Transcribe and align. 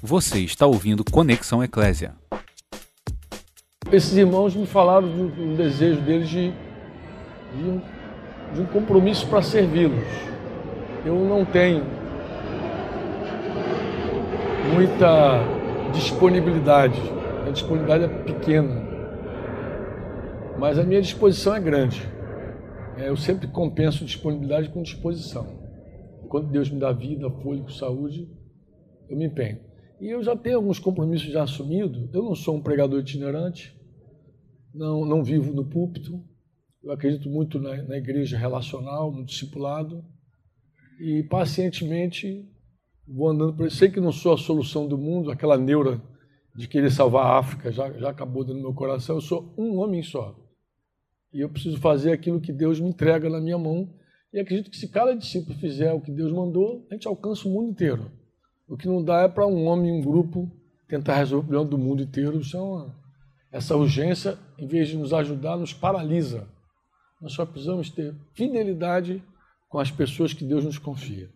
Você 0.00 0.38
está 0.38 0.64
ouvindo 0.64 1.02
Conexão 1.04 1.62
Eclésia. 1.62 2.14
Esses 3.90 4.16
irmãos 4.16 4.54
me 4.54 4.64
falaram 4.64 5.08
do, 5.08 5.28
do 5.28 5.56
desejo 5.56 6.00
deles 6.02 6.28
de, 6.28 6.52
de, 6.52 7.64
um, 7.64 7.82
de 8.54 8.60
um 8.60 8.66
compromisso 8.66 9.26
para 9.26 9.42
servi-los. 9.42 10.06
Eu 11.04 11.16
não 11.24 11.44
tenho 11.44 11.82
muita 14.72 15.40
disponibilidade. 15.92 17.00
A 17.44 17.50
disponibilidade 17.50 18.04
é 18.04 18.08
pequena, 18.22 18.80
mas 20.60 20.78
a 20.78 20.84
minha 20.84 21.02
disposição 21.02 21.56
é 21.56 21.60
grande. 21.60 22.08
É, 22.96 23.08
eu 23.08 23.16
sempre 23.16 23.48
compenso 23.48 24.04
disponibilidade 24.04 24.68
com 24.68 24.80
disposição. 24.80 25.58
Quando 26.28 26.52
Deus 26.52 26.70
me 26.70 26.78
dá 26.78 26.92
vida, 26.92 27.28
fôlego, 27.42 27.72
saúde, 27.72 28.28
eu 29.10 29.16
me 29.16 29.26
empenho. 29.26 29.67
E 30.00 30.08
eu 30.08 30.22
já 30.22 30.36
tenho 30.36 30.56
alguns 30.56 30.78
compromissos 30.78 31.30
já 31.30 31.42
assumidos. 31.42 32.08
Eu 32.12 32.22
não 32.22 32.34
sou 32.34 32.56
um 32.56 32.62
pregador 32.62 33.00
itinerante, 33.00 33.76
não, 34.72 35.04
não 35.04 35.24
vivo 35.24 35.52
no 35.52 35.64
púlpito. 35.64 36.22
Eu 36.82 36.92
acredito 36.92 37.28
muito 37.28 37.58
na, 37.58 37.82
na 37.82 37.96
igreja 37.96 38.38
relacional, 38.38 39.10
no 39.10 39.24
discipulado. 39.24 40.04
E 41.00 41.22
pacientemente 41.24 42.48
vou 43.06 43.28
andando 43.28 43.54
por 43.54 43.70
Sei 43.70 43.90
que 43.90 44.00
não 44.00 44.12
sou 44.12 44.34
a 44.34 44.38
solução 44.38 44.86
do 44.86 44.98
mundo, 44.98 45.30
aquela 45.30 45.56
neura 45.56 46.00
de 46.54 46.68
querer 46.68 46.90
salvar 46.90 47.26
a 47.26 47.38
África 47.38 47.70
já, 47.72 47.90
já 47.92 48.10
acabou 48.10 48.44
dentro 48.44 48.60
do 48.60 48.62
meu 48.62 48.74
coração. 48.74 49.16
Eu 49.16 49.20
sou 49.20 49.54
um 49.56 49.78
homem 49.78 50.02
só. 50.02 50.36
E 51.32 51.40
eu 51.40 51.48
preciso 51.48 51.76
fazer 51.78 52.12
aquilo 52.12 52.40
que 52.40 52.52
Deus 52.52 52.80
me 52.80 52.88
entrega 52.88 53.28
na 53.28 53.40
minha 53.40 53.58
mão. 53.58 53.92
E 54.32 54.38
acredito 54.38 54.70
que 54.70 54.76
se 54.76 54.88
cada 54.88 55.14
discípulo 55.14 55.58
fizer 55.58 55.92
o 55.92 56.00
que 56.00 56.12
Deus 56.12 56.32
mandou, 56.32 56.86
a 56.90 56.94
gente 56.94 57.08
alcança 57.08 57.48
o 57.48 57.50
mundo 57.50 57.70
inteiro. 57.70 58.10
O 58.68 58.76
que 58.76 58.86
não 58.86 59.02
dá 59.02 59.22
é 59.22 59.28
para 59.28 59.46
um 59.46 59.64
homem, 59.66 59.90
um 59.90 60.02
grupo, 60.02 60.50
tentar 60.86 61.16
resolver 61.16 61.44
o 61.44 61.48
problema 61.48 61.70
do 61.70 61.78
mundo 61.78 62.02
inteiro. 62.02 62.40
É 62.40 63.56
essa 63.56 63.76
urgência, 63.76 64.38
em 64.58 64.66
vez 64.66 64.88
de 64.88 64.96
nos 64.96 65.12
ajudar, 65.12 65.56
nos 65.56 65.72
paralisa. 65.72 66.46
Nós 67.20 67.32
só 67.32 67.46
precisamos 67.46 67.90
ter 67.90 68.14
fidelidade 68.34 69.22
com 69.68 69.78
as 69.78 69.90
pessoas 69.90 70.32
que 70.32 70.44
Deus 70.44 70.64
nos 70.64 70.78
confia. 70.78 71.30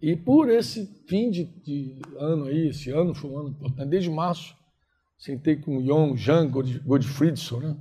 E 0.00 0.16
por 0.16 0.50
esse 0.50 0.86
fim 1.06 1.30
de, 1.30 1.44
de 1.44 2.00
ano 2.18 2.46
aí, 2.46 2.68
esse 2.68 2.90
ano 2.90 3.14
foi 3.14 3.30
um 3.30 3.38
ano 3.38 3.48
importante, 3.50 3.88
desde 3.88 4.10
março, 4.10 4.54
sentei 5.16 5.56
com 5.56 5.78
o 5.78 5.80
Yon 5.80 6.16
Jean 6.16 6.50
Godfriedson, 6.50 7.60
né? 7.60 7.76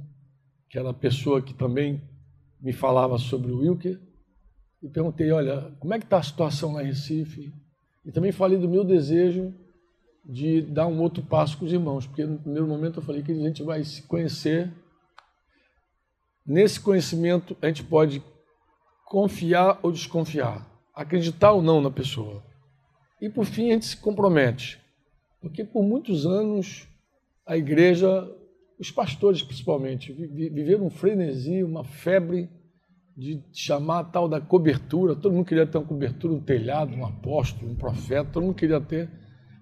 que 0.69 0.77
era 0.77 0.91
a 0.91 0.93
pessoa 0.93 1.41
que 1.41 1.53
também 1.53 1.99
me 2.61 2.71
falava 2.71 3.17
sobre 3.17 3.51
o 3.51 3.57
Wilker, 3.57 3.99
e 4.83 4.89
perguntei, 4.89 5.31
olha, 5.31 5.75
como 5.79 5.93
é 5.93 5.99
que 5.99 6.05
está 6.05 6.17
a 6.17 6.23
situação 6.23 6.73
lá 6.73 6.83
em 6.83 6.87
Recife? 6.87 7.51
E 8.05 8.11
também 8.11 8.31
falei 8.31 8.57
do 8.57 8.69
meu 8.69 8.83
desejo 8.83 9.53
de 10.23 10.61
dar 10.61 10.87
um 10.87 10.99
outro 11.01 11.23
passo 11.23 11.57
com 11.57 11.65
os 11.65 11.73
irmãos, 11.73 12.05
porque 12.05 12.25
no 12.25 12.37
primeiro 12.37 12.67
momento 12.67 12.99
eu 12.99 13.03
falei 13.03 13.21
que 13.21 13.31
a 13.31 13.35
gente 13.35 13.63
vai 13.63 13.83
se 13.83 14.03
conhecer. 14.03 14.71
Nesse 16.45 16.79
conhecimento 16.79 17.55
a 17.61 17.67
gente 17.67 17.83
pode 17.83 18.23
confiar 19.05 19.79
ou 19.83 19.91
desconfiar, 19.91 20.65
acreditar 20.93 21.51
ou 21.51 21.61
não 21.61 21.81
na 21.81 21.91
pessoa. 21.91 22.43
E 23.21 23.29
por 23.29 23.45
fim 23.45 23.69
a 23.69 23.73
gente 23.73 23.85
se 23.85 23.97
compromete, 23.97 24.81
porque 25.39 25.63
por 25.63 25.83
muitos 25.83 26.25
anos 26.25 26.87
a 27.45 27.57
igreja, 27.57 28.27
os 28.79 28.89
pastores 28.89 29.43
principalmente, 29.43 30.11
viveram 30.11 30.85
um 30.85 30.89
frenesi, 30.89 31.63
uma 31.63 31.83
febre 31.83 32.49
de 33.15 33.43
chamar 33.53 33.99
a 33.99 34.03
tal 34.03 34.27
da 34.27 34.39
cobertura. 34.39 35.15
Todo 35.15 35.33
mundo 35.33 35.45
queria 35.45 35.65
ter 35.65 35.77
uma 35.77 35.87
cobertura, 35.87 36.33
um 36.33 36.41
telhado, 36.41 36.95
um 36.95 37.05
apóstolo, 37.05 37.71
um 37.71 37.75
profeta, 37.75 38.31
todo 38.31 38.43
mundo 38.43 38.55
queria 38.55 38.79
ter. 38.79 39.09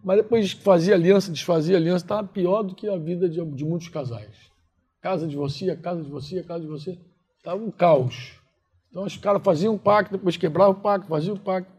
Mas 0.03 0.17
depois 0.17 0.51
fazia 0.51 0.95
aliança, 0.95 1.31
desfazia 1.31 1.75
aliança, 1.75 2.05
estava 2.05 2.27
pior 2.27 2.63
do 2.63 2.73
que 2.73 2.87
a 2.87 2.97
vida 2.97 3.27
de, 3.27 3.43
de 3.53 3.65
muitos 3.65 3.89
casais. 3.89 4.49
Casa 5.01 5.27
de 5.27 5.35
você, 5.35 5.75
casa 5.75 6.01
de 6.01 6.09
você, 6.09 6.43
casa 6.43 6.61
de 6.61 6.67
você. 6.67 6.97
Estava 7.37 7.61
um 7.61 7.71
caos. 7.71 8.39
Então 8.89 9.03
os 9.03 9.17
caras 9.17 9.41
faziam 9.43 9.75
um 9.75 9.77
pacto, 9.77 10.17
depois 10.17 10.37
quebravam 10.37 10.73
o 10.73 10.81
pacto, 10.81 11.07
faziam 11.07 11.35
o 11.35 11.39
pacto. 11.39 11.71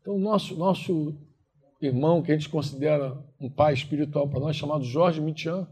Então 0.00 0.14
o 0.14 0.20
nosso, 0.20 0.56
nosso 0.56 1.14
irmão, 1.80 2.22
que 2.22 2.30
a 2.30 2.34
gente 2.34 2.48
considera 2.48 3.16
um 3.40 3.50
pai 3.50 3.74
espiritual 3.74 4.28
para 4.28 4.40
nós, 4.40 4.56
chamado 4.56 4.84
Jorge 4.84 5.20
Mitian, 5.20 5.66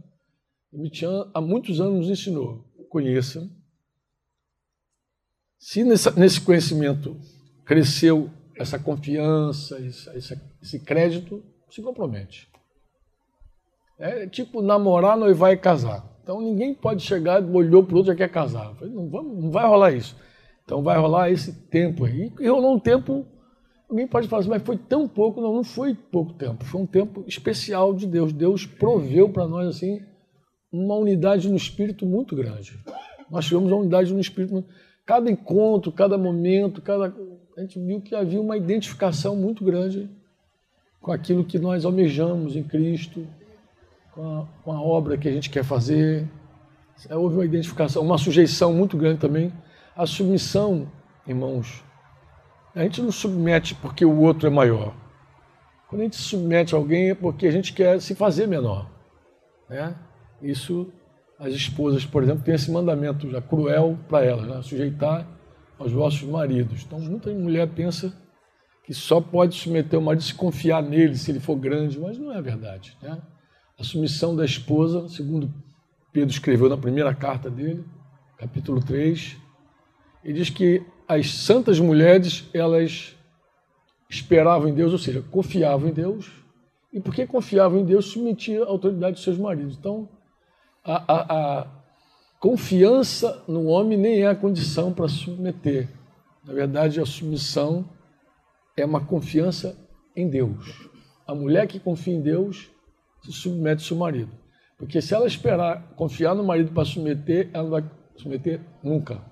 Mitian 0.72 1.30
há 1.32 1.40
muitos 1.40 1.80
anos 1.80 2.00
nos 2.00 2.10
ensinou, 2.10 2.64
conheça, 2.90 3.48
se 5.58 5.82
nesse 5.84 6.40
conhecimento 6.40 7.16
cresceu 7.64 8.30
essa 8.56 8.78
confiança, 8.78 9.78
esse, 9.80 10.40
esse 10.62 10.78
crédito, 10.80 11.42
se 11.68 11.82
compromete. 11.82 12.48
É 13.98 14.26
tipo 14.26 14.60
namorar, 14.60 15.16
noivar 15.16 15.52
e 15.52 15.56
casar. 15.56 16.04
Então 16.22 16.40
ninguém 16.40 16.74
pode 16.74 17.02
chegar, 17.02 17.42
olhou 17.42 17.84
para 17.84 17.94
o 17.94 17.98
outro 17.98 18.12
e 18.12 18.16
quer 18.16 18.28
casar. 18.30 18.74
Não, 18.80 19.06
não 19.06 19.50
vai 19.50 19.66
rolar 19.66 19.92
isso. 19.92 20.16
Então 20.64 20.82
vai 20.82 20.98
rolar 20.98 21.30
esse 21.30 21.52
tempo 21.68 22.04
aí. 22.04 22.32
E 22.40 22.48
rolou 22.48 22.74
um 22.74 22.78
tempo, 22.78 23.26
alguém 23.88 24.06
pode 24.06 24.26
falar 24.26 24.40
assim, 24.40 24.50
mas 24.50 24.62
foi 24.62 24.78
tão 24.78 25.06
pouco. 25.06 25.40
Não, 25.40 25.52
não 25.52 25.64
foi 25.64 25.94
pouco 25.94 26.32
tempo. 26.32 26.64
Foi 26.64 26.80
um 26.80 26.86
tempo 26.86 27.24
especial 27.26 27.94
de 27.94 28.06
Deus. 28.06 28.32
Deus 28.32 28.66
proveu 28.66 29.28
para 29.28 29.46
nós 29.46 29.68
assim 29.68 30.00
uma 30.72 30.96
unidade 30.96 31.48
no 31.48 31.56
espírito 31.56 32.04
muito 32.06 32.34
grande. 32.34 32.80
Nós 33.30 33.44
tivemos 33.44 33.70
uma 33.70 33.80
unidade 33.80 34.12
no 34.12 34.20
espírito 34.20 34.64
cada 35.06 35.30
encontro, 35.30 35.92
cada 35.92 36.16
momento, 36.16 36.80
cada 36.80 37.14
a 37.56 37.60
gente 37.60 37.78
viu 37.78 38.00
que 38.00 38.14
havia 38.14 38.40
uma 38.40 38.56
identificação 38.56 39.36
muito 39.36 39.64
grande 39.64 40.10
com 41.00 41.12
aquilo 41.12 41.44
que 41.44 41.58
nós 41.58 41.84
almejamos 41.84 42.56
em 42.56 42.64
Cristo, 42.64 43.26
com 44.12 44.40
a, 44.40 44.46
com 44.62 44.72
a 44.72 44.80
obra 44.80 45.16
que 45.16 45.28
a 45.28 45.32
gente 45.32 45.50
quer 45.50 45.62
fazer. 45.62 46.28
É, 47.08 47.14
houve 47.14 47.36
uma 47.36 47.44
identificação, 47.44 48.02
uma 48.02 48.18
sujeição 48.18 48.72
muito 48.72 48.96
grande 48.96 49.20
também. 49.20 49.52
A 49.94 50.04
submissão, 50.04 50.90
irmãos, 51.26 51.84
a 52.74 52.82
gente 52.82 53.00
não 53.00 53.12
submete 53.12 53.74
porque 53.76 54.04
o 54.04 54.18
outro 54.20 54.48
é 54.48 54.50
maior. 54.50 54.94
Quando 55.88 56.00
a 56.00 56.04
gente 56.04 56.16
submete 56.16 56.74
alguém 56.74 57.10
é 57.10 57.14
porque 57.14 57.46
a 57.46 57.52
gente 57.52 57.72
quer 57.72 58.00
se 58.00 58.16
fazer 58.16 58.48
menor. 58.48 58.90
Né? 59.68 59.94
Isso 60.42 60.92
as 61.44 61.52
esposas, 61.52 62.06
por 62.06 62.22
exemplo, 62.22 62.42
têm 62.42 62.54
esse 62.54 62.70
mandamento 62.70 63.28
já 63.28 63.40
cruel 63.40 63.98
para 64.08 64.24
elas, 64.24 64.48
né? 64.48 64.62
sujeitar 64.62 65.28
aos 65.78 65.92
vossos 65.92 66.22
maridos. 66.22 66.82
Então, 66.86 66.98
muita 66.98 67.30
mulher 67.34 67.68
pensa 67.68 68.16
que 68.84 68.94
só 68.94 69.20
pode 69.20 69.54
submeter 69.54 69.98
o 69.98 70.02
marido 70.02 70.22
se 70.22 70.34
confiar 70.34 70.82
nele, 70.82 71.16
se 71.16 71.30
ele 71.30 71.40
for 71.40 71.56
grande, 71.56 72.00
mas 72.00 72.18
não 72.18 72.32
é 72.32 72.40
verdade. 72.40 72.96
Né? 73.02 73.20
A 73.78 73.84
submissão 73.84 74.34
da 74.34 74.44
esposa, 74.44 75.06
segundo 75.08 75.52
Pedro 76.12 76.30
escreveu 76.30 76.68
na 76.68 76.78
primeira 76.78 77.14
carta 77.14 77.50
dele, 77.50 77.84
capítulo 78.38 78.82
3, 78.82 79.36
ele 80.24 80.34
diz 80.34 80.48
que 80.48 80.82
as 81.06 81.30
santas 81.30 81.78
mulheres, 81.78 82.48
elas 82.54 83.14
esperavam 84.08 84.68
em 84.68 84.74
Deus, 84.74 84.92
ou 84.92 84.98
seja, 84.98 85.22
confiavam 85.30 85.90
em 85.90 85.92
Deus, 85.92 86.30
e 86.90 87.00
porque 87.00 87.26
confiavam 87.26 87.80
em 87.80 87.84
Deus, 87.84 88.06
submetiam 88.06 88.64
a 88.64 88.68
autoridade 88.68 89.16
dos 89.16 89.24
seus 89.24 89.36
maridos. 89.36 89.76
Então, 89.76 90.08
a, 90.84 91.12
a, 91.12 91.60
a 91.60 91.66
confiança 92.38 93.42
no 93.48 93.64
homem 93.66 93.96
nem 93.96 94.20
é 94.20 94.26
a 94.26 94.34
condição 94.34 94.92
para 94.92 95.08
submeter. 95.08 95.88
Na 96.44 96.52
verdade, 96.52 97.00
a 97.00 97.06
submissão 97.06 97.88
é 98.76 98.84
uma 98.84 99.04
confiança 99.04 99.76
em 100.14 100.28
Deus. 100.28 100.90
A 101.26 101.34
mulher 101.34 101.66
que 101.66 101.80
confia 101.80 102.14
em 102.14 102.20
Deus 102.20 102.70
se 103.22 103.32
submete 103.32 103.82
ao 103.82 103.88
seu 103.88 103.96
marido. 103.96 104.30
Porque 104.76 105.00
se 105.00 105.14
ela 105.14 105.26
esperar 105.26 105.94
confiar 105.96 106.34
no 106.34 106.44
marido 106.44 106.72
para 106.72 106.84
submeter, 106.84 107.48
ela 107.54 107.64
não 107.64 107.70
vai 107.70 107.90
submeter 108.16 108.60
nunca. 108.82 109.22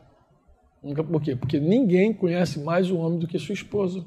Nunca 0.82 1.04
por 1.04 1.20
quê? 1.20 1.36
Porque 1.36 1.60
ninguém 1.60 2.14
conhece 2.14 2.58
mais 2.60 2.90
o 2.90 2.96
homem 2.96 3.18
do 3.18 3.26
que 3.26 3.38
sua 3.38 3.52
esposa. 3.52 4.04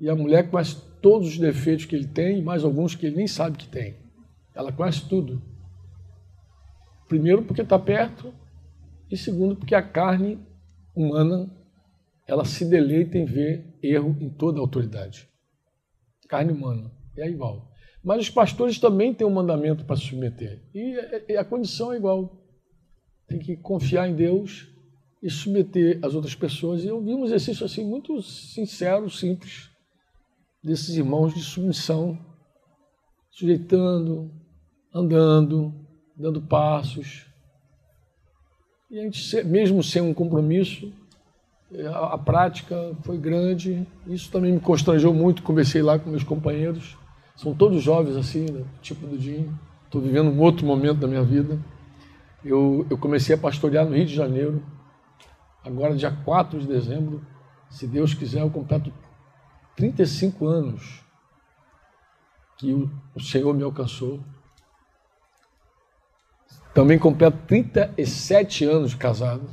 E 0.00 0.08
a 0.08 0.16
mulher 0.16 0.50
conhece 0.50 0.76
todos 1.02 1.28
os 1.28 1.38
defeitos 1.38 1.84
que 1.84 1.94
ele 1.94 2.06
tem 2.06 2.42
mais 2.42 2.64
alguns 2.64 2.94
que 2.94 3.06
ele 3.06 3.16
nem 3.16 3.26
sabe 3.26 3.58
que 3.58 3.68
tem. 3.68 3.94
Ela 4.54 4.72
conhece 4.72 5.06
tudo. 5.06 5.42
Primeiro, 7.08 7.42
porque 7.42 7.62
está 7.62 7.78
perto, 7.78 8.32
e 9.10 9.16
segundo, 9.16 9.56
porque 9.56 9.74
a 9.74 9.82
carne 9.82 10.38
humana 10.94 11.50
ela 12.26 12.44
se 12.44 12.64
deleita 12.64 13.16
em 13.16 13.24
ver 13.24 13.78
erro 13.82 14.16
em 14.20 14.28
toda 14.28 14.58
a 14.58 14.60
autoridade. 14.60 15.28
Carne 16.28 16.52
humana, 16.52 16.90
é 17.16 17.28
igual. 17.28 17.70
Mas 18.02 18.22
os 18.22 18.30
pastores 18.30 18.78
também 18.78 19.14
têm 19.14 19.26
um 19.26 19.30
mandamento 19.30 19.84
para 19.84 19.96
se 19.96 20.06
submeter. 20.06 20.62
E 20.74 21.36
a 21.36 21.44
condição 21.44 21.92
é 21.92 21.96
igual. 21.96 22.44
Tem 23.28 23.38
que 23.38 23.56
confiar 23.56 24.08
em 24.08 24.14
Deus 24.14 24.68
e 25.22 25.30
submeter 25.30 25.98
as 26.02 26.14
outras 26.14 26.34
pessoas. 26.34 26.82
E 26.82 26.88
eu 26.88 27.00
vi 27.00 27.14
um 27.14 27.24
exercício 27.24 27.64
assim 27.64 27.84
muito 27.84 28.20
sincero, 28.22 29.08
simples, 29.10 29.70
desses 30.62 30.96
irmãos 30.96 31.34
de 31.34 31.42
submissão, 31.42 32.18
sujeitando, 33.30 34.32
andando, 34.92 35.85
dando 36.16 36.40
passos. 36.40 37.26
E 38.90 38.98
a 38.98 39.02
gente, 39.02 39.44
mesmo 39.44 39.82
sem 39.82 40.00
um 40.00 40.14
compromisso, 40.14 40.92
é, 41.72 41.86
a, 41.86 42.16
prática 42.16 42.96
foi 43.02 43.18
grande. 43.18 43.86
Isso 44.06 44.30
também 44.30 44.52
me 44.52 44.60
constrangeu 44.60 45.12
muito. 45.12 45.42
Conversei 45.42 45.82
lá 45.82 45.98
com 45.98 46.10
meus 46.10 46.24
companheiros. 46.24 46.96
São 47.36 47.54
todos 47.54 47.82
jovens 47.82 48.16
assim, 48.16 48.46
né? 48.50 48.64
tipo 48.80 49.06
do 49.06 49.18
Dinho. 49.18 49.58
Estou 49.84 50.00
vivendo 50.00 50.30
um 50.30 50.40
outro 50.40 50.64
momento 50.66 50.98
da 50.98 51.06
minha 51.06 51.22
vida. 51.22 51.58
Eu, 52.44 52.86
eu 52.88 52.96
comecei 52.96 53.34
a 53.34 53.38
pastorear 53.38 53.84
no 53.84 53.94
Rio 53.94 54.06
de 54.06 54.14
Janeiro, 54.14 54.62
agora 55.64 55.96
dia 55.96 56.12
4 56.12 56.60
de 56.60 56.66
dezembro. 56.66 57.24
Se 57.68 57.86
Deus 57.86 58.14
quiser, 58.14 58.42
eu 58.42 58.50
completo 58.50 58.92
35 59.74 60.46
anos 60.46 61.04
que 62.56 62.72
o, 62.72 62.90
o 63.14 63.20
Senhor 63.20 63.52
me 63.52 63.64
alcançou. 63.64 64.20
Também 66.76 66.98
completo 66.98 67.38
37 67.46 68.66
anos 68.66 68.90
de 68.90 68.98
casado, 68.98 69.48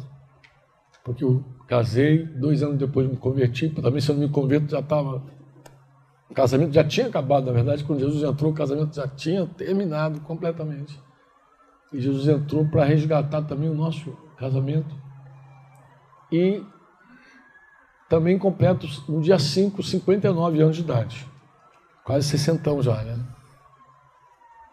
porque 1.06 1.24
eu 1.24 1.42
casei, 1.70 2.26
dois 2.26 2.62
anos 2.62 2.78
depois 2.78 3.10
me 3.10 3.16
converti, 3.16 3.70
também 3.70 4.02
se 4.02 4.12
eu 4.12 4.16
não 4.16 4.24
me 4.24 4.30
converto 4.30 4.70
já 4.70 4.82
estava 4.82 5.24
o 6.30 6.34
casamento 6.34 6.74
já 6.74 6.84
tinha 6.84 7.08
acabado, 7.08 7.46
na 7.46 7.54
verdade, 7.54 7.86
quando 7.86 8.02
Jesus 8.02 8.24
entrou, 8.24 8.52
o 8.52 8.54
casamento 8.54 8.94
já 8.94 9.08
tinha 9.08 9.46
terminado 9.46 10.20
completamente. 10.20 11.00
E 11.94 12.02
Jesus 12.02 12.28
entrou 12.28 12.66
para 12.66 12.84
resgatar 12.84 13.44
também 13.44 13.70
o 13.70 13.74
nosso 13.74 14.18
casamento. 14.36 14.94
E 16.30 16.62
também 18.10 18.38
completo 18.38 18.86
no 19.08 19.22
dia 19.22 19.40
5, 19.40 19.82
59 19.82 20.62
anos 20.62 20.76
de 20.76 20.82
idade. 20.82 21.26
Quase 22.04 22.28
60 22.28 22.82
já, 22.82 23.02
né? 23.04 23.20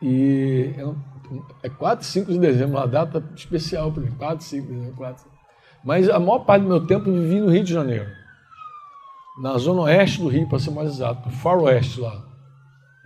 E 0.02 0.74
é 1.62 1.68
4 1.68 2.04
e 2.04 2.06
5 2.06 2.32
de 2.32 2.38
dezembro, 2.38 2.76
uma 2.76 2.86
data 2.86 3.22
especial 3.34 3.92
para 3.92 4.02
mim. 4.02 4.12
4 4.12 4.44
e 4.44 4.48
5 4.48 4.66
de 4.66 4.72
dezembro, 4.72 4.96
4. 4.96 5.30
Mas 5.84 6.08
a 6.08 6.18
maior 6.18 6.40
parte 6.40 6.62
do 6.62 6.68
meu 6.68 6.86
tempo 6.86 7.08
eu 7.08 7.14
vivi 7.14 7.40
no 7.40 7.50
Rio 7.50 7.64
de 7.64 7.72
Janeiro 7.72 8.20
na 9.40 9.56
zona 9.56 9.82
oeste 9.82 10.20
do 10.20 10.28
Rio, 10.28 10.46
para 10.46 10.58
ser 10.58 10.70
mais 10.70 10.90
exato, 10.90 11.30
far 11.30 11.56
oeste 11.58 11.98
lá, 11.98 12.22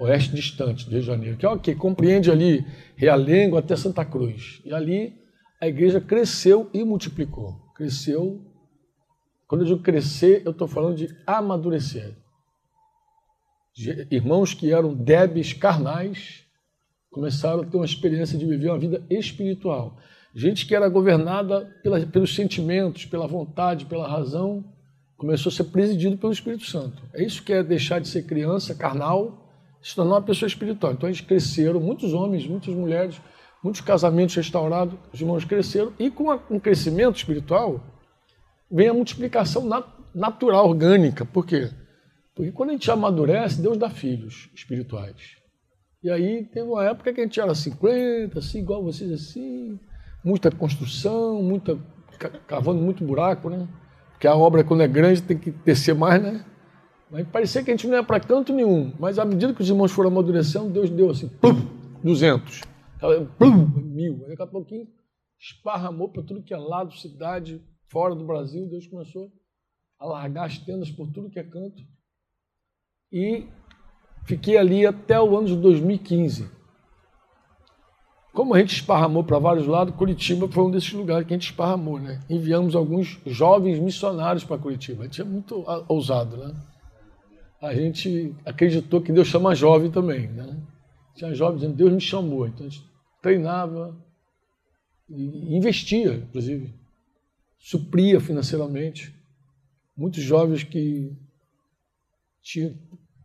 oeste 0.00 0.35
distante 0.35 0.85
do 0.85 0.91
Rio 0.91 1.00
de 1.00 1.06
Janeiro, 1.06 1.37
que 1.37 1.47
é 1.47 1.49
o 1.49 1.59
que 1.59 1.76
compreende 1.76 2.29
ali 2.29 2.67
Realengo 2.97 3.56
até 3.56 3.76
Santa 3.76 4.05
Cruz. 4.05 4.61
E 4.65 4.75
ali 4.75 5.15
a 5.61 5.69
igreja 5.69 6.00
cresceu 6.00 6.69
e 6.75 6.82
multiplicou. 6.82 7.55
Cresceu. 7.76 8.44
Quando 9.47 9.61
eu 9.61 9.69
digo 9.69 9.82
crescer, 9.82 10.43
eu 10.44 10.50
estou 10.50 10.67
falando 10.67 10.97
de 10.97 11.15
amadurecer. 11.25 12.17
Irmãos 14.11 14.55
que 14.55 14.73
eram 14.73 14.93
débeis 14.93 15.53
carnais 15.53 16.44
começaram 17.14 17.61
a 17.61 17.64
ter 17.64 17.76
uma 17.76 17.84
experiência 17.84 18.37
de 18.37 18.44
viver 18.44 18.70
uma 18.70 18.78
vida 18.78 19.00
espiritual. 19.08 19.96
Gente 20.34 20.66
que 20.66 20.75
era 20.75 20.88
governada 20.88 21.64
pela, 21.81 22.05
pelos 22.05 22.34
sentimentos, 22.34 23.05
pela 23.05 23.25
vontade, 23.28 23.87
pela 23.87 24.08
razão, 24.08 24.64
começou 25.16 25.49
a 25.49 25.52
ser 25.55 25.62
presidido 25.64 26.19
pelo 26.19 26.32
Espírito 26.32 26.64
Santo. 26.64 27.00
É 27.14 27.22
isso 27.22 27.40
que 27.44 27.52
é 27.52 27.62
deixar 27.62 28.00
de 28.00 28.08
ser 28.08 28.25
criança, 28.25 28.75
carnal, 28.75 29.49
se 29.81 29.94
tornar 29.94 30.16
uma 30.16 30.22
pessoa 30.22 30.49
espiritual. 30.49 30.93
Então 30.93 31.08
eles 31.08 31.20
cresceram, 31.20 31.78
muitos 31.78 32.12
homens, 32.12 32.49
muitas 32.49 32.75
mulheres, 32.75 33.20
muitos 33.62 33.81
casamentos 33.81 34.34
restaurados, 34.34 34.99
os 35.12 35.20
irmãos 35.20 35.44
cresceram, 35.44 35.93
e 36.00 36.11
com 36.11 36.37
um 36.50 36.58
crescimento 36.58 37.14
espiritual 37.14 37.81
vem 38.69 38.88
a 38.88 38.94
multiplicação 38.94 39.70
natural, 40.12 40.69
orgânica. 40.69 41.25
Por 41.25 41.46
quê? 41.46 41.70
Porque 42.34 42.50
quando 42.50 42.70
a 42.70 42.72
gente 42.72 42.90
amadurece, 42.90 43.62
Deus 43.62 43.78
dá 43.78 43.88
filhos 43.88 44.50
espirituais. 44.52 45.44
E 46.05 46.11
aí 46.11 46.45
teve 46.45 46.69
uma 46.69 46.85
época 46.85 47.12
que 47.12 47.21
a 47.21 47.25
gente 47.25 47.41
era 47.41 47.55
50, 47.55 48.39
assim, 48.39 48.59
igual 48.61 48.85
vocês 48.85 49.11
assim, 49.11 49.81
muita 50.23 50.51
construção, 50.51 51.43
muita 51.43 51.77
cavando 52.47 52.81
muito 52.81 53.05
buraco, 53.05 53.51
né? 53.51 53.67
que 54.25 54.29
a 54.29 54.35
obra, 54.35 54.65
quando 54.65 54.83
é 54.83 54.89
grande, 54.89 55.23
tem 55.23 55.37
que 55.37 55.51
descer 55.51 55.95
mais, 55.95 56.23
né? 56.23 56.43
Mas 57.11 57.29
parecia 57.29 57.62
que 57.62 57.71
a 57.71 57.75
gente 57.75 57.87
não 57.87 57.95
ia 57.95 58.03
para 58.03 58.19
canto 58.19 58.55
nenhum. 58.55 58.91
Mas 58.99 59.19
à 59.19 59.25
medida 59.27 59.53
que 59.53 59.61
os 59.61 59.69
irmãos 59.69 59.93
foram 59.93 60.09
amadurecendo, 60.09 60.71
Deus 60.71 60.89
deu 60.89 61.11
assim, 61.11 61.29
plum, 61.29 61.69
200, 62.03 62.62
plum, 63.39 63.67
mil. 63.83 64.25
Daqui 64.27 64.43
a 64.43 64.47
pouquinho, 64.47 64.89
esparramou 65.39 66.09
para 66.09 66.23
tudo 66.23 66.43
que 66.43 66.55
é 66.55 66.57
lado, 66.57 66.97
cidade, 66.97 67.62
fora 67.89 68.15
do 68.15 68.25
Brasil. 68.25 68.67
Deus 68.67 68.87
começou 68.87 69.31
a 69.99 70.07
largar 70.07 70.47
as 70.47 70.57
tendas 70.57 70.91
por 70.91 71.12
tudo 71.12 71.29
que 71.29 71.39
é 71.39 71.45
canto. 71.45 71.83
E 73.12 73.47
fiquei 74.25 74.56
ali 74.56 74.87
até 74.87 75.21
o 75.21 75.37
ano 75.37 75.47
de 75.47 75.56
2015. 75.56 76.49
Como 78.32 78.53
a 78.53 78.59
gente 78.59 78.75
esparramou 78.75 79.23
para 79.23 79.38
vários 79.38 79.67
lados, 79.67 79.94
Curitiba 79.94 80.49
foi 80.49 80.65
um 80.65 80.71
desses 80.71 80.93
lugares 80.93 81.25
que 81.26 81.32
a 81.32 81.37
gente 81.37 81.50
esparramou, 81.50 82.00
né? 82.00 82.21
Enviamos 82.29 82.75
alguns 82.75 83.21
jovens 83.25 83.79
missionários 83.79 84.43
para 84.43 84.59
Curitiba. 84.59 85.03
A 85.03 85.06
gente 85.06 85.21
é 85.21 85.25
muito 85.25 85.65
ousado, 85.87 86.37
né? 86.37 86.53
A 87.62 87.73
gente 87.73 88.35
acreditou 88.44 89.00
que 89.00 89.12
Deus 89.12 89.29
chama 89.29 89.55
jovem 89.55 89.88
também, 89.91 90.26
né? 90.26 90.61
Tinha 91.15 91.32
jovens 91.32 91.61
dizendo, 91.61 91.76
Deus 91.76 91.93
me 91.93 92.00
chamou. 92.00 92.47
Então 92.49 92.67
a 92.67 92.69
gente 92.69 92.85
treinava 93.23 93.97
e 95.09 95.56
investia, 95.56 96.15
inclusive. 96.15 96.75
Supria 97.56 98.21
financeiramente. 98.21 99.15
Muitos 99.97 100.23
jovens 100.23 100.65
que 100.65 101.17
tinham 102.43 102.75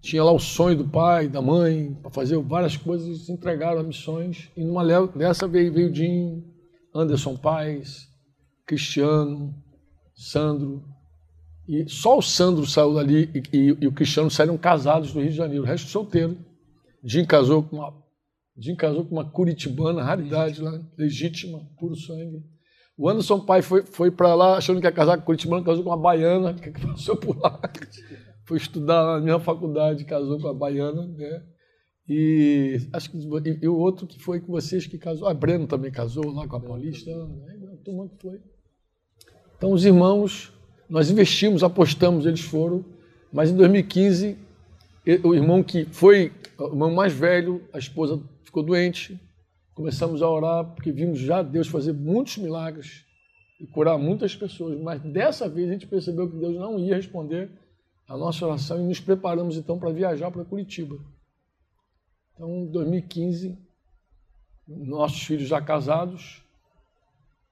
tinha 0.02 0.24
lá 0.24 0.32
o 0.32 0.40
sonho 0.40 0.78
do 0.78 0.88
pai, 0.88 1.28
da 1.28 1.42
mãe, 1.42 1.94
para 2.02 2.12
fazer 2.12 2.38
várias 2.38 2.78
coisas 2.78 3.08
e 3.08 3.26
se 3.26 3.32
entregaram 3.32 3.80
a 3.80 3.84
missões. 3.84 4.50
E 4.56 4.64
numa 4.64 4.84
dessa 5.08 5.48
veio, 5.48 5.74
veio 5.74 5.94
Jim, 5.94 6.44
Anderson 6.96 7.36
Paz, 7.36 8.08
Cristiano, 8.66 9.54
Sandro. 10.16 10.84
E 11.68 11.88
só 11.90 12.18
o 12.18 12.22
Sandro 12.22 12.66
saiu 12.66 12.94
dali 12.94 13.30
e, 13.34 13.58
e, 13.58 13.78
e, 13.82 13.88
o 13.88 13.92
Cristiano 13.92 14.30
saíram 14.32 14.58
casados 14.58 15.12
do 15.14 15.20
Rio 15.20 15.30
de 15.30 15.36
Janeiro, 15.36 15.64
o 15.64 15.68
resto 15.68 15.90
solteiro. 15.90 16.38
Jim 17.04 17.26
casou 17.26 17.64
com 17.64 17.78
uma, 17.78 17.94
Jim 18.58 18.76
casou 18.76 19.06
com 19.06 19.16
uma 19.16 19.30
curitibana, 19.30 20.04
raridade 20.04 20.62
lá, 20.62 20.80
legítima, 20.98 21.60
puro 21.78 21.96
sangue. 21.96 22.42
O 22.98 23.08
Anderson 23.08 23.40
Pai 23.40 23.62
foi, 23.62 23.84
foi 23.84 24.12
para 24.12 24.34
lá 24.34 24.58
achando 24.58 24.80
que 24.80 24.88
ia 24.88 24.92
casar 24.92 25.18
com 25.18 25.26
curitibana, 25.26 25.64
casou 25.64 25.84
com 25.84 25.90
uma 25.90 25.98
baiana 25.98 26.54
que 26.54 26.72
passou 26.72 27.16
por 27.16 27.38
lá 27.38 27.60
foi 28.50 28.58
estudar 28.58 29.06
na 29.06 29.22
minha 29.22 29.40
faculdade, 29.40 30.04
casou 30.06 30.40
com 30.40 30.48
a 30.48 30.54
baiana, 30.54 31.06
né? 31.06 31.44
E 32.08 32.80
acho 32.92 33.12
que 33.12 33.18
e, 33.62 33.68
o 33.68 33.78
outro 33.78 34.08
que 34.08 34.20
foi 34.20 34.40
com 34.40 34.52
vocês 34.52 34.88
que 34.88 34.98
casou, 34.98 35.28
a 35.28 35.34
Breno 35.36 35.68
também 35.68 35.92
casou 35.92 36.34
lá 36.34 36.48
com 36.48 36.56
a 36.56 36.60
Paulista, 36.60 37.12
né? 37.12 37.60
a 37.72 37.78
turma 37.86 38.10
que 38.10 38.20
foi. 38.20 38.42
Então 39.56 39.72
os 39.72 39.86
irmãos, 39.86 40.52
nós 40.90 41.12
investimos, 41.12 41.64
apostamos, 41.64 42.26
eles 42.26 42.42
foram, 42.42 42.84
mas 43.32 43.52
em 43.52 43.56
2015 43.56 44.36
o 45.24 45.36
irmão 45.36 45.62
que 45.62 45.86
foi 45.86 46.32
o 46.58 46.70
irmão 46.70 46.92
mais 46.92 47.14
velho, 47.14 47.62
a 47.72 47.78
esposa 47.78 48.20
ficou 48.44 48.64
doente. 48.64 49.20
Começamos 49.76 50.24
a 50.24 50.28
orar 50.28 50.66
porque 50.74 50.92
vimos 50.92 51.20
já 51.20 51.44
Deus 51.44 51.68
fazer 51.68 51.94
muitos 51.94 52.38
milagres 52.38 53.06
e 53.62 53.68
curar 53.68 54.00
muitas 54.00 54.36
pessoas, 54.36 54.82
mas 54.82 55.00
dessa 55.04 55.48
vez 55.48 55.70
a 55.70 55.74
gente 55.74 55.86
percebeu 55.86 56.28
que 56.28 56.36
Deus 56.36 56.56
não 56.56 56.80
ia 56.80 56.96
responder 56.96 57.52
a 58.10 58.18
nossa 58.18 58.44
oração 58.44 58.82
e 58.82 58.88
nos 58.88 59.00
preparamos 59.00 59.56
então 59.56 59.78
para 59.78 59.92
viajar 59.92 60.32
para 60.32 60.44
Curitiba. 60.44 61.00
Então, 62.34 62.64
em 62.64 62.72
2015, 62.72 63.56
nossos 64.68 65.22
filhos 65.22 65.48
já 65.48 65.62
casados, 65.62 66.44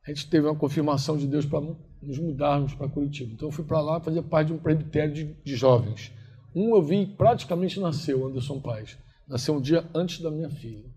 a 0.04 0.10
gente 0.10 0.28
teve 0.28 0.48
uma 0.48 0.56
confirmação 0.56 1.16
de 1.16 1.28
Deus 1.28 1.46
para 1.46 1.62
nos 2.02 2.18
mudarmos 2.18 2.74
para 2.74 2.90
Curitiba. 2.90 3.34
Então, 3.34 3.50
eu 3.50 3.52
fui 3.52 3.64
para 3.64 3.80
lá 3.82 4.00
fazer 4.00 4.24
parte 4.24 4.48
de 4.48 4.54
um 4.54 4.58
presbitério 4.58 5.14
de, 5.14 5.26
de, 5.44 5.56
jovens. 5.56 6.12
Um 6.56 6.76
eu 6.76 6.82
vi 6.82 7.06
praticamente 7.06 7.80
nasceu, 7.80 8.26
Anderson 8.26 8.60
Paz. 8.60 8.98
Nasceu 9.28 9.56
um 9.56 9.62
dia 9.62 9.88
antes 9.94 10.22
da 10.22 10.32
minha 10.32 10.50
filha. 10.50 10.90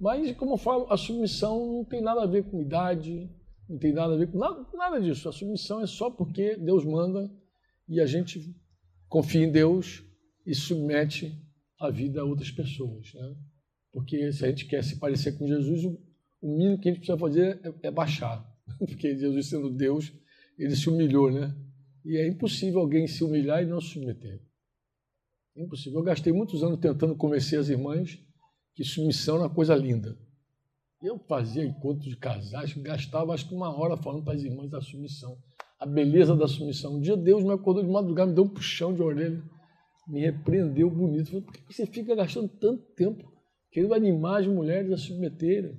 Mas, 0.00 0.34
como 0.36 0.54
eu 0.54 0.58
falo, 0.58 0.86
a 0.90 0.96
submissão 0.96 1.66
não 1.66 1.84
tem 1.84 2.00
nada 2.00 2.22
a 2.22 2.26
ver 2.26 2.44
com 2.44 2.62
idade, 2.62 3.28
não 3.68 3.76
tem 3.76 3.92
nada 3.92 4.14
a 4.14 4.16
ver 4.16 4.30
com 4.30 4.38
nada, 4.38 4.64
nada 4.72 5.00
disso. 5.00 5.28
A 5.28 5.32
submissão 5.32 5.82
é 5.82 5.86
só 5.86 6.08
porque 6.08 6.56
Deus 6.56 6.82
manda 6.82 7.30
e 7.88 8.00
a 8.00 8.06
gente 8.06 8.54
confia 9.08 9.44
em 9.44 9.50
Deus 9.50 10.02
e 10.46 10.54
submete 10.54 11.36
a 11.78 11.90
vida 11.90 12.20
a 12.20 12.24
outras 12.24 12.50
pessoas. 12.50 13.12
Né? 13.14 13.36
Porque 13.92 14.32
se 14.32 14.44
a 14.44 14.48
gente 14.48 14.66
quer 14.66 14.82
se 14.82 14.98
parecer 14.98 15.32
com 15.38 15.46
Jesus, 15.46 15.84
o 15.84 15.98
mínimo 16.42 16.78
que 16.78 16.88
a 16.88 16.92
gente 16.92 17.00
precisa 17.00 17.18
fazer 17.18 17.60
é, 17.62 17.88
é 17.88 17.90
baixar. 17.90 18.44
Porque 18.78 19.16
Jesus, 19.16 19.46
sendo 19.46 19.70
Deus, 19.70 20.12
ele 20.58 20.74
se 20.74 20.88
humilhou, 20.88 21.30
né? 21.30 21.54
E 22.04 22.16
é 22.16 22.26
impossível 22.26 22.80
alguém 22.80 23.06
se 23.06 23.24
humilhar 23.24 23.62
e 23.62 23.66
não 23.66 23.80
se 23.80 23.88
submeter. 23.88 24.40
É 25.56 25.62
impossível. 25.62 26.00
Eu 26.00 26.04
gastei 26.04 26.32
muitos 26.32 26.62
anos 26.62 26.78
tentando 26.78 27.16
convencer 27.16 27.58
as 27.58 27.68
irmãs 27.68 28.18
que 28.74 28.84
submissão 28.84 29.36
era 29.36 29.44
uma 29.44 29.54
coisa 29.54 29.74
linda. 29.74 30.16
Eu 31.02 31.18
fazia 31.18 31.64
encontros 31.64 32.08
de 32.08 32.16
casais, 32.16 32.72
gastava 32.74 33.32
acho 33.32 33.48
que 33.48 33.54
uma 33.54 33.74
hora 33.76 33.96
falando 33.96 34.24
para 34.24 34.34
as 34.34 34.42
irmãs 34.42 34.70
da 34.70 34.80
submissão 34.80 35.36
a 35.78 35.86
beleza 35.86 36.34
da 36.34 36.48
submissão. 36.48 36.96
Um 36.96 37.00
dia 37.00 37.16
Deus 37.16 37.42
me 37.42 37.52
acordou 37.52 37.82
de 37.82 37.90
madrugada, 37.90 38.28
me 38.28 38.34
deu 38.34 38.44
um 38.44 38.48
puxão 38.48 38.94
de 38.94 39.02
orelha, 39.02 39.42
me 40.08 40.20
repreendeu 40.20 40.90
bonito. 40.90 41.28
Falei, 41.28 41.42
por 41.42 41.52
que 41.52 41.72
você 41.72 41.86
fica 41.86 42.14
gastando 42.14 42.48
tanto 42.48 42.82
tempo 42.94 43.30
querendo 43.70 43.94
animar 43.94 44.40
as 44.40 44.46
mulheres 44.46 44.92
a 44.92 44.96
submeterem? 44.96 45.78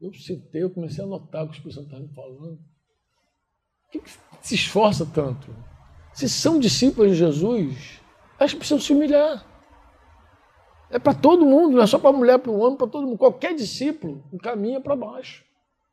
Eu 0.00 0.12
sentei, 0.12 0.62
eu 0.62 0.70
comecei 0.70 1.02
a 1.02 1.06
notar 1.06 1.44
o 1.44 1.48
que 1.48 1.58
os 1.58 1.64
pessoas 1.64 1.86
estavam 1.86 2.08
falando. 2.08 2.58
Por 2.58 3.92
que, 3.92 4.00
que 4.00 4.10
se 4.42 4.54
esforça 4.54 5.06
tanto? 5.06 5.54
Se 6.12 6.28
são 6.28 6.58
discípulos 6.58 7.12
de 7.12 7.18
Jesus, 7.18 8.00
elas 8.38 8.52
precisam 8.52 8.80
se 8.80 8.92
humilhar. 8.92 9.46
É 10.90 10.98
para 10.98 11.14
todo 11.14 11.46
mundo, 11.46 11.76
não 11.76 11.82
é 11.82 11.86
só 11.86 11.98
para 11.98 12.10
a 12.10 12.12
mulher, 12.12 12.38
para 12.38 12.50
o 12.50 12.58
homem, 12.58 12.76
para 12.76 12.86
todo 12.86 13.06
mundo. 13.06 13.18
Qualquer 13.18 13.54
discípulo 13.54 14.22
caminha 14.42 14.80
para 14.80 14.94
baixo. 14.94 15.44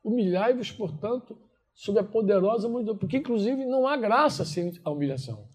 Humilhai-vos, 0.03 0.72
portanto, 0.72 1.38
sob 1.74 2.00
a 2.00 2.03
poderosa 2.03 2.68
Deus. 2.68 2.98
Porque, 2.98 3.18
inclusive, 3.18 3.65
não 3.65 3.88
há 3.88 3.98
graça 3.98 4.46
sem 4.46 4.72
a 4.84 4.89
humilhação. 4.89 5.48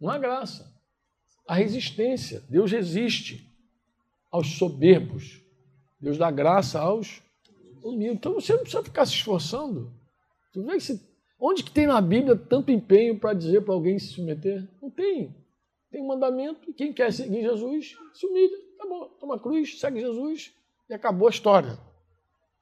Não 0.00 0.10
há 0.10 0.18
graça. 0.18 0.72
A 1.46 1.54
resistência. 1.54 2.42
Deus 2.48 2.70
resiste 2.70 3.50
aos 4.30 4.56
soberbos. 4.58 5.40
Deus 6.00 6.18
dá 6.18 6.30
graça 6.30 6.80
aos 6.80 7.22
humildes. 7.82 8.16
Então 8.16 8.34
você 8.34 8.52
não 8.52 8.60
precisa 8.60 8.82
ficar 8.82 9.06
se 9.06 9.12
esforçando. 9.12 9.92
Tu 10.52 10.62
vê 10.62 10.80
se... 10.80 11.14
Onde 11.38 11.62
que 11.62 11.70
tem 11.70 11.86
na 11.86 12.00
Bíblia 12.00 12.36
tanto 12.36 12.70
empenho 12.70 13.18
para 13.18 13.34
dizer 13.34 13.62
para 13.62 13.74
alguém 13.74 13.98
se 13.98 14.08
submeter? 14.08 14.66
Não 14.80 14.90
tem. 14.90 15.34
Tem 15.90 16.02
um 16.02 16.06
mandamento, 16.06 16.70
e 16.70 16.72
quem 16.72 16.92
quer 16.92 17.12
seguir 17.12 17.42
Jesus, 17.42 17.96
se 18.14 18.26
humilha. 18.26 18.56
Bom, 18.88 19.08
toma 19.20 19.36
a 19.36 19.38
cruz, 19.38 19.78
segue 19.78 20.00
Jesus 20.00 20.52
e 20.88 20.94
acabou 20.94 21.28
a 21.28 21.30
história. 21.30 21.78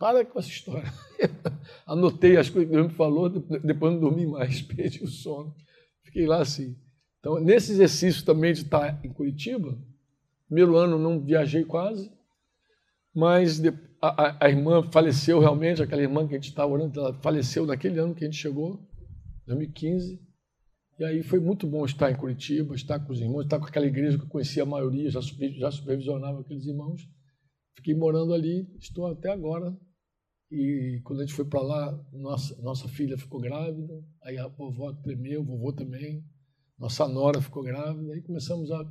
Para 0.02 0.24
com 0.24 0.36
essa 0.40 0.48
história. 0.48 0.92
Anotei 1.86 2.36
as 2.36 2.50
coisas 2.50 2.68
que 2.68 2.74
Deus 2.74 2.88
me 2.88 2.92
falou, 2.92 3.28
depois 3.30 3.92
não 3.92 4.00
dormi 4.00 4.26
mais, 4.26 4.60
perdi 4.66 5.04
o 5.04 5.06
sono. 5.06 5.54
Fiquei 6.02 6.26
lá 6.26 6.42
assim. 6.42 6.76
Então, 7.20 7.38
nesse 7.38 7.70
exercício 7.70 8.24
também 8.24 8.52
de 8.52 8.62
estar 8.62 8.98
em 9.04 9.12
Curitiba, 9.12 9.78
primeiro 10.48 10.76
ano 10.76 10.98
não 10.98 11.20
viajei 11.20 11.64
quase, 11.64 12.10
mas 13.14 13.62
a, 14.00 14.24
a, 14.24 14.46
a 14.46 14.50
irmã 14.50 14.82
faleceu 14.90 15.38
realmente, 15.38 15.80
aquela 15.80 16.02
irmã 16.02 16.26
que 16.26 16.34
a 16.34 16.36
gente 16.36 16.48
estava 16.48 16.72
orando, 16.72 16.98
ela 16.98 17.14
faleceu 17.22 17.64
naquele 17.64 18.00
ano 18.00 18.12
que 18.12 18.24
a 18.24 18.26
gente 18.26 18.40
chegou, 18.40 18.84
2015. 19.46 20.20
E 20.98 21.04
aí 21.04 21.22
foi 21.22 21.38
muito 21.38 21.64
bom 21.64 21.84
estar 21.84 22.10
em 22.10 22.16
Curitiba, 22.16 22.74
estar 22.74 22.98
com 22.98 23.12
os 23.12 23.20
irmãos, 23.20 23.44
estar 23.44 23.60
com 23.60 23.66
aquela 23.66 23.86
igreja 23.86 24.18
que 24.18 24.24
eu 24.24 24.28
conhecia 24.28 24.64
a 24.64 24.66
maioria, 24.66 25.08
já, 25.12 25.20
já 25.20 25.70
supervisionava 25.70 26.40
aqueles 26.40 26.66
irmãos. 26.66 27.08
Fiquei 27.76 27.94
morando 27.94 28.34
ali, 28.34 28.66
estou 28.80 29.06
até 29.06 29.30
agora. 29.30 29.72
E 30.52 31.00
quando 31.04 31.20
a 31.20 31.24
gente 31.24 31.34
foi 31.34 31.46
para 31.46 31.62
lá, 31.62 31.98
nossa, 32.12 32.60
nossa 32.60 32.86
filha 32.88 33.16
ficou 33.16 33.40
grávida, 33.40 34.04
aí 34.22 34.36
a 34.36 34.46
vovó 34.48 34.92
tremeu, 34.92 35.40
o 35.40 35.44
vovô 35.44 35.72
também, 35.72 36.22
nossa 36.78 37.08
nora 37.08 37.40
ficou 37.40 37.62
grávida, 37.62 38.12
aí 38.12 38.20
começamos 38.20 38.70
a 38.70 38.84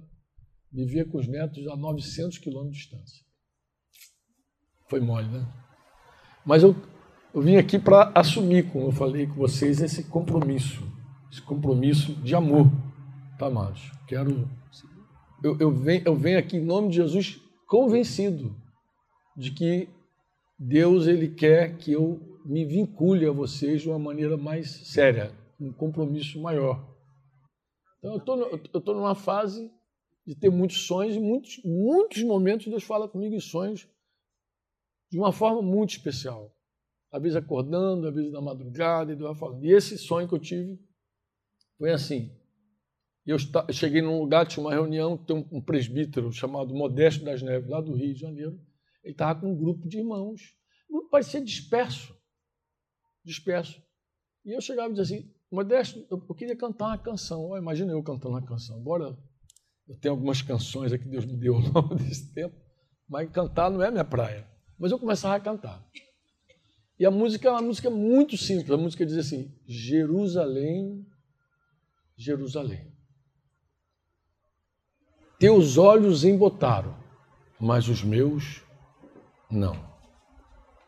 viver 0.72 1.06
com 1.10 1.20
os 1.20 1.28
netos 1.28 1.68
a 1.68 1.76
900 1.76 2.40
quilômetros 2.40 2.78
de 2.78 2.84
distância. 2.84 3.24
Foi 4.90 5.00
mole, 5.00 5.28
né? 5.28 5.48
Mas 6.44 6.64
eu, 6.64 6.76
eu 7.34 7.42
vim 7.42 7.58
aqui 7.58 7.78
para 7.78 8.12
assumir, 8.16 8.72
como 8.72 8.88
eu 8.88 8.92
falei 8.92 9.28
com 9.28 9.36
vocês, 9.36 9.82
esse 9.82 10.04
compromisso 10.06 10.84
esse 11.32 11.42
compromisso 11.42 12.14
de 12.16 12.36
amor, 12.36 12.70
tá, 13.40 13.46
amados? 13.46 13.90
Quero. 14.06 14.50
Eu, 15.42 15.58
eu, 15.60 15.72
venho, 15.72 16.04
eu 16.06 16.16
venho 16.16 16.38
aqui 16.38 16.58
em 16.58 16.66
nome 16.66 16.90
de 16.90 16.98
Jesus 16.98 17.42
convencido 17.68 18.54
de 19.36 19.50
que 19.52 19.88
Deus 20.64 21.08
ele 21.08 21.28
quer 21.28 21.76
que 21.76 21.92
eu 21.92 22.20
me 22.46 22.64
vincule 22.64 23.26
a 23.26 23.32
vocês 23.32 23.82
de 23.82 23.90
uma 23.90 23.98
maneira 23.98 24.38
mais 24.38 24.70
séria, 24.88 25.36
um 25.60 25.74
compromisso 25.74 26.40
maior. 26.40 26.88
Então, 27.98 28.40
eu 28.40 28.58
estou 28.58 28.94
numa 28.94 29.16
fase 29.16 29.72
de 30.24 30.36
ter 30.36 30.52
muitos 30.52 30.86
sonhos 30.86 31.16
e 31.16 31.20
muitos, 31.20 31.60
muitos 31.66 32.22
momentos 32.22 32.68
Deus 32.68 32.84
fala 32.84 33.10
comigo 33.10 33.34
em 33.34 33.40
sonhos 33.40 33.88
de 35.12 35.18
uma 35.18 35.32
forma 35.32 35.64
muito 35.64 35.98
especial. 35.98 36.56
Às 37.12 37.20
vezes 37.24 37.36
acordando, 37.36 38.08
às 38.08 38.14
vezes 38.14 38.32
na 38.32 38.40
madrugada, 38.40 39.12
e 39.12 39.16
Deus 39.16 39.32
vai 39.32 39.40
falando. 39.40 39.66
E 39.66 39.72
esse 39.72 39.98
sonho 39.98 40.28
que 40.28 40.36
eu 40.36 40.40
tive 40.40 40.80
foi 41.80 41.92
assim. 41.92 42.32
Eu 43.26 43.38
cheguei 43.72 44.04
num 44.04 44.20
lugar, 44.20 44.46
tinha 44.46 44.64
uma 44.64 44.74
reunião, 44.74 45.18
tem 45.18 45.44
um 45.52 45.60
presbítero 45.60 46.32
chamado 46.32 46.72
Modesto 46.72 47.26
das 47.26 47.42
Neves, 47.42 47.68
lá 47.68 47.82
do 47.82 47.94
Rio 47.94 48.14
de 48.14 48.20
Janeiro. 48.20 48.62
Ele 49.04 49.14
estava 49.14 49.40
com 49.40 49.52
um 49.52 49.56
grupo 49.56 49.88
de 49.88 49.98
irmãos. 49.98 50.56
O 50.90 50.94
grupo 50.94 51.10
parecia 51.10 51.44
disperso. 51.44 52.16
Disperso. 53.24 53.82
E 54.46 54.56
eu 54.56 54.62
chegava 54.62 54.90
e 54.90 54.96
dizia 54.96 55.18
assim, 55.18 55.32
Modesto, 55.52 56.00
eu, 56.10 56.24
eu 56.30 56.36
queria 56.36 56.56
cantar 56.56 56.88
uma 56.88 56.98
canção. 56.98 57.50
Oh, 57.50 57.58
imagina 57.58 57.92
eu 57.92 58.02
cantando 58.02 58.36
uma 58.36 58.42
canção. 58.42 58.80
Embora 58.80 59.18
eu 59.88 59.96
tenha 59.98 60.14
algumas 60.14 60.42
canções 60.42 60.94
aqui 60.94 61.04
que 61.04 61.10
Deus 61.10 61.26
me 61.26 61.36
deu 61.36 61.56
ao 61.56 61.62
longo 61.70 61.96
desse 61.96 62.34
tempo, 62.34 62.56
mas 63.08 63.30
cantar 63.30 63.70
não 63.70 63.84
é 63.84 63.92
minha 63.92 64.06
praia. 64.06 64.48
Mas 64.80 64.92
eu 64.92 64.98
começava 64.98 65.36
a 65.36 65.40
cantar. 65.40 65.86
E 66.98 67.06
a 67.06 67.12
música 67.12 67.50
é 67.50 67.52
uma 67.52 67.62
música 67.62 67.90
muito 67.90 68.38
simples. 68.38 68.72
A 68.72 68.78
música 68.78 69.06
diz 69.06 69.18
assim: 69.18 69.54
Jerusalém, 69.68 71.06
Jerusalém. 72.16 72.90
Teus 75.38 75.78
olhos 75.78 76.24
embotaram, 76.24 76.96
mas 77.60 77.90
os 77.90 78.04
meus 78.04 78.64
não. 79.52 79.76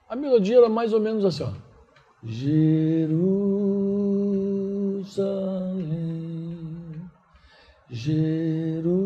A 0.09 0.15
melodia 0.15 0.57
era 0.57 0.69
mais 0.69 0.93
ou 0.93 0.99
menos 0.99 1.25
assim, 1.25 1.43
ó. 1.43 1.51
Jerusalém, 2.23 2.71
Jerusalém, 7.89 9.03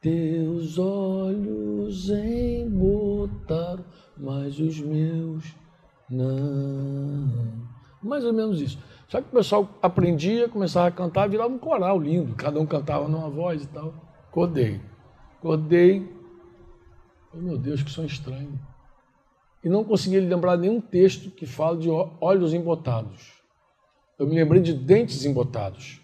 teus 0.00 0.78
olhos 0.78 2.08
embotaram, 2.10 3.84
mas 4.16 4.60
os 4.60 4.78
meus 4.80 5.54
não. 6.08 7.64
Mais 8.02 8.24
ou 8.24 8.32
menos 8.32 8.60
isso. 8.60 8.78
Só 9.08 9.20
que 9.20 9.28
o 9.28 9.32
pessoal 9.36 9.68
aprendia, 9.82 10.48
começava 10.48 10.86
a 10.88 10.92
cantar, 10.92 11.28
virava 11.28 11.52
um 11.52 11.58
coral 11.58 11.98
lindo. 11.98 12.34
Cada 12.34 12.60
um 12.60 12.66
cantava 12.66 13.08
numa 13.08 13.28
voz 13.30 13.64
e 13.64 13.68
tal. 13.68 13.94
Acordei. 14.28 14.80
Acordei. 15.44 16.08
Oh, 17.30 17.36
meu 17.36 17.58
Deus, 17.58 17.82
que 17.82 17.90
som 17.90 18.06
estranho. 18.06 18.58
E 19.62 19.68
não 19.68 19.84
consegui 19.84 20.18
lembrar 20.18 20.56
nenhum 20.56 20.80
texto 20.80 21.30
que 21.30 21.44
fala 21.44 21.76
de 21.76 21.90
olhos 21.90 22.54
embotados. 22.54 23.42
Eu 24.18 24.26
me 24.26 24.34
lembrei 24.34 24.62
de 24.62 24.72
dentes 24.72 25.26
embotados. 25.26 26.00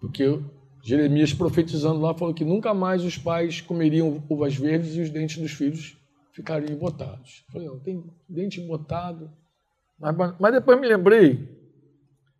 Porque 0.00 0.42
Jeremias 0.82 1.32
profetizando 1.32 2.00
lá 2.00 2.12
falou 2.14 2.34
que 2.34 2.44
nunca 2.44 2.74
mais 2.74 3.04
os 3.04 3.16
pais 3.16 3.60
comeriam 3.60 4.24
uvas 4.28 4.56
verdes 4.56 4.96
e 4.96 5.02
os 5.02 5.10
dentes 5.10 5.38
dos 5.38 5.52
filhos 5.52 5.96
ficariam 6.32 6.74
embotados. 6.74 7.44
Eu 7.46 7.52
falei, 7.52 7.68
não, 7.68 7.78
tem 7.78 8.04
dente 8.28 8.60
embotado 8.60 9.30
mas, 9.98 10.16
mas 10.38 10.52
depois 10.52 10.80
me 10.80 10.86
lembrei 10.86 11.34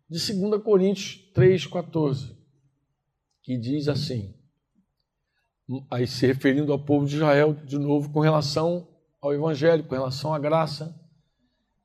de 0.09 0.33
2 0.33 0.61
Coríntios 0.63 1.29
3,14, 1.35 2.35
que 3.43 3.57
diz 3.57 3.87
assim, 3.87 4.33
aí 5.89 6.07
se 6.07 6.25
referindo 6.25 6.71
ao 6.71 6.79
povo 6.79 7.05
de 7.05 7.15
Israel, 7.15 7.53
de 7.53 7.77
novo, 7.77 8.09
com 8.09 8.19
relação 8.19 8.87
ao 9.21 9.33
Evangelho, 9.33 9.83
com 9.83 9.95
relação 9.95 10.33
à 10.33 10.39
graça, 10.39 10.95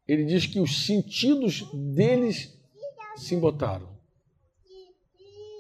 ele 0.07 0.25
diz 0.25 0.47
que 0.47 0.61
os 0.61 0.87
sentidos 0.87 1.67
deles 1.73 2.53
se 3.17 3.35
embotaram. 3.35 3.89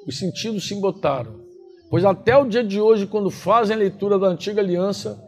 Os 0.06 0.18
sentidos 0.18 0.66
se 0.66 0.74
embotaram. 0.74 1.44
Pois 1.90 2.04
até 2.04 2.36
o 2.36 2.48
dia 2.48 2.64
de 2.64 2.80
hoje, 2.80 3.06
quando 3.06 3.30
fazem 3.30 3.74
a 3.74 3.78
leitura 3.78 4.18
da 4.18 4.26
antiga 4.26 4.60
aliança, 4.60 5.22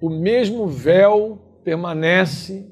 o 0.00 0.10
mesmo 0.10 0.66
véu 0.66 1.38
permanece 1.64 2.70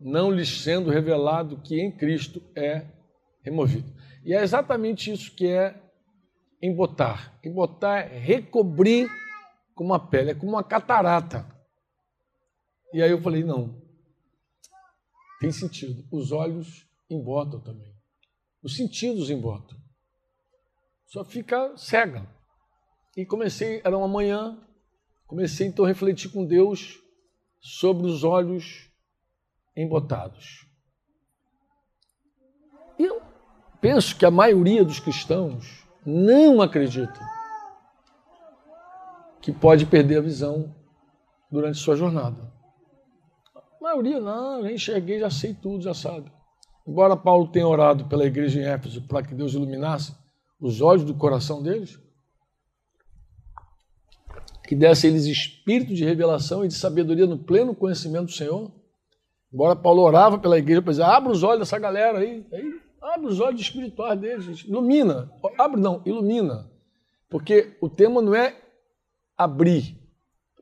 não 0.00 0.30
lhes 0.30 0.62
sendo 0.62 0.90
revelado 0.90 1.60
que 1.62 1.80
em 1.80 1.90
Cristo 1.90 2.42
é 2.54 2.84
removido. 3.42 3.92
E 4.24 4.34
é 4.34 4.42
exatamente 4.42 5.10
isso 5.10 5.34
que 5.34 5.46
é 5.46 5.74
embotar. 6.60 7.38
Embotar 7.44 8.12
é 8.12 8.18
recobrir 8.18 9.08
com 9.74 9.84
uma 9.84 9.98
pele, 9.98 10.30
é 10.30 10.34
como 10.34 10.52
uma 10.52 10.64
catarata. 10.64 11.46
E 12.92 13.02
aí 13.02 13.10
eu 13.10 13.20
falei, 13.20 13.44
não, 13.44 13.80
tem 15.40 15.52
sentido. 15.52 16.04
Os 16.10 16.32
olhos 16.32 16.86
embotam 17.08 17.60
também. 17.60 17.94
Os 18.62 18.76
sentidos 18.76 19.30
embotam. 19.30 19.78
Só 21.06 21.24
fica 21.24 21.76
cega. 21.76 22.28
E 23.16 23.24
comecei, 23.24 23.80
era 23.84 23.96
uma 23.96 24.08
manhã, 24.08 24.58
comecei 25.26 25.66
então 25.66 25.84
a 25.84 25.88
refletir 25.88 26.30
com 26.30 26.44
Deus 26.44 27.00
sobre 27.60 28.06
os 28.06 28.24
olhos 28.24 28.90
embotados. 29.76 30.66
E 32.98 33.04
eu 33.04 33.22
penso 33.80 34.16
que 34.16 34.26
a 34.26 34.30
maioria 34.30 34.84
dos 34.84 35.00
cristãos 35.00 35.87
não 36.08 36.60
acredita 36.62 37.20
que 39.40 39.52
pode 39.52 39.86
perder 39.86 40.18
a 40.18 40.22
visão 40.22 40.74
durante 41.50 41.78
sua 41.78 41.96
jornada. 41.96 42.52
A 43.54 43.82
maioria, 43.82 44.20
não, 44.20 44.62
já 44.62 44.72
enxerguei, 44.72 45.20
já 45.20 45.30
sei 45.30 45.54
tudo, 45.54 45.82
já 45.82 45.94
sabe. 45.94 46.30
Embora 46.86 47.16
Paulo 47.16 47.48
tenha 47.48 47.66
orado 47.66 48.06
pela 48.06 48.24
igreja 48.24 48.60
em 48.60 48.64
Éfeso 48.64 49.02
para 49.02 49.26
que 49.26 49.34
Deus 49.34 49.52
iluminasse 49.52 50.14
os 50.60 50.80
olhos 50.80 51.04
do 51.04 51.14
coração 51.14 51.62
deles, 51.62 51.98
que 54.66 54.74
desse 54.74 55.06
a 55.06 55.10
eles 55.10 55.26
espírito 55.26 55.94
de 55.94 56.04
revelação 56.04 56.64
e 56.64 56.68
de 56.68 56.74
sabedoria 56.74 57.26
no 57.26 57.38
pleno 57.38 57.74
conhecimento 57.74 58.26
do 58.26 58.32
Senhor, 58.32 58.70
Embora 59.52 59.74
Paulo 59.74 60.02
orava 60.02 60.38
pela 60.38 60.58
igreja 60.58 60.82
para 60.82 60.90
dizer, 60.90 61.04
abre 61.04 61.32
os 61.32 61.42
olhos 61.42 61.60
dessa 61.60 61.78
galera 61.78 62.18
aí, 62.18 62.46
aí 62.52 62.80
abre 63.00 63.26
os 63.26 63.40
olhos 63.40 63.60
espirituais 63.60 64.18
deles, 64.18 64.64
ilumina, 64.64 65.30
abre 65.58 65.80
não, 65.80 66.02
ilumina, 66.04 66.70
Porque 67.28 67.76
o 67.80 67.88
tema 67.88 68.20
não 68.20 68.34
é 68.34 68.56
abrir. 69.36 69.96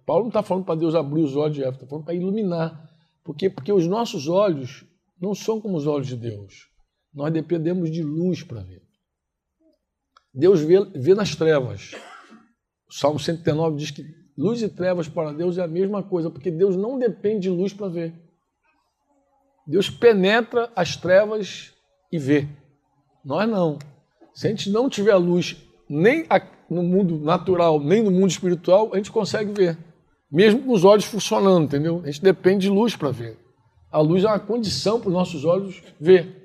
Paulo 0.04 0.22
não 0.22 0.28
está 0.28 0.42
falando 0.42 0.64
para 0.64 0.78
Deus 0.78 0.94
abrir 0.94 1.22
os 1.22 1.34
olhos 1.34 1.56
de 1.56 1.62
Eva, 1.62 1.74
está 1.74 1.86
falando 1.86 2.04
para 2.04 2.14
iluminar. 2.14 2.88
Por 3.24 3.36
quê? 3.36 3.50
Porque 3.50 3.72
os 3.72 3.86
nossos 3.86 4.28
olhos 4.28 4.84
não 5.20 5.34
são 5.34 5.60
como 5.60 5.76
os 5.76 5.86
olhos 5.86 6.06
de 6.06 6.16
Deus. 6.16 6.68
Nós 7.12 7.32
dependemos 7.32 7.90
de 7.90 8.02
luz 8.02 8.42
para 8.42 8.60
ver. 8.60 8.82
Deus 10.32 10.60
vê, 10.60 10.84
vê 10.94 11.14
nas 11.14 11.34
trevas. 11.34 11.92
O 12.88 12.94
Salmo 12.94 13.18
109 13.18 13.76
diz 13.76 13.90
que 13.90 14.04
luz 14.36 14.62
e 14.62 14.68
trevas 14.68 15.08
para 15.08 15.32
Deus 15.32 15.58
é 15.58 15.62
a 15.62 15.68
mesma 15.68 16.02
coisa, 16.02 16.30
porque 16.30 16.50
Deus 16.50 16.76
não 16.76 16.98
depende 16.98 17.40
de 17.40 17.50
luz 17.50 17.72
para 17.72 17.88
ver. 17.88 18.14
Deus 19.66 19.90
penetra 19.90 20.70
as 20.76 20.96
trevas 20.96 21.72
e 22.10 22.18
vê. 22.18 22.48
Nós 23.24 23.48
não. 23.48 23.78
Se 24.34 24.46
a 24.46 24.50
gente 24.50 24.70
não 24.70 24.88
tiver 24.88 25.14
luz 25.16 25.56
nem 25.88 26.26
no 26.68 26.82
mundo 26.82 27.18
natural, 27.18 27.80
nem 27.80 28.02
no 28.02 28.10
mundo 28.10 28.30
espiritual, 28.30 28.90
a 28.92 28.96
gente 28.96 29.10
consegue 29.10 29.52
ver. 29.52 29.78
Mesmo 30.30 30.62
com 30.62 30.72
os 30.72 30.84
olhos 30.84 31.04
funcionando, 31.04 31.64
entendeu? 31.64 32.00
A 32.02 32.06
gente 32.06 32.22
depende 32.22 32.66
de 32.66 32.68
luz 32.68 32.96
para 32.96 33.10
ver. 33.10 33.38
A 33.90 34.00
luz 34.00 34.24
é 34.24 34.26
uma 34.26 34.40
condição 34.40 35.00
para 35.00 35.08
os 35.08 35.14
nossos 35.14 35.44
olhos 35.44 35.82
ver. 35.98 36.44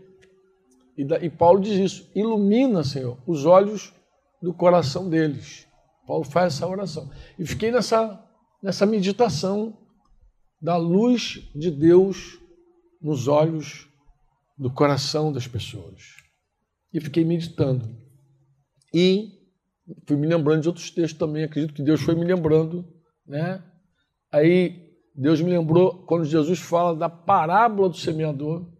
E, 0.98 1.04
da, 1.04 1.20
e 1.20 1.30
Paulo 1.30 1.60
diz 1.60 1.74
isso: 1.74 2.10
ilumina, 2.16 2.84
Senhor, 2.84 3.18
os 3.26 3.46
olhos 3.46 3.94
do 4.42 4.54
coração 4.54 5.10
deles. 5.10 5.68
Paulo 6.06 6.24
faz 6.24 6.56
essa 6.56 6.68
oração. 6.68 7.10
E 7.38 7.46
fiquei 7.46 7.72
nessa, 7.72 8.24
nessa 8.62 8.86
meditação 8.86 9.78
da 10.62 10.78
luz 10.78 11.50
de 11.56 11.72
Deus 11.72 12.40
nos 13.02 13.28
olhos 13.28 13.91
do 14.62 14.70
coração 14.70 15.34
das 15.34 15.48
pessoas. 15.48 16.18
E 16.94 17.02
fiquei 17.02 17.26
meditando. 17.26 17.98
E 18.94 19.40
fui 20.06 20.16
me 20.16 20.28
lembrando 20.28 20.62
de 20.62 20.68
outros 20.68 20.92
textos 20.92 21.18
também. 21.18 21.44
Acredito 21.44 21.74
que 21.74 21.82
Deus 21.82 22.00
foi 22.00 22.14
me 22.14 22.24
lembrando, 22.24 22.88
né? 23.26 23.64
Aí 24.32 24.96
Deus 25.16 25.42
me 25.42 25.50
lembrou 25.50 26.06
quando 26.06 26.26
Jesus 26.26 26.60
fala 26.60 26.96
da 26.96 27.10
parábola 27.10 27.90
do 27.90 27.98
semeador. 27.98 28.72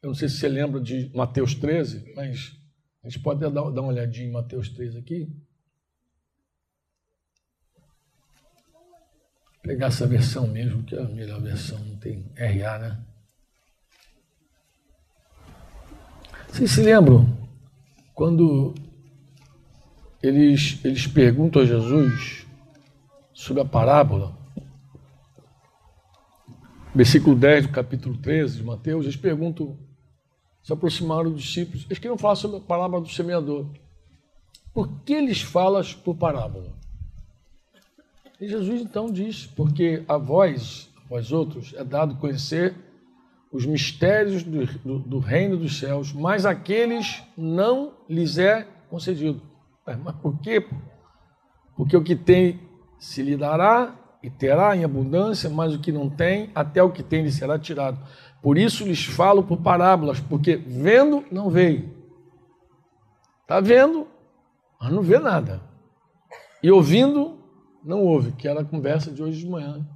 Eu 0.00 0.10
não 0.10 0.14
sei 0.14 0.28
se 0.28 0.36
você 0.36 0.48
lembra 0.48 0.80
de 0.80 1.10
Mateus 1.12 1.52
13, 1.52 2.12
mas 2.14 2.56
a 3.02 3.08
gente 3.08 3.20
pode 3.20 3.40
dar, 3.40 3.50
dar 3.50 3.60
uma 3.60 3.88
olhadinha 3.88 4.28
em 4.28 4.32
Mateus 4.32 4.68
13 4.68 4.98
aqui. 4.98 5.24
Vou 8.72 9.62
pegar 9.64 9.88
essa 9.88 10.06
versão 10.06 10.46
mesmo, 10.46 10.84
que 10.84 10.94
é 10.94 11.00
a 11.00 11.08
melhor 11.08 11.42
versão, 11.42 11.84
não 11.84 11.96
tem 11.96 12.24
RA, 12.36 12.78
né? 12.78 13.07
Vocês 16.48 16.70
se 16.72 16.82
lembram 16.82 17.26
quando 18.14 18.74
eles, 20.22 20.80
eles 20.84 21.06
perguntam 21.06 21.62
a 21.62 21.64
Jesus 21.64 22.46
sobre 23.32 23.62
a 23.62 23.64
parábola? 23.64 24.36
Versículo 26.94 27.36
10 27.36 27.68
do 27.68 27.72
capítulo 27.72 28.16
13 28.16 28.56
de 28.56 28.64
Mateus, 28.64 29.04
eles 29.04 29.16
perguntam 29.16 29.78
se 30.62 30.72
aproximaram 30.72 31.30
dos 31.30 31.42
discípulos. 31.42 31.86
Eles 31.86 31.98
queriam 31.98 32.18
falar 32.18 32.34
sobre 32.34 32.58
a 32.58 32.60
parábola 32.60 33.02
do 33.02 33.08
semeador. 33.08 33.66
Por 34.74 35.00
que 35.02 35.14
eles 35.14 35.40
falam 35.40 35.82
por 36.04 36.16
parábola? 36.16 36.76
E 38.40 38.48
Jesus 38.48 38.82
então 38.82 39.10
diz: 39.10 39.46
porque 39.46 40.04
a 40.08 40.18
vós, 40.18 40.90
vós 41.08 41.32
outros, 41.32 41.72
é 41.74 41.84
dado 41.84 42.16
conhecer 42.16 42.74
os 43.52 43.64
mistérios 43.64 44.42
do, 44.42 44.66
do, 44.66 44.98
do, 44.98 45.18
reino 45.18 45.56
dos 45.56 45.78
céus, 45.78 46.12
mas 46.12 46.44
aqueles 46.44 47.22
não 47.36 47.94
lhes 48.08 48.38
é 48.38 48.66
concedido. 48.90 49.40
Mas 49.86 50.16
por 50.16 50.38
quê? 50.40 50.66
Porque 51.76 51.96
o 51.96 52.02
que 52.02 52.14
tem 52.14 52.60
se 52.98 53.22
lhe 53.22 53.36
dará 53.36 53.94
e 54.22 54.28
terá 54.28 54.76
em 54.76 54.84
abundância, 54.84 55.48
mas 55.48 55.74
o 55.74 55.78
que 55.78 55.92
não 55.92 56.10
tem, 56.10 56.50
até 56.54 56.82
o 56.82 56.90
que 56.90 57.02
tem 57.02 57.22
lhe 57.22 57.30
será 57.30 57.58
tirado. 57.58 57.98
Por 58.42 58.58
isso 58.58 58.84
lhes 58.84 59.04
falo 59.04 59.42
por 59.42 59.58
parábolas, 59.58 60.20
porque 60.20 60.56
vendo 60.56 61.24
não 61.30 61.48
veio. 61.48 61.96
Está 63.42 63.60
vendo, 63.60 64.06
mas 64.80 64.92
não 64.92 65.02
vê 65.02 65.18
nada. 65.18 65.62
E 66.62 66.70
ouvindo, 66.70 67.38
não 67.82 68.02
ouve, 68.02 68.32
que 68.32 68.46
era 68.46 68.60
a 68.60 68.64
conversa 68.64 69.10
de 69.10 69.22
hoje 69.22 69.38
de 69.38 69.48
manhã. 69.48 69.86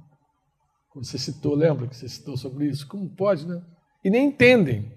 Como 0.93 1.03
você 1.03 1.17
citou, 1.17 1.55
lembra 1.55 1.87
que 1.87 1.95
você 1.95 2.07
citou 2.07 2.37
sobre 2.37 2.67
isso? 2.67 2.87
Como 2.87 3.09
pode, 3.09 3.47
né? 3.47 3.61
E 4.05 4.09
nem 4.11 4.27
entendem. 4.27 4.91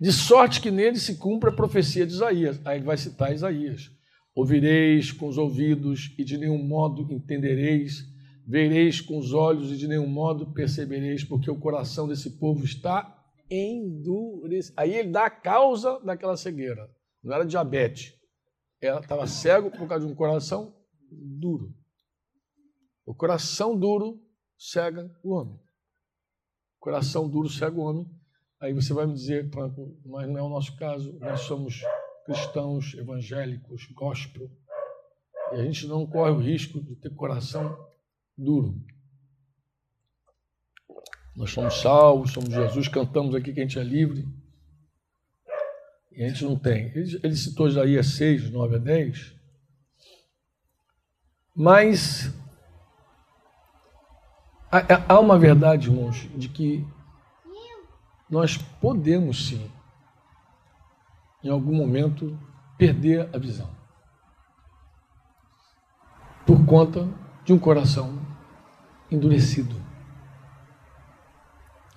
De 0.00 0.12
sorte 0.12 0.60
que 0.60 0.70
nele 0.70 0.98
se 0.98 1.14
cumpre 1.14 1.50
a 1.50 1.52
profecia 1.52 2.04
de 2.04 2.12
Isaías. 2.12 2.60
Aí 2.64 2.78
ele 2.78 2.84
vai 2.84 2.96
citar 2.96 3.32
Isaías. 3.32 3.90
Ouvireis 4.34 5.12
com 5.12 5.28
os 5.28 5.38
ouvidos 5.38 6.12
e 6.18 6.24
de 6.24 6.36
nenhum 6.36 6.62
modo 6.62 7.10
entendereis 7.12 8.04
vereis 8.46 9.00
com 9.00 9.18
os 9.18 9.32
olhos 9.32 9.72
e 9.72 9.76
de 9.76 9.88
nenhum 9.88 10.06
modo 10.06 10.52
percebereis, 10.52 11.24
porque 11.24 11.50
o 11.50 11.58
coração 11.58 12.06
desse 12.06 12.38
povo 12.38 12.64
está 12.64 13.12
endurecido. 13.50 14.74
Aí 14.76 14.94
ele 14.94 15.10
dá 15.10 15.26
a 15.26 15.30
causa 15.30 15.98
daquela 16.00 16.36
cegueira. 16.36 16.88
Não 17.22 17.34
era 17.34 17.44
diabetes. 17.44 18.14
Ela 18.80 19.00
estava 19.00 19.26
cego 19.26 19.70
por 19.70 19.88
causa 19.88 20.06
de 20.06 20.12
um 20.12 20.14
coração 20.14 20.76
duro. 21.10 21.74
O 23.04 23.14
coração 23.14 23.76
duro 23.76 24.20
cega 24.58 25.10
o 25.22 25.32
homem. 25.32 25.58
Coração 26.78 27.28
duro 27.28 27.48
cega 27.48 27.76
o 27.76 27.82
homem. 27.82 28.10
Aí 28.60 28.72
você 28.72 28.92
vai 28.92 29.06
me 29.06 29.14
dizer, 29.14 29.50
mas 30.04 30.28
não 30.28 30.38
é 30.38 30.42
o 30.42 30.48
nosso 30.48 30.76
caso. 30.76 31.12
Nós 31.18 31.40
somos 31.40 31.82
cristãos 32.24 32.94
evangélicos, 32.94 33.86
gospel. 33.92 34.50
E 35.52 35.56
a 35.56 35.64
gente 35.64 35.86
não 35.86 36.06
corre 36.06 36.32
o 36.32 36.40
risco 36.40 36.80
de 36.82 36.96
ter 36.96 37.14
coração 37.14 37.76
duro. 38.36 38.74
Nós 41.36 41.50
somos 41.50 41.80
salvos, 41.80 42.32
somos 42.32 42.50
Jesus, 42.50 42.88
cantamos 42.88 43.34
aqui 43.34 43.52
que 43.52 43.60
a 43.60 43.62
gente 43.62 43.78
é 43.78 43.84
livre. 43.84 44.26
E 46.10 46.24
a 46.24 46.28
gente 46.28 46.44
não 46.44 46.58
tem. 46.58 46.86
Ele, 46.96 47.20
ele 47.22 47.36
citou 47.36 47.68
Isaías 47.68 48.06
6, 48.14 48.50
9 48.50 48.76
a 48.76 48.78
10. 48.78 49.34
Mas 51.54 52.32
há 55.08 55.20
uma 55.20 55.38
verdade, 55.38 55.88
irmãos, 55.88 56.28
de 56.34 56.48
que 56.48 56.86
nós 58.28 58.56
podemos 58.56 59.46
sim, 59.46 59.70
em 61.42 61.48
algum 61.48 61.74
momento, 61.74 62.36
perder 62.76 63.28
a 63.34 63.38
visão. 63.38 63.70
Por 66.44 66.64
conta 66.64 67.08
de 67.44 67.52
um 67.52 67.58
coração 67.58 68.20
endurecido. 69.10 69.74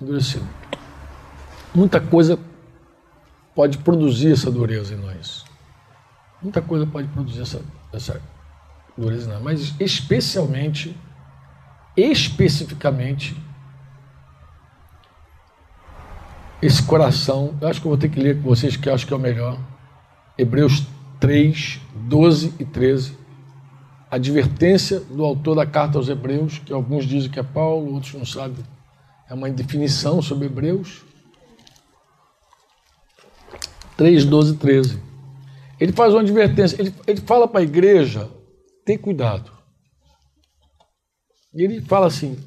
Endurecido. 0.01 0.47
Muita 1.73 1.99
coisa 1.99 2.39
pode 3.55 3.77
produzir 3.79 4.31
essa 4.31 4.51
dureza 4.51 4.93
em 4.93 4.97
nós. 4.97 5.43
Muita 6.41 6.61
coisa 6.61 6.85
pode 6.85 7.07
produzir 7.09 7.41
essa, 7.41 7.61
essa 7.91 8.21
dureza 8.97 9.29
em 9.29 9.33
nós. 9.33 9.41
Mas 9.41 9.75
especialmente, 9.79 10.95
especificamente, 11.95 13.35
esse 16.61 16.83
coração, 16.83 17.57
eu 17.61 17.67
acho 17.67 17.79
que 17.79 17.87
eu 17.87 17.91
vou 17.91 17.97
ter 17.97 18.09
que 18.09 18.19
ler 18.19 18.37
com 18.37 18.43
vocês, 18.43 18.75
que 18.75 18.89
acho 18.89 19.07
que 19.07 19.13
é 19.13 19.15
o 19.15 19.19
melhor. 19.19 19.57
Hebreus 20.37 20.85
3, 21.19 21.79
12 21.95 22.53
e 22.59 22.65
13 22.65 23.19
advertência 24.09 24.99
do 24.99 25.23
autor 25.23 25.55
da 25.55 25.65
carta 25.65 25.97
aos 25.97 26.09
Hebreus, 26.09 26.59
que 26.59 26.73
alguns 26.73 27.05
dizem 27.05 27.29
que 27.29 27.39
é 27.39 27.43
Paulo, 27.43 27.93
outros 27.93 28.13
não 28.13 28.25
sabem, 28.25 28.65
é 29.29 29.33
uma 29.33 29.49
definição 29.49 30.21
sobre 30.21 30.47
Hebreus. 30.47 31.03
3, 33.95 34.25
12, 34.25 34.55
13. 34.57 34.99
Ele 35.79 35.91
faz 35.91 36.13
uma 36.13 36.21
advertência, 36.21 36.81
ele, 36.81 36.93
ele 37.05 37.21
fala 37.21 37.47
para 37.47 37.59
a 37.59 37.63
igreja: 37.63 38.29
tem 38.85 38.97
cuidado. 38.97 39.51
E 41.53 41.63
ele 41.63 41.81
fala 41.81 42.07
assim: 42.07 42.37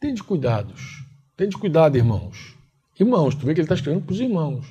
tem 0.00 0.14
de 0.14 0.22
cuidados, 0.22 1.04
tem 1.36 1.48
de 1.48 1.56
cuidado, 1.56 1.96
irmãos. 1.96 2.56
Irmãos, 2.98 3.34
tu 3.34 3.46
vê 3.46 3.54
que 3.54 3.60
ele 3.60 3.64
está 3.64 3.74
escrevendo 3.74 4.04
para 4.04 4.12
os 4.12 4.20
irmãos, 4.20 4.66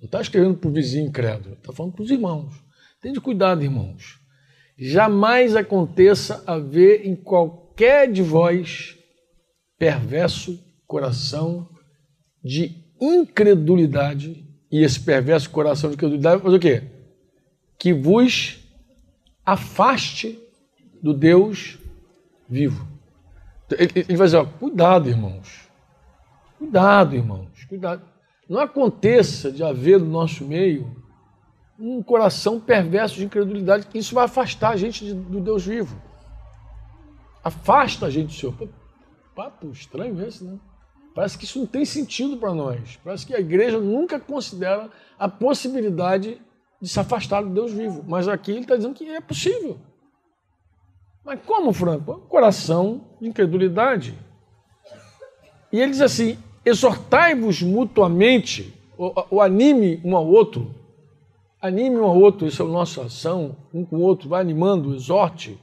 não 0.00 0.06
está 0.06 0.20
escrevendo 0.20 0.56
para 0.56 0.70
o 0.70 0.72
vizinho 0.72 1.08
incrédulo, 1.08 1.54
está 1.54 1.72
falando 1.72 1.92
para 1.92 2.04
os 2.04 2.10
irmãos. 2.10 2.54
Tem 3.00 3.12
de 3.12 3.20
cuidado, 3.20 3.62
irmãos 3.62 4.24
jamais 4.76 5.54
aconteça 5.54 6.42
haver 6.46 7.06
em 7.06 7.14
qualquer 7.14 8.10
de 8.10 8.22
vós 8.22 8.96
perverso 9.78 10.58
coração 10.86 11.68
de 12.42 12.84
incredulidade, 13.00 14.44
e 14.70 14.82
esse 14.82 15.00
perverso 15.00 15.50
coração 15.50 15.90
de 15.90 15.96
incredulidade 15.96 16.42
faz 16.42 16.54
o 16.54 16.58
quê? 16.58 16.82
Que 17.78 17.92
vos 17.92 18.58
afaste 19.44 20.38
do 21.02 21.12
Deus 21.12 21.78
vivo. 22.48 22.93
Ele 23.70 24.16
vai 24.16 24.26
dizer, 24.26 24.36
ó, 24.38 24.44
cuidado, 24.44 25.08
irmãos. 25.08 25.68
Cuidado, 26.58 27.14
irmãos. 27.14 27.64
Cuidado. 27.68 28.02
Não 28.48 28.60
aconteça 28.60 29.50
de 29.50 29.62
haver 29.62 29.98
no 29.98 30.06
nosso 30.06 30.44
meio 30.44 30.94
um 31.78 32.02
coração 32.02 32.60
perverso 32.60 33.16
de 33.16 33.24
incredulidade. 33.24 33.86
Isso 33.94 34.14
vai 34.14 34.24
afastar 34.24 34.70
a 34.70 34.76
gente 34.76 35.12
do 35.12 35.40
Deus 35.40 35.64
vivo. 35.66 36.00
Afasta 37.42 38.06
a 38.06 38.10
gente 38.10 38.28
do 38.28 38.32
Senhor. 38.32 38.68
Papo 39.34 39.70
estranho 39.70 40.24
esse, 40.24 40.44
né? 40.44 40.58
Parece 41.14 41.38
que 41.38 41.44
isso 41.44 41.58
não 41.58 41.66
tem 41.66 41.84
sentido 41.84 42.36
para 42.36 42.52
nós. 42.52 42.98
Parece 43.02 43.26
que 43.26 43.34
a 43.34 43.40
igreja 43.40 43.78
nunca 43.78 44.18
considera 44.18 44.90
a 45.18 45.28
possibilidade 45.28 46.40
de 46.80 46.88
se 46.88 46.98
afastar 46.98 47.42
do 47.42 47.50
Deus 47.50 47.72
vivo. 47.72 48.04
Mas 48.06 48.26
aqui 48.28 48.50
ele 48.50 48.60
está 48.60 48.76
dizendo 48.76 48.94
que 48.94 49.08
é 49.08 49.20
possível. 49.20 49.78
Mas 51.24 51.40
como, 51.44 51.72
Franco? 51.72 52.20
Coração 52.28 53.16
de 53.20 53.28
incredulidade. 53.28 54.18
E 55.72 55.80
ele 55.80 55.92
diz 55.92 56.00
assim: 56.00 56.38
exortai-vos 56.64 57.62
mutuamente, 57.62 58.74
ou, 58.96 59.14
ou, 59.30 59.40
anime 59.40 60.00
um 60.04 60.16
ao 60.16 60.26
outro. 60.26 60.74
Anime 61.60 61.96
um 61.96 62.04
ao 62.04 62.18
outro, 62.18 62.46
isso 62.46 62.62
é 62.62 62.66
a 62.66 62.68
nossa 62.68 63.04
ação, 63.04 63.56
um 63.72 63.84
com 63.86 63.96
o 63.96 64.02
outro, 64.02 64.28
vai 64.28 64.40
animando, 64.40 64.94
exorte 64.94 65.58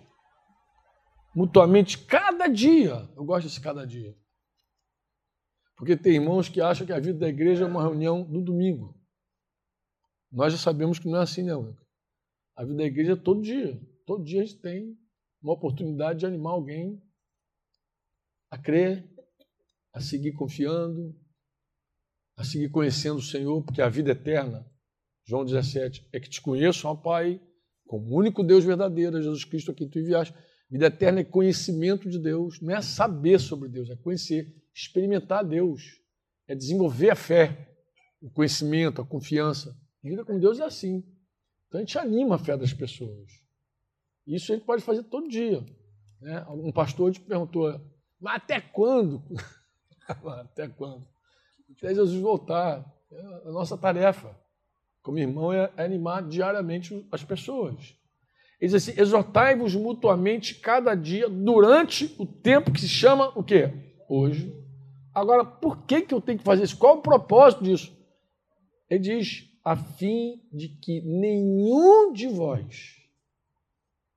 mutuamente 1.34 1.97
cada 1.97 2.47
dia. 2.47 3.08
Eu 3.15 3.24
gosto 3.24 3.47
desse 3.47 3.62
cada 3.62 3.86
dia. 3.86 4.15
Porque 5.78 5.95
tem 5.95 6.15
irmãos 6.15 6.50
que 6.50 6.62
acham 6.62 6.86
que 6.86 6.93
a 6.93 7.00
vida 7.00 7.19
da 7.19 7.30
igreja 7.30 7.63
é 7.63 7.67
uma 7.67 7.82
reunião 7.82 8.26
no 8.28 8.41
domingo. 8.41 8.95
Nós 10.32 10.54
já 10.54 10.60
sabemos 10.60 11.00
que 11.00 11.08
não 11.08 11.19
é 11.19 11.24
assim, 11.24 11.43
não. 11.43 11.76
A 12.56 12.63
vida 12.63 12.78
da 12.78 12.84
igreja 12.84 13.13
é 13.13 13.15
todo 13.15 13.41
dia. 13.41 13.80
Todo 14.06 14.24
dia 14.24 14.41
a 14.41 14.45
gente 14.45 14.60
tem 14.60 14.97
uma 15.41 15.54
oportunidade 15.54 16.19
de 16.19 16.25
animar 16.25 16.54
alguém 16.54 17.01
a 18.49 18.58
crer, 18.58 19.10
a 19.93 19.99
seguir 19.99 20.34
confiando, 20.34 21.15
a 22.38 22.43
seguir 22.43 22.69
conhecendo 22.69 23.17
o 23.17 23.21
Senhor, 23.21 23.63
porque 23.63 23.82
a 23.82 23.89
vida 23.89 24.12
eterna, 24.12 24.65
João 25.25 25.45
17, 25.45 26.08
é 26.12 26.19
que 26.19 26.30
te 26.30 26.41
conheço, 26.41 26.88
ó 26.88 26.95
Pai, 26.95 27.41
como 27.86 28.15
único 28.15 28.43
Deus 28.43 28.63
verdadeiro, 28.63 29.21
Jesus 29.21 29.43
Cristo 29.43 29.71
a 29.71 29.73
quem 29.73 29.89
tu 29.89 29.99
enviaste. 29.99 30.34
Vida 30.69 30.86
eterna 30.86 31.19
é 31.19 31.23
conhecimento 31.23 32.10
de 32.10 32.17
Deus, 32.17 32.62
não 32.62 32.73
é 32.73 32.82
saber 32.82 33.39
sobre 33.39 33.67
Deus, 33.67 33.89
é 33.89 33.95
conhecer 33.95 34.56
experimentar 34.73 35.45
Deus, 35.45 35.82
é 36.47 36.56
desenvolver 36.56 37.10
a 37.10 37.15
fé, 37.15 37.75
o 38.21 38.30
conhecimento, 38.30 39.01
a 39.01 39.06
confiança. 39.06 39.77
A 40.04 40.08
vida 40.08 40.23
com 40.23 40.39
Deus 40.39 40.60
é 40.60 40.63
assim. 40.63 41.04
Então 41.67 41.80
a 41.80 41.84
gente 41.84 41.97
anima 41.97 42.36
a 42.36 42.39
fé 42.39 42.58
das 42.58 42.73
pessoas. 42.73 43.40
Isso 44.36 44.52
a 44.52 44.56
gente 44.56 44.65
pode 44.65 44.82
fazer 44.82 45.04
todo 45.04 45.28
dia. 45.28 45.63
Né? 46.22 46.46
Um 46.50 46.72
pastor 46.72 47.12
te 47.12 47.20
perguntou, 47.20 47.80
mas 48.20 48.36
até 48.36 48.62
quando? 48.62 49.22
até 50.08 50.67
quando? 50.70 51.06
Até 51.78 51.94
Jesus 51.94 52.22
voltar. 52.22 52.86
É 53.12 53.50
a 53.50 53.52
nossa 53.52 53.78
tarefa, 53.78 54.34
como 55.02 55.20
irmão, 55.20 55.52
é 55.52 55.70
animar 55.76 56.26
diariamente 56.26 57.06
as 57.12 57.24
pessoas. 57.24 57.94
Ele 58.60 58.72
diz 58.72 58.76
assim: 58.76 58.98
exortai-vos 58.98 59.76
mutuamente 59.76 60.56
cada 60.56 60.96
dia 60.96 61.28
durante 61.28 62.15
o 62.17 62.26
tempo 62.26 62.72
que 62.72 62.80
se 62.80 62.88
chama 62.88 63.38
o 63.38 63.44
quê? 63.44 63.74
Hoje. 64.08 64.56
Agora, 65.13 65.44
por 65.44 65.86
que, 65.86 66.04
que 66.04 66.13
eu 66.13 66.22
tenho 66.22 66.38
que 66.38 66.46
fazer 66.46 66.63
isso? 66.63 66.78
Qual 66.78 67.00
o 67.00 67.02
propósito 67.02 67.65
disso? 67.65 67.91
Ele 68.89 69.00
diz, 69.00 69.50
a 69.63 69.76
fim 69.76 70.41
de 70.54 70.70
que 70.70 71.02
nenhum 71.02 72.13
de 72.13 72.28
vós 72.30 73.01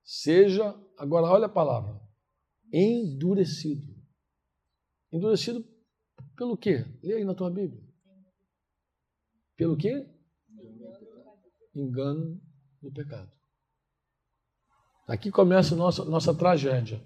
seja, 0.05 0.75
agora 0.99 1.27
olha 1.27 1.47
a 1.47 1.49
palavra, 1.49 2.01
endurecido. 2.73 3.95
Endurecido 5.13 5.65
pelo 6.37 6.57
quê? 6.57 6.85
Lê 7.03 7.15
aí 7.15 7.25
na 7.25 7.35
tua 7.35 7.51
Bíblia. 7.51 7.83
Pelo 9.57 9.77
quê? 9.77 10.07
Engano 11.75 12.41
do 12.83 12.93
pecado. 12.93 13.31
Aqui 15.07 15.31
começa 15.31 15.75
nossa, 15.77 16.05
nossa 16.05 16.35
tragédia. 16.35 17.03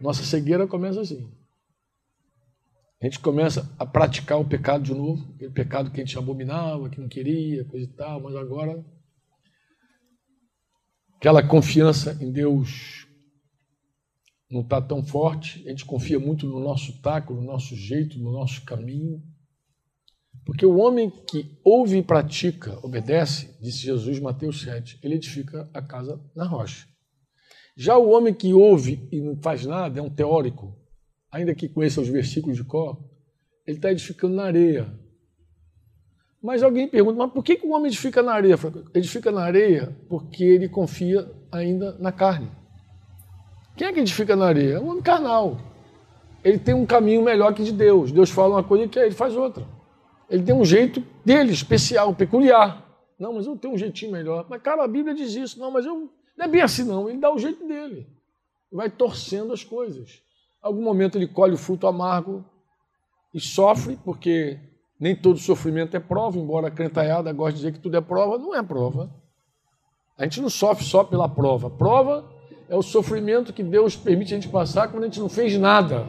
Nossa 0.00 0.22
cegueira 0.22 0.66
começa 0.66 1.00
assim. 1.00 1.32
A 3.00 3.04
gente 3.04 3.20
começa 3.20 3.72
a 3.78 3.86
praticar 3.86 4.40
o 4.40 4.48
pecado 4.48 4.82
de 4.82 4.92
novo, 4.92 5.32
aquele 5.34 5.52
pecado 5.52 5.90
que 5.90 6.00
a 6.00 6.04
gente 6.04 6.18
abominava, 6.18 6.90
que 6.90 7.00
não 7.00 7.08
queria, 7.08 7.64
coisa 7.64 7.86
e 7.86 7.92
tal, 7.92 8.20
mas 8.20 8.34
agora 8.34 8.84
aquela 11.18 11.42
confiança 11.42 12.16
em 12.20 12.30
Deus 12.30 13.06
não 14.50 14.62
está 14.62 14.80
tão 14.80 15.04
forte, 15.04 15.62
a 15.66 15.70
gente 15.70 15.84
confia 15.84 16.18
muito 16.18 16.46
no 16.46 16.60
nosso 16.60 17.02
taco, 17.02 17.34
no 17.34 17.42
nosso 17.42 17.76
jeito, 17.76 18.18
no 18.18 18.32
nosso 18.32 18.64
caminho. 18.64 19.22
Porque 20.46 20.64
o 20.64 20.78
homem 20.78 21.10
que 21.10 21.58
ouve 21.62 21.98
e 21.98 22.02
pratica, 22.02 22.78
obedece, 22.82 23.54
disse 23.60 23.80
Jesus, 23.80 24.18
Mateus 24.20 24.62
7, 24.62 24.98
ele 25.02 25.16
edifica 25.16 25.68
a 25.74 25.82
casa 25.82 26.18
na 26.34 26.46
rocha. 26.46 26.86
Já 27.76 27.98
o 27.98 28.10
homem 28.10 28.32
que 28.32 28.54
ouve 28.54 29.06
e 29.12 29.20
não 29.20 29.36
faz 29.36 29.66
nada 29.66 29.98
é 30.00 30.02
um 30.02 30.08
teórico, 30.08 30.74
ainda 31.30 31.54
que 31.54 31.68
conheça 31.68 32.00
os 32.00 32.08
versículos 32.08 32.56
de 32.56 32.64
cor, 32.64 32.98
ele 33.66 33.76
está 33.76 33.92
edificando 33.92 34.36
na 34.36 34.44
areia. 34.44 34.90
Mas 36.42 36.62
alguém 36.62 36.86
pergunta, 36.86 37.18
mas 37.18 37.32
por 37.32 37.42
que, 37.42 37.56
que 37.56 37.66
o 37.66 37.70
homem 37.70 37.88
edifica 37.88 38.22
na 38.22 38.32
areia? 38.32 38.56
Edifica 38.94 39.30
na 39.30 39.42
areia 39.42 39.96
porque 40.08 40.44
ele 40.44 40.68
confia 40.68 41.30
ainda 41.50 41.96
na 41.98 42.12
carne. 42.12 42.50
Quem 43.76 43.88
é 43.88 43.92
que 43.92 44.00
edifica 44.00 44.36
na 44.36 44.46
areia? 44.46 44.74
É 44.74 44.78
o 44.78 44.86
homem 44.86 45.02
carnal. 45.02 45.58
Ele 46.44 46.58
tem 46.58 46.74
um 46.74 46.86
caminho 46.86 47.22
melhor 47.22 47.52
que 47.52 47.62
de 47.62 47.72
Deus. 47.72 48.12
Deus 48.12 48.30
fala 48.30 48.56
uma 48.56 48.64
coisa 48.64 48.86
que 48.86 48.98
ele 48.98 49.14
faz 49.14 49.36
outra. 49.36 49.66
Ele 50.30 50.42
tem 50.42 50.54
um 50.54 50.64
jeito 50.64 51.02
dele, 51.24 51.52
especial, 51.52 52.14
peculiar. 52.14 52.84
Não, 53.18 53.32
mas 53.32 53.46
eu 53.46 53.56
tenho 53.56 53.74
um 53.74 53.78
jeitinho 53.78 54.12
melhor. 54.12 54.46
Mas, 54.48 54.62
cara, 54.62 54.84
a 54.84 54.88
Bíblia 54.88 55.14
diz 55.14 55.34
isso. 55.34 55.58
Não, 55.58 55.70
mas 55.70 55.84
eu 55.84 56.10
não 56.36 56.44
é 56.44 56.48
bem 56.48 56.60
assim, 56.60 56.84
não. 56.84 57.08
Ele 57.08 57.18
dá 57.18 57.32
o 57.32 57.38
jeito 57.38 57.66
dele. 57.66 58.06
Vai 58.70 58.88
torcendo 58.88 59.52
as 59.52 59.64
coisas 59.64 60.22
algum 60.60 60.82
momento 60.82 61.16
ele 61.16 61.26
colhe 61.26 61.54
o 61.54 61.58
fruto 61.58 61.86
amargo 61.86 62.44
e 63.32 63.40
sofre, 63.40 63.98
porque 64.04 64.58
nem 64.98 65.14
todo 65.14 65.38
sofrimento 65.38 65.96
é 65.96 66.00
prova, 66.00 66.38
embora 66.38 66.68
a 66.68 66.70
crentaiada 66.70 67.32
goste 67.32 67.54
de 67.54 67.58
dizer 67.58 67.72
que 67.72 67.78
tudo 67.78 67.96
é 67.96 68.00
prova, 68.00 68.36
não 68.36 68.54
é 68.54 68.62
prova. 68.62 69.10
A 70.18 70.24
gente 70.24 70.40
não 70.40 70.50
sofre 70.50 70.84
só 70.84 71.04
pela 71.04 71.28
prova. 71.28 71.70
Prova 71.70 72.28
é 72.68 72.74
o 72.74 72.82
sofrimento 72.82 73.52
que 73.52 73.62
Deus 73.62 73.96
permite 73.96 74.34
a 74.34 74.36
gente 74.36 74.48
passar 74.48 74.88
quando 74.88 75.04
a 75.04 75.06
gente 75.06 75.20
não 75.20 75.28
fez 75.28 75.56
nada. 75.56 76.04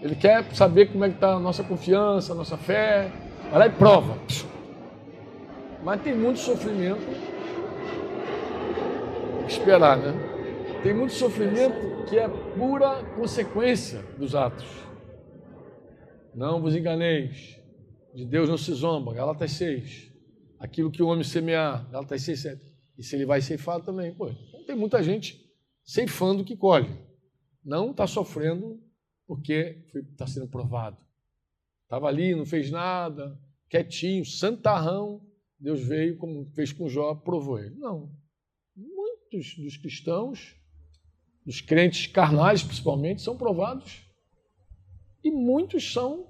Ele 0.00 0.14
quer 0.14 0.54
saber 0.54 0.92
como 0.92 1.04
é 1.04 1.08
que 1.08 1.16
está 1.16 1.32
a 1.32 1.40
nossa 1.40 1.64
confiança, 1.64 2.32
a 2.32 2.36
nossa 2.36 2.56
fé. 2.56 3.10
Vai 3.50 3.58
lá 3.58 3.66
e 3.66 3.70
prova. 3.70 4.16
Mas 5.82 6.00
tem 6.02 6.14
muito 6.14 6.38
sofrimento. 6.38 7.04
Que 9.44 9.52
esperar, 9.52 9.96
né? 9.96 10.14
Tem 10.82 10.94
muito 10.94 11.14
sofrimento 11.14 12.04
que 12.08 12.16
é 12.16 12.28
pura 12.28 13.02
consequência 13.16 14.04
dos 14.16 14.36
atos. 14.36 14.66
Não 16.32 16.60
vos 16.60 16.76
enganeis, 16.76 17.55
de 18.16 18.24
Deus 18.24 18.48
não 18.48 18.56
se 18.56 18.72
zomba, 18.72 19.12
Galatas 19.12 19.52
6. 19.52 20.10
Aquilo 20.58 20.90
que 20.90 21.02
o 21.02 21.08
homem 21.08 21.22
semear, 21.22 21.88
Galatas 21.90 22.22
6, 22.22 22.40
7. 22.40 22.72
E 22.98 23.02
se 23.02 23.14
ele 23.14 23.26
vai 23.26 23.42
ceifar 23.42 23.82
também. 23.82 24.14
Pô, 24.14 24.28
então 24.28 24.64
tem 24.64 24.74
muita 24.74 25.02
gente 25.02 25.38
ceifando 25.84 26.44
que 26.44 26.56
colhe. 26.56 26.88
Não 27.62 27.90
está 27.90 28.06
sofrendo 28.06 28.82
porque 29.26 29.84
está 30.12 30.26
sendo 30.26 30.48
provado. 30.48 30.96
Estava 31.82 32.08
ali, 32.08 32.34
não 32.34 32.46
fez 32.46 32.70
nada, 32.70 33.38
quietinho, 33.68 34.24
santarrão. 34.24 35.20
Deus 35.60 35.80
veio, 35.80 36.16
como 36.16 36.50
fez 36.54 36.72
com 36.72 36.88
Jó, 36.88 37.14
provou 37.14 37.58
ele. 37.58 37.74
Não. 37.76 38.10
Muitos 38.74 39.56
dos 39.56 39.76
cristãos 39.76 40.56
dos 41.46 41.60
crentes 41.60 42.08
carnais 42.08 42.62
principalmente, 42.64 43.22
são 43.22 43.36
provados. 43.36 44.02
E 45.22 45.30
muitos 45.30 45.92
são 45.92 46.26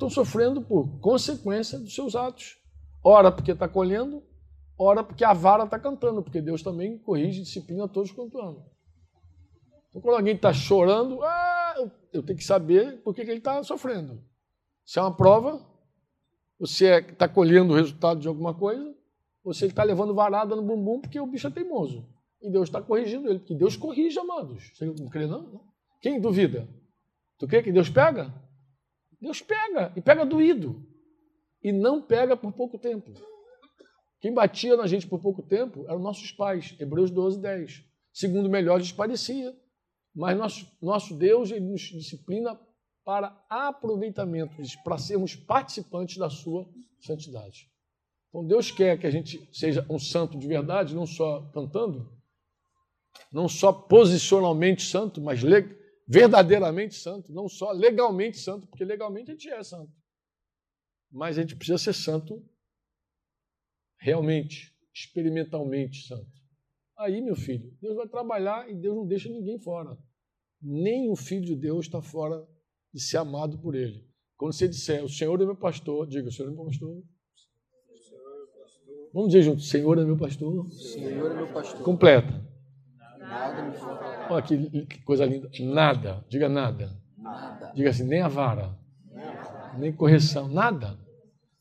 estão 0.00 0.08
sofrendo 0.08 0.62
por 0.62 0.98
consequência 1.00 1.78
dos 1.78 1.94
seus 1.94 2.16
atos. 2.16 2.58
Ora 3.04 3.30
porque 3.30 3.52
está 3.52 3.68
colhendo, 3.68 4.22
ora 4.78 5.04
porque 5.04 5.24
a 5.24 5.34
vara 5.34 5.64
está 5.64 5.78
cantando, 5.78 6.22
porque 6.22 6.40
Deus 6.40 6.62
também 6.62 6.98
corrige 6.98 7.40
e 7.40 7.44
disciplina 7.44 7.86
todos 7.86 8.10
quanto 8.10 8.38
amam. 8.38 8.64
Então, 9.88 10.00
quando 10.00 10.16
alguém 10.16 10.34
está 10.34 10.52
chorando, 10.52 11.22
ah, 11.22 11.74
eu 12.12 12.22
tenho 12.22 12.38
que 12.38 12.44
saber 12.44 13.02
por 13.02 13.14
que, 13.14 13.24
que 13.24 13.30
ele 13.30 13.38
está 13.38 13.62
sofrendo. 13.62 14.22
Se 14.84 14.98
é 14.98 15.02
uma 15.02 15.14
prova, 15.14 15.60
se 16.64 16.84
está 16.86 17.24
é, 17.26 17.28
colhendo 17.28 17.72
o 17.72 17.76
resultado 17.76 18.20
de 18.20 18.28
alguma 18.28 18.54
coisa, 18.54 18.94
ou 19.44 19.52
se 19.52 19.64
ele 19.64 19.72
está 19.72 19.82
levando 19.82 20.14
varada 20.14 20.54
no 20.54 20.62
bumbum 20.62 21.00
porque 21.00 21.20
o 21.20 21.26
bicho 21.26 21.46
é 21.46 21.50
teimoso. 21.50 22.06
E 22.40 22.50
Deus 22.50 22.68
está 22.68 22.80
corrigindo 22.80 23.28
ele, 23.28 23.40
porque 23.40 23.54
Deus 23.54 23.76
corrige, 23.76 24.18
amados. 24.18 24.70
Você 24.74 24.86
não 24.86 25.08
crê, 25.08 25.26
não? 25.26 25.60
Quem 26.00 26.20
duvida? 26.20 26.66
Tu 27.38 27.46
crê 27.46 27.62
que 27.62 27.72
Deus 27.72 27.90
pega? 27.90 28.32
Deus 29.20 29.42
pega, 29.42 29.92
e 29.96 30.00
pega 30.00 30.24
doído. 30.24 30.86
E 31.62 31.72
não 31.72 32.00
pega 32.00 32.36
por 32.36 32.52
pouco 32.52 32.78
tempo. 32.78 33.12
Quem 34.20 34.32
batia 34.32 34.76
na 34.76 34.86
gente 34.86 35.06
por 35.06 35.20
pouco 35.20 35.42
tempo 35.42 35.84
eram 35.88 35.98
nossos 35.98 36.32
pais, 36.32 36.74
Hebreus 36.78 37.10
12, 37.10 37.40
10. 37.40 37.84
Segundo 38.12 38.48
melhor 38.48 38.78
lhes 38.78 38.92
parecia. 38.92 39.54
Mas 40.14 40.36
nosso, 40.36 40.66
nosso 40.82 41.14
Deus 41.14 41.50
ele 41.50 41.66
nos 41.66 41.82
disciplina 41.82 42.58
para 43.04 43.44
aproveitamento, 43.48 44.56
para 44.84 44.98
sermos 44.98 45.34
participantes 45.34 46.16
da 46.16 46.28
sua 46.28 46.68
santidade. 47.00 47.70
Então 48.28 48.46
Deus 48.46 48.70
quer 48.70 48.98
que 48.98 49.06
a 49.06 49.10
gente 49.10 49.48
seja 49.52 49.84
um 49.88 49.98
santo 49.98 50.38
de 50.38 50.46
verdade, 50.46 50.94
não 50.94 51.06
só 51.06 51.42
cantando, 51.52 52.12
não 53.32 53.48
só 53.48 53.72
posicionalmente 53.72 54.82
santo, 54.82 55.20
mas 55.20 55.42
verdadeiramente 56.10 56.96
santo, 56.96 57.32
não 57.32 57.48
só 57.48 57.70
legalmente 57.70 58.36
santo, 58.36 58.66
porque 58.66 58.84
legalmente 58.84 59.30
a 59.30 59.34
gente 59.34 59.48
é 59.48 59.62
santo. 59.62 59.92
Mas 61.08 61.38
a 61.38 61.42
gente 61.42 61.54
precisa 61.54 61.78
ser 61.78 61.92
santo 61.92 62.44
realmente, 63.96 64.74
experimentalmente 64.92 66.08
santo. 66.08 66.26
Aí, 66.98 67.20
meu 67.20 67.36
filho, 67.36 67.72
Deus 67.80 67.94
vai 67.94 68.08
trabalhar 68.08 68.68
e 68.68 68.74
Deus 68.74 68.96
não 68.96 69.06
deixa 69.06 69.28
ninguém 69.28 69.60
fora. 69.60 69.96
Nem 70.60 71.08
o 71.08 71.14
filho 71.16 71.44
de 71.44 71.54
Deus 71.54 71.86
está 71.86 72.02
fora 72.02 72.44
de 72.92 73.00
ser 73.00 73.18
amado 73.18 73.60
por 73.60 73.76
ele. 73.76 74.04
Quando 74.36 74.52
você 74.52 74.66
disser, 74.66 75.04
o 75.04 75.08
Senhor 75.08 75.40
é 75.40 75.44
meu 75.44 75.56
pastor, 75.56 76.08
diga, 76.08 76.28
o 76.28 76.32
Senhor 76.32 76.50
é 76.50 76.54
meu 76.54 76.64
pastor. 76.64 77.02
Vamos 79.12 79.28
dizer 79.28 79.42
junto, 79.42 79.62
Senhor 79.62 79.96
é 79.96 80.04
meu 80.04 80.18
pastor. 80.18 80.70
Senhor 80.72 81.30
é 81.30 81.34
meu 81.34 81.52
pastor. 81.52 81.82
Completa. 81.82 82.32
Nada 83.18 83.62
me 83.62 83.76
faltará. 83.76 84.09
Olha 84.30 84.42
que, 84.42 84.86
que 84.86 85.02
coisa 85.02 85.24
linda. 85.26 85.50
Nada. 85.60 86.24
Diga 86.28 86.48
nada. 86.48 86.96
Nada. 87.18 87.72
Diga 87.74 87.90
assim, 87.90 88.04
nem 88.04 88.22
a 88.22 88.28
vara. 88.28 88.70
Nem 89.76 89.92
correção. 89.92 90.48
Nada. 90.48 90.96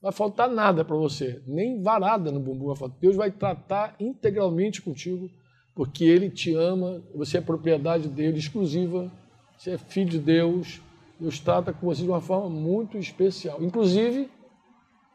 Vai 0.02 0.12
faltar 0.12 0.50
nada 0.50 0.86
para 0.86 0.96
você. 0.96 1.42
Nem 1.46 1.82
varada 1.82 2.32
no 2.32 2.40
bumbum 2.40 2.68
vai 2.68 2.76
faltar. 2.76 2.98
Deus 3.00 3.16
vai 3.16 3.32
tratar 3.32 3.96
integralmente 4.00 4.82
contigo, 4.82 5.30
porque 5.76 6.06
Ele 6.06 6.30
te 6.30 6.54
ama, 6.54 7.02
você 7.14 7.40
é 7.40 7.42
propriedade 7.42 8.08
dele 8.08 8.40
exclusiva, 8.40 9.12
você 9.58 9.72
é 9.72 9.78
filho 9.78 10.10
de 10.10 10.20
Deus. 10.20 10.82
Deus 11.20 11.40
trata 11.40 11.74
com 11.74 11.86
você 11.86 12.04
de 12.04 12.08
uma 12.08 12.22
forma 12.22 12.50
muito 12.50 12.98
especial. 12.98 13.62
Inclusive, 13.62 14.30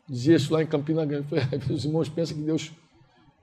dizia 0.07 0.37
isso 0.37 0.53
lá 0.53 0.63
em 0.63 0.67
Campina 0.67 1.05
Grande, 1.07 1.27
os 1.73 1.85
irmãos 1.87 2.11
pensam 2.11 2.37
que 2.37 2.43
Deus, 2.43 2.71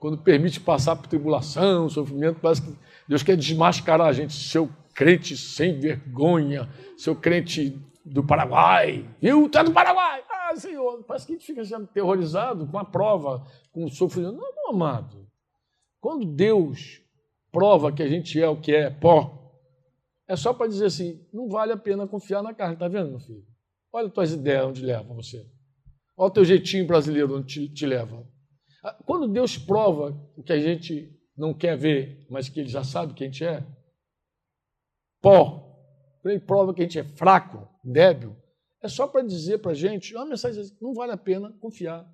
quando 0.02 0.18
permite 0.18 0.58
passar 0.58 0.96
por 0.96 1.06
tribulação, 1.06 1.88
sofrimento, 1.88 2.40
parece 2.40 2.60
que 2.60 2.76
Deus 3.06 3.22
quer 3.22 3.36
desmascarar 3.36 4.08
a 4.08 4.12
gente, 4.12 4.32
seu 4.32 4.68
crente 4.92 5.36
sem 5.36 5.78
vergonha, 5.78 6.68
seu 6.96 7.14
crente 7.14 7.80
do 8.04 8.24
Paraguai, 8.24 9.08
viu? 9.20 9.48
É 9.54 9.62
do 9.62 9.70
Paraguai! 9.70 10.24
Ah, 10.28 10.56
Senhor, 10.56 11.04
parece 11.04 11.24
que 11.24 11.34
a 11.34 11.36
gente 11.36 11.46
fica 11.46 11.64
sendo 11.64 11.86
terrorizado 11.86 12.66
com 12.66 12.76
a 12.80 12.84
prova, 12.84 13.46
com 13.70 13.84
o 13.84 13.88
sofrimento. 13.88 14.34
Não, 14.34 14.52
não, 14.56 14.70
amado. 14.70 15.24
Quando 16.00 16.26
Deus 16.26 17.00
prova 17.52 17.92
que 17.92 18.02
a 18.02 18.08
gente 18.08 18.42
é 18.42 18.48
o 18.48 18.60
que 18.60 18.74
é, 18.74 18.90
pó, 18.90 19.54
é 20.26 20.34
só 20.34 20.52
para 20.52 20.66
dizer 20.66 20.86
assim, 20.86 21.24
não 21.32 21.48
vale 21.48 21.70
a 21.70 21.76
pena 21.76 22.08
confiar 22.08 22.42
na 22.42 22.52
carne, 22.52 22.74
tá 22.74 22.88
vendo, 22.88 23.10
meu 23.10 23.20
filho? 23.20 23.46
Olha 23.92 24.08
as 24.08 24.12
tuas 24.12 24.32
ideias 24.32 24.66
onde 24.66 24.84
levam 24.84 25.14
você. 25.14 25.46
Olha 26.16 26.26
o 26.26 26.30
teu 26.32 26.44
jeitinho 26.44 26.88
brasileiro 26.88 27.36
onde 27.36 27.46
te, 27.46 27.68
te 27.72 27.86
leva. 27.86 28.31
Ah, 28.82 28.94
quando 29.06 29.28
Deus 29.28 29.56
prova 29.56 30.10
o 30.36 30.42
que 30.42 30.52
a 30.52 30.58
gente 30.58 31.16
não 31.36 31.54
quer 31.54 31.76
ver, 31.76 32.26
mas 32.28 32.48
que 32.48 32.60
Ele 32.60 32.68
já 32.68 32.82
sabe 32.82 33.14
que 33.14 33.24
a 33.24 33.26
gente 33.26 33.44
é, 33.44 33.64
pó, 35.20 36.20
Ele 36.24 36.40
prova 36.40 36.74
que 36.74 36.80
a 36.80 36.84
gente 36.84 36.98
é 36.98 37.04
fraco, 37.04 37.68
débil, 37.84 38.36
é 38.82 38.88
só 38.88 39.06
para 39.06 39.22
dizer 39.22 39.58
para 39.58 39.70
a 39.70 39.74
gente, 39.74 40.14
uma 40.14 40.26
mensagem 40.26 40.64
não 40.80 40.92
vale 40.92 41.12
a 41.12 41.16
pena 41.16 41.52
confiar 41.60 42.04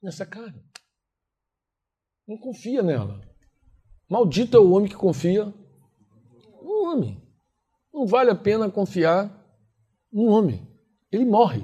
nessa 0.00 0.24
carne. 0.24 0.62
Não 2.26 2.38
confia 2.38 2.82
nela. 2.82 3.20
Maldito 4.08 4.56
é 4.56 4.60
o 4.60 4.70
homem 4.70 4.88
que 4.88 4.94
confia 4.94 5.52
no 6.62 6.84
homem. 6.84 7.20
Não 7.92 8.06
vale 8.06 8.30
a 8.30 8.34
pena 8.36 8.70
confiar 8.70 9.28
no 10.12 10.26
homem. 10.26 10.66
Ele 11.10 11.24
morre. 11.24 11.62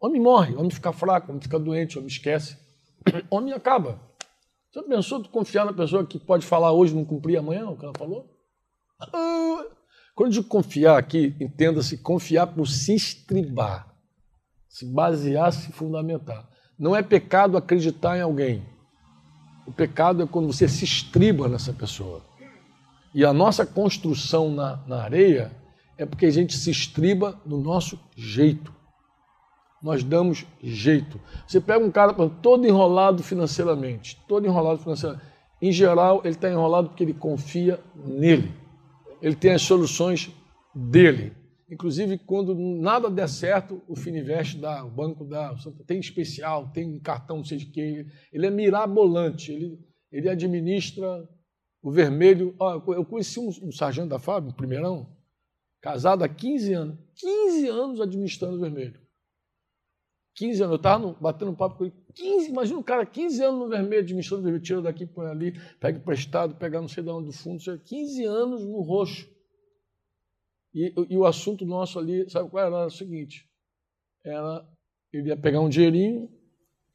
Homem 0.00 0.20
morre, 0.20 0.54
homem 0.54 0.70
fica 0.70 0.92
fraco, 0.92 1.30
homem 1.30 1.42
fica 1.42 1.58
doente, 1.58 1.98
homem 1.98 2.08
esquece. 2.08 2.56
Homem 3.30 3.52
acaba. 3.52 4.00
Você 4.70 4.82
pensou 4.82 5.22
de 5.22 5.28
confiar 5.28 5.64
na 5.64 5.72
pessoa 5.72 6.06
que 6.06 6.18
pode 6.18 6.44
falar 6.44 6.72
hoje 6.72 6.94
não 6.94 7.04
cumprir 7.04 7.38
amanhã 7.38 7.68
o 7.68 7.76
que 7.76 7.84
ela 7.84 7.94
falou? 7.96 8.30
Ah, 9.00 9.64
quando 10.14 10.32
digo 10.32 10.46
confiar 10.46 10.98
aqui, 10.98 11.34
entenda-se 11.40 11.98
confiar 11.98 12.48
por 12.48 12.66
se 12.66 12.94
estribar, 12.94 13.94
se 14.68 14.84
basear, 14.92 15.52
se 15.52 15.72
fundamentar. 15.72 16.48
Não 16.78 16.94
é 16.94 17.02
pecado 17.02 17.56
acreditar 17.56 18.18
em 18.18 18.20
alguém. 18.20 18.66
O 19.66 19.72
pecado 19.72 20.22
é 20.22 20.26
quando 20.26 20.46
você 20.46 20.68
se 20.68 20.84
estriba 20.84 21.48
nessa 21.48 21.72
pessoa. 21.72 22.22
E 23.14 23.24
a 23.24 23.32
nossa 23.32 23.64
construção 23.64 24.50
na, 24.50 24.76
na 24.86 25.02
areia 25.02 25.52
é 25.96 26.06
porque 26.06 26.26
a 26.26 26.30
gente 26.30 26.56
se 26.56 26.70
estriba 26.70 27.40
no 27.44 27.60
nosso 27.60 27.98
jeito. 28.16 28.72
Nós 29.82 30.02
damos 30.02 30.44
jeito. 30.62 31.20
Você 31.46 31.60
pega 31.60 31.84
um 31.84 31.90
cara 31.90 32.12
todo 32.28 32.66
enrolado 32.66 33.22
financeiramente, 33.22 34.20
todo 34.26 34.46
enrolado 34.46 34.80
financeiramente. 34.80 35.26
Em 35.60 35.72
geral, 35.72 36.20
ele 36.24 36.34
está 36.34 36.50
enrolado 36.50 36.88
porque 36.88 37.04
ele 37.04 37.14
confia 37.14 37.80
nele. 37.94 38.52
Ele 39.20 39.34
tem 39.34 39.52
as 39.52 39.62
soluções 39.62 40.30
dele. 40.74 41.32
Inclusive, 41.70 42.16
quando 42.18 42.54
nada 42.54 43.10
der 43.10 43.28
certo, 43.28 43.82
o 43.86 43.94
Fininvest 43.94 44.58
dá, 44.58 44.84
o 44.84 44.90
banco 44.90 45.24
dá, 45.24 45.54
tem 45.86 46.00
especial, 46.00 46.70
tem 46.72 46.98
cartão, 46.98 47.38
não 47.38 47.44
sei 47.44 47.58
de 47.58 47.66
que. 47.66 48.06
Ele 48.32 48.46
é 48.46 48.50
mirabolante, 48.50 49.52
ele, 49.52 49.78
ele 50.10 50.28
administra 50.28 51.28
o 51.82 51.90
vermelho. 51.90 52.56
eu 52.88 53.04
conheci 53.04 53.38
um, 53.38 53.48
um 53.62 53.72
sargento 53.72 54.08
da 54.08 54.18
FAB, 54.18 54.48
um 54.48 54.52
primeirão, 54.52 55.14
casado 55.80 56.24
há 56.24 56.28
15 56.28 56.72
anos. 56.72 56.98
15 57.16 57.68
anos 57.68 58.00
administrando 58.00 58.56
o 58.56 58.60
vermelho. 58.60 58.98
15 60.38 60.62
anos, 60.62 60.72
eu 60.72 60.76
estava 60.76 61.12
batendo 61.20 61.50
um 61.50 61.54
papo 61.54 61.78
com 61.78 61.84
ele. 61.84 61.94
15, 62.14 62.50
imagina 62.50 62.78
um 62.78 62.82
cara, 62.82 63.04
15 63.04 63.42
anos 63.42 63.60
no 63.60 63.68
vermelho, 63.68 64.02
administrando 64.02 64.44
vermelho, 64.44 64.62
tira 64.62 64.80
daqui, 64.80 65.04
põe 65.04 65.26
ali, 65.26 65.52
pega 65.80 65.98
emprestado, 65.98 66.54
pega 66.54 66.80
não 66.80 66.86
sei 66.86 67.02
de 67.02 67.10
onde 67.10 67.26
do 67.26 67.32
fundo, 67.32 67.60
15 67.80 68.24
anos 68.24 68.64
no 68.64 68.80
roxo. 68.80 69.28
E, 70.72 70.94
e, 71.10 71.16
o 71.16 71.26
assunto 71.26 71.66
nosso 71.66 71.98
ali, 71.98 72.30
sabe 72.30 72.48
qual 72.50 72.64
era? 72.64 72.76
Era 72.76 72.86
o 72.86 72.90
seguinte: 72.90 73.50
era, 74.24 74.64
ele 75.12 75.28
ia 75.28 75.36
pegar 75.36 75.60
um 75.60 75.68
dinheirinho 75.68 76.30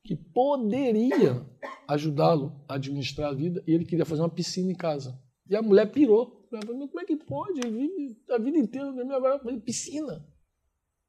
que 0.05 0.15
poderia 0.15 1.45
ajudá-lo 1.87 2.63
a 2.67 2.75
administrar 2.75 3.31
a 3.31 3.33
vida, 3.33 3.61
e 3.67 3.73
ele 3.73 3.83
queria 3.83 4.05
fazer 4.05 4.21
uma 4.21 4.29
piscina 4.29 4.71
em 4.71 4.75
casa. 4.75 5.19
E 5.49 5.55
a 5.55 5.61
mulher 5.61 5.91
pirou. 5.91 6.47
Como 6.49 6.99
é 6.99 7.05
que 7.05 7.17
pode? 7.17 7.59
Ele 7.59 7.87
vive 7.87 8.23
a 8.29 8.37
vida 8.37 8.57
inteira, 8.57 8.87
agora 9.15 9.39
fazer 9.39 9.59
piscina. 9.59 10.25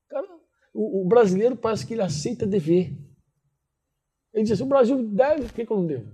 Cara, 0.08 0.43
o, 0.74 1.02
o, 1.02 1.08
brasileiro 1.08 1.56
parece 1.56 1.86
que 1.86 1.94
ele 1.94 2.02
aceita 2.02 2.46
dever. 2.46 2.92
Ele 4.32 4.42
diz 4.42 4.52
assim, 4.52 4.64
o 4.64 4.68
Brasil 4.68 5.08
deve, 5.08 5.44
por 5.44 5.54
que, 5.54 5.64
que 5.64 5.72
eu 5.72 5.76
não 5.76 5.86
devo? 5.86 6.10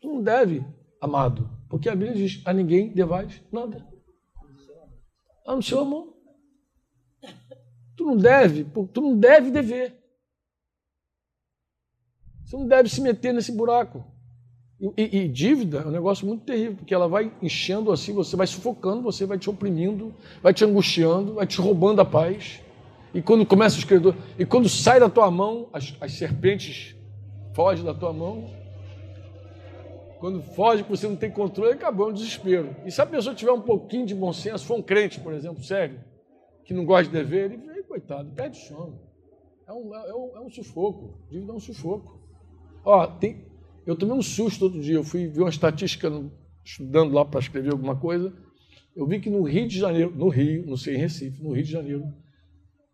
Tu 0.00 0.08
não 0.08 0.22
deve, 0.22 0.64
amado, 1.00 1.48
porque 1.68 1.88
a 1.88 1.94
Bíblia 1.94 2.16
diz, 2.16 2.42
a 2.46 2.52
ninguém 2.52 2.92
devais 2.92 3.42
nada. 3.52 3.86
Ah, 5.46 5.54
no 5.54 5.62
seu 5.62 5.80
amor. 5.80 6.16
Tu 7.96 8.04
não 8.04 8.16
deve, 8.16 8.64
tu 8.64 9.00
não 9.02 9.18
deve 9.18 9.50
dever. 9.50 9.94
Você 12.42 12.56
não 12.56 12.66
deve 12.66 12.88
se 12.88 13.00
meter 13.00 13.34
nesse 13.34 13.52
buraco. 13.52 14.04
E, 14.96 15.18
e, 15.18 15.28
dívida 15.28 15.80
é 15.80 15.86
um 15.86 15.90
negócio 15.90 16.26
muito 16.26 16.42
terrível, 16.44 16.76
porque 16.76 16.94
ela 16.94 17.06
vai 17.06 17.30
enchendo 17.42 17.92
assim, 17.92 18.14
você 18.14 18.34
vai 18.34 18.46
sufocando, 18.46 19.02
você 19.02 19.26
vai 19.26 19.38
te 19.38 19.50
oprimindo, 19.50 20.14
vai 20.42 20.54
te 20.54 20.64
angustiando, 20.64 21.34
vai 21.34 21.46
te 21.46 21.60
roubando 21.60 22.00
a 22.00 22.04
paz. 22.04 22.62
E 23.12 23.20
quando 23.20 23.44
começa 23.44 23.76
os 23.76 23.84
credores, 23.84 24.18
e 24.38 24.44
quando 24.44 24.68
sai 24.68 25.00
da 25.00 25.08
tua 25.08 25.30
mão, 25.30 25.68
as, 25.72 25.96
as 26.00 26.12
serpentes 26.12 26.94
fogem 27.54 27.84
da 27.84 27.94
tua 27.94 28.12
mão. 28.12 28.48
Quando 30.20 30.42
foge, 30.42 30.82
você 30.82 31.08
não 31.08 31.16
tem 31.16 31.30
controle, 31.30 31.72
acabou 31.72 32.08
o 32.08 32.12
desespero. 32.12 32.76
E 32.84 32.90
se 32.90 33.00
a 33.00 33.06
pessoa 33.06 33.34
tiver 33.34 33.52
um 33.52 33.62
pouquinho 33.62 34.04
de 34.04 34.14
bom 34.14 34.32
senso, 34.32 34.66
for 34.66 34.78
um 34.78 34.82
crente, 34.82 35.18
por 35.18 35.32
exemplo, 35.32 35.64
sério, 35.64 35.98
que 36.64 36.74
não 36.74 36.84
gosta 36.84 37.04
de 37.04 37.10
dever, 37.10 37.52
ele 37.52 37.70
coitado, 37.90 38.30
perde 38.30 38.56
o 38.56 38.60
sono. 38.60 39.00
É 39.66 39.72
um, 39.72 39.94
é, 39.94 40.14
um, 40.14 40.36
é 40.36 40.40
um 40.40 40.48
sufoco. 40.48 41.18
Dívida 41.28 41.50
é 41.50 41.54
um 41.56 41.60
sufoco. 41.60 42.20
Ó, 42.84 43.04
tem, 43.06 43.44
eu 43.84 43.96
tomei 43.96 44.14
um 44.14 44.22
susto 44.22 44.66
outro 44.66 44.80
dia. 44.80 44.94
Eu 44.94 45.02
fui 45.02 45.26
ver 45.26 45.40
uma 45.40 45.50
estatística 45.50 46.08
estudando 46.64 47.12
lá 47.12 47.24
para 47.24 47.40
escrever 47.40 47.72
alguma 47.72 47.96
coisa. 47.96 48.32
Eu 48.94 49.06
vi 49.06 49.18
que 49.18 49.28
no 49.28 49.42
Rio 49.42 49.66
de 49.66 49.78
Janeiro, 49.78 50.14
no 50.14 50.28
Rio, 50.28 50.64
não 50.66 50.76
sei 50.76 50.94
em 50.94 50.98
Recife, 50.98 51.42
no 51.42 51.52
Rio 51.52 51.64
de 51.64 51.72
Janeiro, 51.72 52.14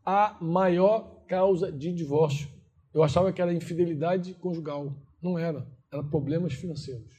a 0.07 0.37
maior 0.41 1.25
causa 1.27 1.73
de 1.73 1.93
divórcio. 1.93 2.49
Eu 2.95 3.03
achava 3.03 3.33
que 3.33 3.43
era 3.43 3.53
infidelidade 3.53 4.33
conjugal. 4.35 4.95
Não 5.21 5.37
era. 5.37 5.67
Era 5.93 6.03
problemas 6.05 6.53
financeiros. 6.53 7.17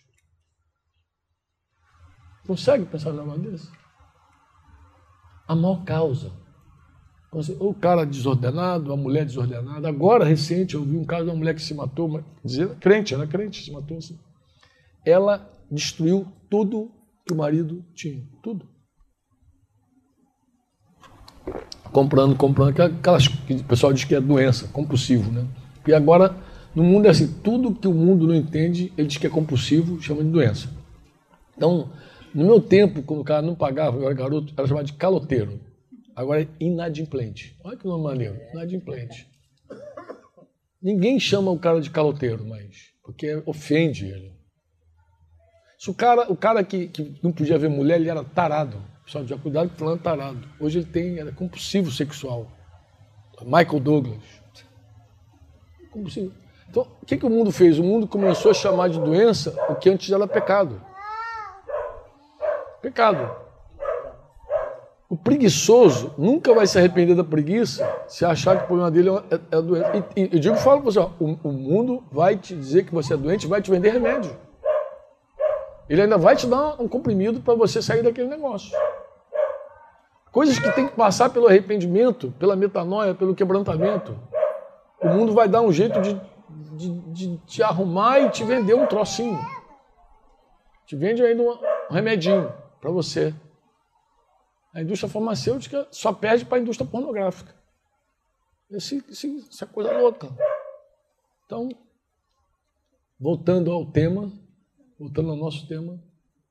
Consegue 2.48 2.86
pensar 2.86 3.12
num 3.12 3.24
negócio 3.24 3.52
desse? 3.52 3.70
A 5.46 5.54
maior 5.54 5.84
causa. 5.84 6.32
O 7.60 7.74
cara 7.74 8.06
desordenado, 8.06 8.94
a 8.94 8.98
mulher 8.98 9.26
desordenada. 9.26 9.90
Agora, 9.90 10.24
recente, 10.24 10.76
eu 10.76 10.84
vi 10.84 10.96
um 10.96 11.04
caso 11.04 11.26
de 11.26 11.30
uma 11.30 11.36
mulher 11.36 11.54
que 11.54 11.62
se 11.62 11.74
matou, 11.74 12.24
dizer, 12.44 12.74
crente, 12.76 13.14
era 13.14 13.28
crente, 13.28 13.66
se 13.66 13.72
matou 13.72 13.98
assim. 13.98 14.18
Ela 15.06 15.48
destruiu 15.70 16.26
tudo 16.50 16.90
que 17.26 17.34
o 17.34 17.38
marido 17.38 17.84
tinha. 17.94 18.24
Tudo 18.42 18.77
comprando, 21.98 22.36
comprando, 22.36 22.80
aquelas 22.80 23.28
que 23.28 23.56
o 23.56 23.64
pessoal 23.64 23.92
diz 23.92 24.04
que 24.04 24.14
é 24.14 24.22
doença, 24.22 24.68
compulsivo, 24.68 25.32
né? 25.32 25.48
E 25.88 25.92
agora 25.92 26.36
No 26.76 26.84
mundo 26.84 27.08
é 27.08 27.10
assim, 27.10 27.28
tudo 27.42 27.74
que 27.74 27.88
o 27.88 27.94
mundo 27.94 28.28
não 28.28 28.36
entende, 28.36 28.94
ele 28.96 29.08
diz 29.08 29.18
que 29.18 29.26
é 29.26 29.30
compulsivo, 29.32 30.00
chama 30.00 30.24
de 30.24 30.30
doença. 30.30 30.70
Então, 31.56 31.90
no 32.36 32.46
meu 32.46 32.62
tempo, 32.62 33.02
quando 33.02 33.22
o 33.22 33.24
cara 33.24 33.42
não 33.42 33.56
pagava, 33.56 33.98
eu 33.98 34.06
era 34.06 34.14
garoto, 34.14 34.54
era 34.56 34.68
chamado 34.68 34.86
de 34.86 34.94
caloteiro. 34.94 35.60
Agora 36.16 36.44
é 36.44 36.48
inadimplente. 36.60 37.58
Olha 37.64 37.76
que 37.76 37.88
nome 37.88 38.04
maneiro, 38.04 38.38
inadimplente. 38.54 39.28
Ninguém 40.80 41.20
chama 41.20 41.50
o 41.50 41.58
cara 41.58 41.82
de 41.82 41.90
caloteiro 41.90 42.46
mais, 42.46 42.92
porque 43.04 43.42
ofende 43.48 44.06
ele. 44.06 44.34
Se 45.80 45.90
o 45.90 45.96
cara, 45.96 46.32
o 46.32 46.38
cara 46.38 46.64
que, 46.64 46.90
que 46.90 47.20
não 47.24 47.32
podia 47.32 47.58
ver 47.58 47.70
mulher, 47.70 48.00
ele 48.00 48.10
era 48.10 48.24
tarado. 48.24 48.78
Pessoal, 49.08 49.26
já 49.26 49.38
cuidado 49.38 49.70
com 49.70 49.76
falando 49.78 50.02
tarado. 50.02 50.40
Hoje 50.60 50.80
ele 50.80 50.86
tem, 50.86 51.18
era 51.18 51.32
compulsivo 51.32 51.90
sexual. 51.90 52.46
Michael 53.42 53.80
Douglas. 53.80 54.22
Compulsivo. 55.90 56.34
Então, 56.70 56.86
o 57.02 57.06
que, 57.06 57.16
que 57.16 57.26
o 57.26 57.30
mundo 57.30 57.50
fez? 57.50 57.80
O 57.80 57.84
mundo 57.84 58.06
começou 58.06 58.52
a 58.52 58.54
chamar 58.54 58.90
de 58.90 59.00
doença 59.00 59.56
o 59.70 59.76
que 59.76 59.90
antes 59.90 60.12
era 60.12 60.28
pecado. 60.28 60.82
Pecado. 62.82 63.34
O 65.08 65.16
preguiçoso 65.16 66.14
nunca 66.18 66.54
vai 66.54 66.68
se 66.68 66.78
arrepender 66.78 67.16
da 67.16 67.24
preguiça 67.24 67.90
se 68.10 68.26
achar 68.26 68.58
que 68.58 68.64
o 68.66 68.68
problema 68.68 68.92
dele 68.92 69.10
é, 69.10 69.36
é 69.52 69.56
a 69.56 69.62
doença. 69.62 70.06
E, 70.18 70.22
e 70.22 70.30
eu 70.34 70.40
digo, 70.40 70.58
falo 70.58 70.82
para 70.82 70.92
você, 70.92 71.00
ó, 71.00 71.12
o, 71.18 71.40
o 71.44 71.54
mundo 71.54 72.04
vai 72.12 72.36
te 72.36 72.54
dizer 72.54 72.84
que 72.84 72.94
você 72.94 73.14
é 73.14 73.18
doente, 73.18 73.48
vai 73.48 73.62
te 73.62 73.72
vender 73.72 73.92
remédio. 73.92 74.36
Ele 75.90 76.02
ainda 76.02 76.18
vai 76.18 76.36
te 76.36 76.46
dar 76.46 76.82
um 76.82 76.88
comprimido 76.88 77.40
para 77.42 77.56
você 77.56 77.82
sair 77.82 78.04
daquele 78.04 78.28
negócio. 78.28 78.78
Coisas 80.32 80.60
que 80.60 80.72
tem 80.74 80.88
que 80.88 80.96
passar 80.96 81.30
pelo 81.30 81.48
arrependimento, 81.48 82.32
pela 82.38 82.56
metanoia, 82.56 83.16
pelo 83.16 83.34
quebrantamento. 83.34 84.18
O 85.02 85.08
mundo 85.08 85.34
vai 85.34 85.48
dar 85.48 85.62
um 85.62 85.72
jeito 85.72 86.00
de, 86.02 86.20
de, 86.76 87.00
de 87.14 87.38
te 87.46 87.64
arrumar 87.64 88.20
e 88.20 88.30
te 88.30 88.44
vender 88.44 88.74
um 88.74 88.86
trocinho. 88.86 89.40
Te 90.86 90.96
vende 90.96 91.24
ainda 91.24 91.42
um, 91.42 91.58
remedinho 91.90 92.54
para 92.80 92.92
você. 92.92 93.34
A 94.74 94.82
indústria 94.82 95.10
farmacêutica 95.10 95.88
só 95.92 96.14
perde 96.14 96.46
para 96.46 96.58
a 96.58 96.62
indústria 96.62 96.90
pornográfica. 96.90 97.56
Esse, 98.70 99.04
esse, 99.10 99.48
essa 99.50 99.66
coisa 99.66 99.92
louca. 99.98 100.30
Então, 101.46 101.70
voltando 103.20 103.72
ao 103.72 103.86
tema, 103.86 104.32
voltando 105.00 105.30
ao 105.30 105.36
nosso 105.36 105.68
tema, 105.68 106.02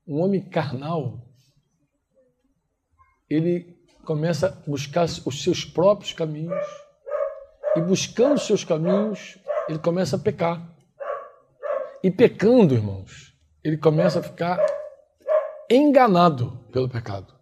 um 0.07 0.21
homem 0.21 0.41
carnal, 0.41 1.27
ele 3.29 3.77
começa 4.05 4.47
a 4.47 4.69
buscar 4.69 5.03
os 5.03 5.43
seus 5.43 5.65
próprios 5.65 6.13
caminhos, 6.13 6.65
e 7.75 7.81
buscando 7.81 8.35
os 8.35 8.47
seus 8.47 8.63
caminhos, 8.63 9.37
ele 9.69 9.77
começa 9.77 10.15
a 10.15 10.19
pecar. 10.19 10.75
E 12.01 12.09
pecando, 12.09 12.73
irmãos, 12.73 13.35
ele 13.63 13.77
começa 13.77 14.19
a 14.19 14.23
ficar 14.23 14.65
enganado 15.69 16.57
pelo 16.71 16.89
pecado. 16.89 17.35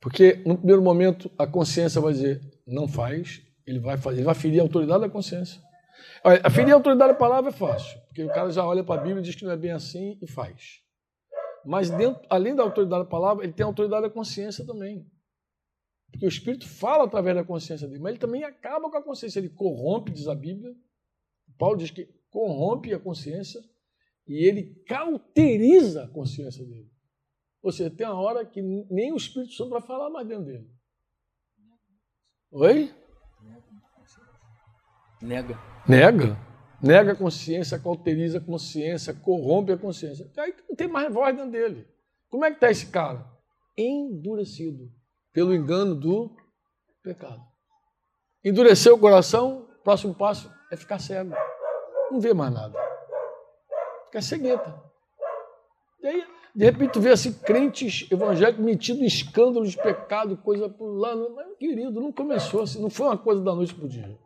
Porque 0.00 0.42
no 0.46 0.56
primeiro 0.56 0.82
momento 0.82 1.30
a 1.38 1.46
consciência 1.46 2.00
vai 2.00 2.12
dizer, 2.12 2.40
não 2.66 2.86
faz, 2.86 3.42
ele 3.66 3.80
vai 3.80 3.96
fazer, 3.96 4.18
ele 4.18 4.26
vai 4.26 4.34
ferir 4.34 4.60
a 4.60 4.62
autoridade 4.62 5.00
da 5.00 5.08
consciência. 5.08 5.60
A 6.22 6.50
ferir 6.50 6.72
a 6.72 6.74
autoridade 6.74 7.12
da 7.12 7.18
palavra 7.18 7.50
é 7.50 7.52
fácil, 7.52 7.98
porque 8.16 8.30
o 8.30 8.34
cara 8.34 8.50
já 8.50 8.64
olha 8.64 8.82
para 8.82 8.98
a 8.98 9.04
Bíblia 9.04 9.20
e 9.20 9.22
diz 9.22 9.34
que 9.34 9.44
não 9.44 9.52
é 9.52 9.56
bem 9.58 9.72
assim 9.72 10.18
e 10.22 10.26
faz. 10.26 10.82
Mas 11.66 11.90
dentro, 11.90 12.24
além 12.30 12.54
da 12.54 12.62
autoridade 12.62 13.04
da 13.04 13.10
palavra, 13.10 13.44
ele 13.44 13.52
tem 13.52 13.62
a 13.62 13.66
autoridade 13.66 14.04
da 14.04 14.10
consciência 14.10 14.64
também. 14.64 15.06
Porque 16.10 16.24
o 16.24 16.28
Espírito 16.28 16.66
fala 16.66 17.04
através 17.04 17.36
da 17.36 17.44
consciência 17.44 17.86
dele, 17.86 18.00
mas 18.00 18.12
ele 18.12 18.18
também 18.18 18.42
acaba 18.42 18.90
com 18.90 18.96
a 18.96 19.02
consciência, 19.02 19.38
ele 19.38 19.50
corrompe, 19.50 20.12
diz 20.12 20.28
a 20.28 20.34
Bíblia. 20.34 20.74
Paulo 21.58 21.76
diz 21.76 21.90
que 21.90 22.06
corrompe 22.30 22.94
a 22.94 22.98
consciência 22.98 23.60
e 24.26 24.46
ele 24.46 24.82
cauteriza 24.86 26.04
a 26.04 26.08
consciência 26.08 26.64
dele. 26.64 26.90
Ou 27.62 27.70
seja, 27.70 27.90
tem 27.90 28.06
uma 28.06 28.18
hora 28.18 28.46
que 28.46 28.62
nem 28.62 29.12
o 29.12 29.16
Espírito 29.16 29.52
Santo 29.52 29.70
vai 29.70 29.82
falar 29.82 30.08
mais 30.08 30.26
dentro 30.26 30.46
dele. 30.46 30.70
Oi? 32.50 32.94
Nega. 35.20 35.58
Nega. 35.86 36.45
Nega 36.86 37.12
a 37.12 37.16
consciência, 37.16 37.78
cauteriza 37.80 38.38
a 38.38 38.40
consciência, 38.40 39.12
corrompe 39.12 39.72
a 39.72 39.76
consciência. 39.76 40.30
Aí 40.36 40.54
não 40.68 40.76
tem 40.76 40.86
mais 40.86 41.12
voz 41.12 41.34
dentro 41.34 41.50
dele. 41.50 41.86
Como 42.30 42.44
é 42.44 42.50
que 42.50 42.56
está 42.56 42.70
esse 42.70 42.86
cara? 42.86 43.26
Endurecido 43.76 44.88
pelo 45.32 45.52
engano 45.52 45.94
do 45.94 46.30
pecado. 47.02 47.42
Endurecer 48.44 48.92
o 48.92 48.98
coração, 48.98 49.66
próximo 49.82 50.14
passo 50.14 50.52
é 50.70 50.76
ficar 50.76 51.00
cego. 51.00 51.34
Não 52.10 52.20
vê 52.20 52.32
mais 52.32 52.52
nada. 52.52 52.78
Fica 54.06 54.22
cegueta. 54.22 54.80
E 56.00 56.06
aí, 56.06 56.24
de 56.54 56.64
repente, 56.64 56.92
tu 56.92 57.00
vê 57.00 57.10
assim, 57.10 57.32
crentes 57.32 58.08
evangélicos 58.10 58.64
metidos 58.64 59.02
em 59.02 59.06
escândalo 59.06 59.66
de 59.66 59.76
pecado, 59.76 60.36
coisa 60.36 60.68
por 60.68 60.86
lá. 60.86 61.16
Mas, 61.16 61.56
querido, 61.58 62.00
não 62.00 62.12
começou 62.12 62.62
assim, 62.62 62.80
não 62.80 62.90
foi 62.90 63.06
uma 63.06 63.18
coisa 63.18 63.42
da 63.42 63.52
noite 63.54 63.74
para 63.74 63.84
o 63.84 63.88
dia. 63.88 64.16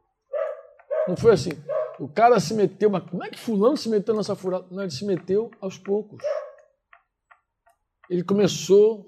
Não 1.09 1.16
foi 1.16 1.33
assim. 1.33 1.51
O 2.01 2.09
cara 2.09 2.41
se 2.41 2.55
meteu, 2.55 2.89
mas 2.89 3.05
como 3.11 3.23
é 3.23 3.29
que 3.29 3.39
fulano 3.39 3.77
se 3.77 3.87
meteu 3.87 4.17
nessa 4.17 4.35
furada? 4.35 4.67
Não, 4.71 4.83
ele 4.83 4.91
se 4.91 5.05
meteu 5.05 5.51
aos 5.61 5.77
poucos. 5.77 6.25
Ele 8.09 8.25
começou 8.25 9.05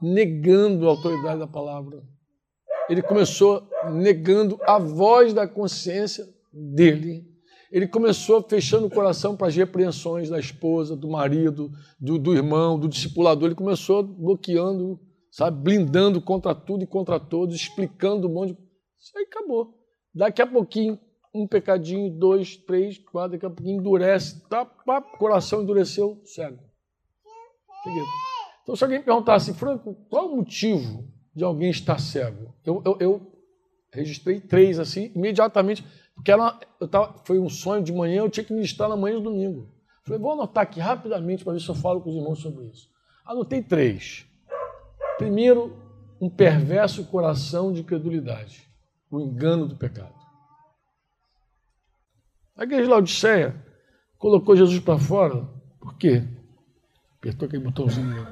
negando 0.00 0.86
a 0.86 0.90
autoridade 0.90 1.40
da 1.40 1.48
palavra. 1.48 2.04
Ele 2.88 3.02
começou 3.02 3.68
negando 3.92 4.60
a 4.62 4.78
voz 4.78 5.34
da 5.34 5.48
consciência 5.48 6.24
dele. 6.52 7.26
Ele 7.72 7.88
começou 7.88 8.40
fechando 8.48 8.86
o 8.86 8.90
coração 8.90 9.36
para 9.36 9.48
as 9.48 9.56
repreensões 9.56 10.30
da 10.30 10.38
esposa, 10.38 10.94
do 10.94 11.10
marido, 11.10 11.68
do, 11.98 12.16
do 12.16 12.32
irmão, 12.32 12.78
do 12.78 12.88
discipulador. 12.88 13.48
Ele 13.48 13.56
começou 13.56 14.04
bloqueando, 14.04 15.00
sabe, 15.32 15.60
blindando 15.60 16.20
contra 16.20 16.54
tudo 16.54 16.84
e 16.84 16.86
contra 16.86 17.18
todos, 17.18 17.56
explicando 17.56 18.28
um 18.28 18.34
monte 18.34 18.52
de. 18.52 18.58
Isso 19.00 19.18
aí 19.18 19.24
acabou. 19.24 19.74
Daqui 20.14 20.40
a 20.40 20.46
pouquinho, 20.46 20.96
um 21.34 21.48
pecadinho, 21.48 22.10
dois, 22.10 22.56
três, 22.56 22.96
quatro, 22.96 23.32
daqui 23.32 23.44
a 23.44 23.50
pouquinho 23.50 23.80
endurece, 23.80 24.40
tá, 24.48 24.64
pá, 24.64 25.02
coração 25.02 25.62
endureceu, 25.62 26.20
cego. 26.24 26.62
Seguido. 27.82 28.06
Então, 28.62 28.76
se 28.76 28.84
alguém 28.84 29.02
perguntasse, 29.02 29.52
Franco, 29.52 29.94
qual 30.08 30.30
o 30.30 30.36
motivo 30.36 31.12
de 31.34 31.42
alguém 31.42 31.70
estar 31.70 31.98
cego? 31.98 32.54
Eu, 32.64 32.80
eu, 32.84 32.96
eu 33.00 33.32
registrei 33.92 34.40
três 34.40 34.78
assim, 34.78 35.10
imediatamente, 35.14 35.84
porque 36.14 36.30
era, 36.30 36.58
eu 36.80 36.86
tava, 36.86 37.20
foi 37.26 37.38
um 37.38 37.48
sonho 37.48 37.82
de 37.82 37.92
manhã, 37.92 38.22
eu 38.22 38.30
tinha 38.30 38.44
que 38.44 38.54
ministrar 38.54 38.88
na 38.88 38.96
manhã 38.96 39.16
do 39.16 39.24
domingo. 39.24 39.68
Falei, 40.04 40.20
vou 40.20 40.32
anotar 40.32 40.62
aqui 40.62 40.78
rapidamente 40.78 41.42
para 41.42 41.54
ver 41.54 41.60
se 41.60 41.68
eu 41.68 41.74
falo 41.74 42.00
com 42.00 42.10
os 42.10 42.16
irmãos 42.16 42.38
sobre 42.38 42.66
isso. 42.66 42.88
Anotei 43.26 43.62
três. 43.62 44.26
Primeiro, 45.18 45.76
um 46.20 46.30
perverso 46.30 47.04
coração 47.06 47.72
de 47.72 47.82
credulidade, 47.82 48.62
o 49.10 49.20
engano 49.20 49.66
do 49.66 49.76
pecado. 49.76 50.23
A 52.56 52.62
igreja 52.62 52.84
de 52.84 52.88
Laodiceia 52.88 53.54
colocou 54.18 54.56
Jesus 54.56 54.78
para 54.78 54.98
fora, 54.98 55.44
por 55.80 55.94
quê? 55.94 56.22
Apertou 57.18 57.46
aquele 57.46 57.64
botãozinho. 57.64 58.26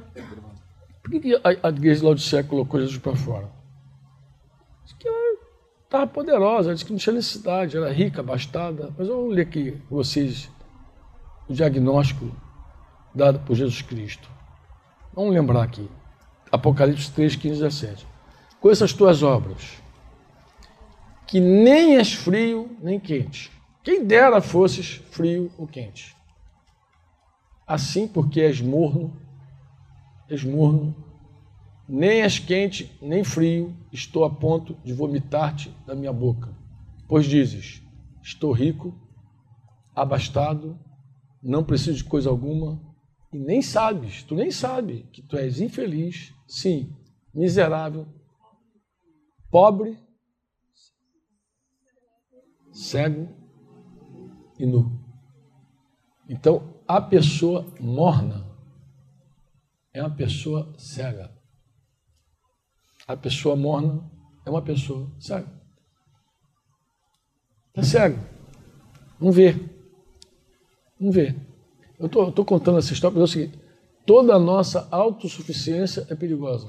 Por 1.03 1.11
que 1.11 1.41
a, 1.43 1.69
igreja 1.69 2.01
de 2.01 2.05
Laodicea 2.05 2.45
colocou 2.45 2.81
Jesus 2.81 2.99
para 2.99 3.17
fora? 3.17 3.51
Diz 4.85 4.93
que 4.95 5.09
ela 5.09 5.39
estava 5.83 6.07
poderosa, 6.07 6.73
disse 6.73 6.85
que 6.85 6.93
não 6.93 6.99
tinha 6.99 7.15
necessidade, 7.15 7.77
era 7.77 7.93
rica, 7.93 8.21
abastada. 8.21 8.95
Mas 8.97 9.09
vou 9.09 9.29
ler 9.29 9.43
aqui 9.43 9.77
vocês 9.91 10.49
o 11.49 11.53
diagnóstico 11.53 12.31
dado 13.15 13.41
por 13.41 13.57
Jesus 13.57 13.83
Cristo. 13.83 14.31
Vamos 15.13 15.35
lembrar 15.35 15.63
aqui. 15.63 15.91
Apocalipse 16.51 17.11
3, 17.11 17.35
15, 17.35 17.61
17. 17.61 18.07
Com 18.61 18.71
essas 18.71 18.93
tuas 18.93 19.23
obras, 19.23 19.83
que 21.27 21.41
nem 21.41 21.97
és 21.97 22.13
frio 22.13 22.71
nem 22.81 23.01
quente. 23.01 23.51
Quem 23.83 24.05
dera 24.05 24.41
fosses 24.41 25.03
frio 25.11 25.51
ou 25.59 25.67
quente. 25.67 26.17
Assim, 27.67 28.07
porque 28.07 28.41
és 28.41 28.61
morno, 28.61 29.17
és 30.29 30.45
morno, 30.45 30.95
nem 31.89 32.23
és 32.23 32.39
quente, 32.39 32.97
nem 33.03 33.25
frio, 33.25 33.77
estou 33.93 34.25
a 34.25 34.31
ponto 34.31 34.75
de 34.85 34.93
vomitar-te 34.93 35.71
da 35.85 35.97
minha 35.97 36.13
boca. 36.13 36.55
Pois 37.09 37.27
dizes: 37.27 37.83
Estou 38.23 38.53
rico, 38.53 38.95
abastado, 39.95 40.79
não 41.43 41.65
preciso 41.65 41.99
de 41.99 42.05
coisa 42.05 42.31
alguma, 42.31 42.81
e 43.33 43.39
nem 43.39 43.61
sabes, 43.63 44.23
tu 44.23 44.37
nem 44.37 44.51
sabes 44.51 45.05
que 45.13 45.23
tu 45.23 45.37
és 45.37 45.61
infeliz, 45.61 46.33
sim, 46.47 46.95
miserável, 47.35 48.07
pobre, 49.51 49.99
cego 52.71 53.42
e 54.63 54.67
nu. 54.67 54.97
Então, 56.29 56.73
a 56.87 57.01
pessoa 57.01 57.67
morna 57.81 58.47
é 59.93 60.01
uma 60.01 60.15
pessoa 60.15 60.73
cega. 60.79 61.33
A 63.09 63.17
pessoa 63.17 63.57
morna 63.57 64.09
é 64.47 64.51
uma 64.51 64.63
pessoa 64.63 65.11
cega. 65.19 65.53
Está 67.71 67.83
cego. 67.83 68.19
Não 69.21 69.33
vê. 69.33 69.57
Não 70.99 71.11
vê. 71.11 71.35
Eu 71.99 72.07
estou 72.07 72.45
contando 72.45 72.79
essa 72.79 72.93
história 72.93 73.17
para 73.17 73.25
dizer 73.25 73.41
o 73.41 73.43
seguinte: 73.43 73.61
toda 74.07 74.35
a 74.35 74.39
nossa 74.39 74.87
autossuficiência 74.93 76.07
é 76.09 76.15
perigosa. 76.15 76.69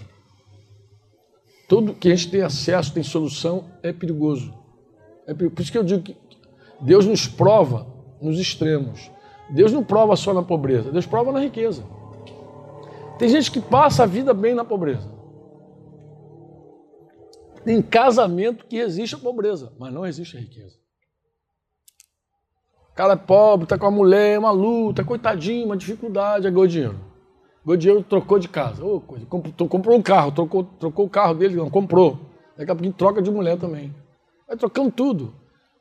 Tudo 1.70 1.94
que 1.94 2.12
a 2.12 2.16
gente 2.16 2.32
tem 2.32 2.42
acesso, 2.42 2.94
tem 2.94 3.04
solução, 3.04 3.70
é 3.84 3.94
perigoso. 3.94 4.52
É 5.28 5.34
perigoso. 5.34 5.56
Por 5.56 5.62
isso 5.62 5.72
que 5.72 5.78
eu 5.78 5.84
digo 5.84 6.02
que 6.02 6.14
Deus 6.84 7.06
nos 7.06 7.28
prova 7.28 7.94
nos 8.24 8.40
extremos. 8.40 9.12
Deus 9.50 9.72
não 9.72 9.84
prova 9.84 10.16
só 10.16 10.34
na 10.34 10.42
pobreza, 10.42 10.92
Deus 10.92 11.06
prova 11.06 11.32
na 11.32 11.40
riqueza. 11.40 11.84
Tem 13.20 13.28
gente 13.28 13.52
que 13.52 13.62
passa 13.62 14.04
a 14.04 14.08
vida 14.08 14.34
bem 14.34 14.56
na 14.56 14.64
pobreza. 14.64 15.12
Tem 17.64 17.82
casamento 17.82 18.66
que 18.66 18.78
resiste 18.78 19.16
à 19.16 19.20
pobreza, 19.20 19.72
mas 19.78 19.94
não 19.94 20.06
existe 20.06 20.38
a 20.38 20.40
riqueza. 20.40 20.76
O 22.92 22.96
cara 22.96 23.14
é 23.14 23.18
pobre, 23.18 23.66
está 23.66 23.78
com 23.78 23.88
a 23.88 23.92
mulher, 23.92 24.40
uma 24.40 24.52
luta, 24.52 25.04
coitadinho, 25.04 25.66
uma 25.66 25.78
dificuldade, 25.78 26.50
ganhou 26.50 26.68
dinheiro. 26.68 27.00
Ganhou 27.66 27.78
dinheiro, 27.78 28.04
trocou 28.04 28.38
de 28.38 28.48
casa. 28.48 28.84
Oh, 28.84 29.00
coisa. 29.00 29.26
Comprou, 29.26 29.68
comprou 29.68 29.98
um 29.98 30.02
carro, 30.02 30.32
trocou, 30.32 30.64
trocou 30.64 31.06
o 31.06 31.10
carro 31.10 31.34
dele, 31.34 31.56
não, 31.56 31.70
comprou. 31.70 32.20
Daqui 32.58 32.72
a 32.72 32.76
pouquinho 32.76 32.94
troca 32.94 33.22
de 33.22 33.32
mulher 33.32 33.58
também. 33.58 33.96
Vai 34.48 34.58
trocando 34.58 34.92
tudo. 34.92 35.34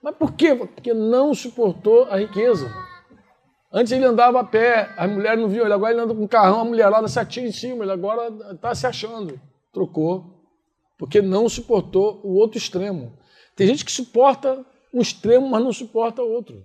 Mas 0.02 0.16
por 0.16 0.32
quê? 0.32 0.54
Porque 0.54 0.92
não 0.92 1.32
suportou 1.32 2.04
a 2.04 2.16
riqueza. 2.16 2.68
Antes 3.72 3.92
ele 3.92 4.04
andava 4.04 4.40
a 4.40 4.44
pé, 4.44 4.92
as 4.96 5.10
mulheres 5.10 5.40
não 5.40 5.48
viam 5.48 5.64
ele, 5.64 5.72
agora 5.72 5.92
ele 5.92 6.02
anda 6.02 6.14
com 6.14 6.24
um 6.24 6.28
carrão, 6.28 6.60
a 6.60 6.64
mulherada 6.64 7.08
se 7.08 7.18
atira 7.18 7.46
em 7.46 7.52
cima, 7.52 7.84
ele 7.84 7.92
agora 7.92 8.28
está 8.52 8.74
se 8.74 8.86
achando. 8.86 9.40
Trocou. 9.72 10.42
Porque 10.98 11.22
não 11.22 11.48
suportou 11.48 12.20
o 12.22 12.34
outro 12.34 12.58
extremo. 12.58 13.16
Tem 13.56 13.66
gente 13.66 13.84
que 13.84 13.92
suporta 13.92 14.64
um 14.92 15.00
extremo, 15.00 15.48
mas 15.48 15.62
não 15.62 15.72
suporta 15.72 16.22
o 16.22 16.30
outro. 16.30 16.62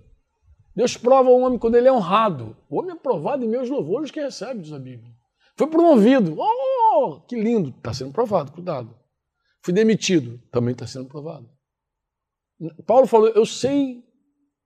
Deus 0.75 0.97
prova 0.97 1.29
o 1.29 1.39
homem 1.41 1.57
quando 1.57 1.75
ele 1.75 1.87
é 1.87 1.91
honrado. 1.91 2.57
O 2.69 2.79
homem 2.79 2.91
é 2.91 2.95
provado 2.95 3.43
em 3.43 3.47
meus 3.47 3.69
louvores 3.69 4.11
que 4.11 4.19
recebe, 4.19 4.61
diz 4.61 4.73
a 4.73 4.79
Bíblia. 4.79 5.11
Foi 5.55 5.65
promovido. 5.67 6.37
Oh, 6.37 7.21
que 7.21 7.35
lindo. 7.35 7.69
Está 7.69 7.93
sendo 7.93 8.11
provado, 8.11 8.51
cuidado. 8.51 8.93
Fui 9.61 9.73
demitido. 9.73 10.39
Também 10.51 10.73
está 10.73 10.85
sendo 10.85 11.05
provado. 11.05 11.49
Paulo 12.85 13.05
falou, 13.05 13.29
eu 13.29 13.45
sei, 13.45 14.03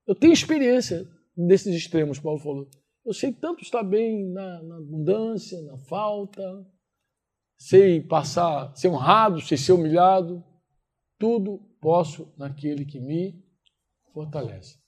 eu 0.07 0.15
tenho 0.15 0.33
experiência 0.33 1.07
desses 1.35 1.75
extremos, 1.75 2.19
Paulo 2.19 2.39
falou. 2.39 2.69
Eu 3.05 3.13
sei 3.13 3.33
tanto 3.33 3.63
estar 3.63 3.83
bem 3.83 4.31
na, 4.31 4.61
na 4.63 4.77
abundância, 4.77 5.61
na 5.63 5.77
falta, 5.77 6.41
sei 7.57 8.01
passar, 8.01 8.75
ser 8.75 8.87
honrado, 8.89 9.41
sei 9.41 9.57
ser 9.57 9.73
humilhado. 9.73 10.43
Tudo 11.17 11.57
posso 11.81 12.33
naquele 12.37 12.85
que 12.85 12.99
me 12.99 13.43
fortalece. 14.13 14.79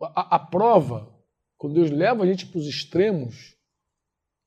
A, 0.00 0.36
a 0.36 0.38
prova, 0.38 1.14
quando 1.56 1.74
Deus 1.74 1.90
leva 1.90 2.24
a 2.24 2.26
gente 2.26 2.46
para 2.46 2.58
os 2.58 2.66
extremos, 2.66 3.56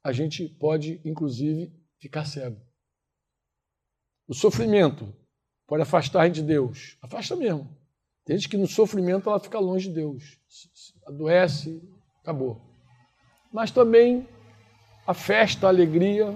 a 0.03 0.11
gente 0.11 0.47
pode, 0.47 1.01
inclusive, 1.05 1.73
ficar 1.99 2.25
cego. 2.25 2.59
O 4.27 4.33
sofrimento 4.33 5.13
pode 5.69 5.83
afastar 5.83 6.21
a 6.21 6.25
gente 6.25 6.35
de 6.35 6.41
Deus. 6.41 6.97
Afasta 6.99 7.35
mesmo. 7.35 7.69
Tem 8.25 8.35
gente 8.35 8.49
que 8.49 8.57
no 8.57 8.67
sofrimento 8.67 9.29
ela 9.29 9.39
fica 9.39 9.59
longe 9.59 9.87
de 9.87 9.95
Deus. 9.95 10.37
Adoece, 11.05 11.81
acabou. 12.21 12.59
Mas 13.53 13.69
também 13.69 14.27
a 15.05 15.13
festa, 15.13 15.67
a 15.67 15.69
alegria, 15.69 16.35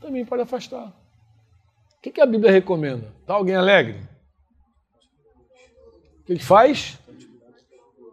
também 0.00 0.24
pode 0.24 0.42
afastar. 0.42 0.88
O 1.96 2.00
que, 2.00 2.20
a 2.20 2.26
Bíblia 2.26 2.52
recomenda? 2.52 3.12
Está 3.20 3.34
alguém 3.34 3.56
alegre? 3.56 4.00
O 6.20 6.24
que, 6.24 6.38
faz? 6.38 6.98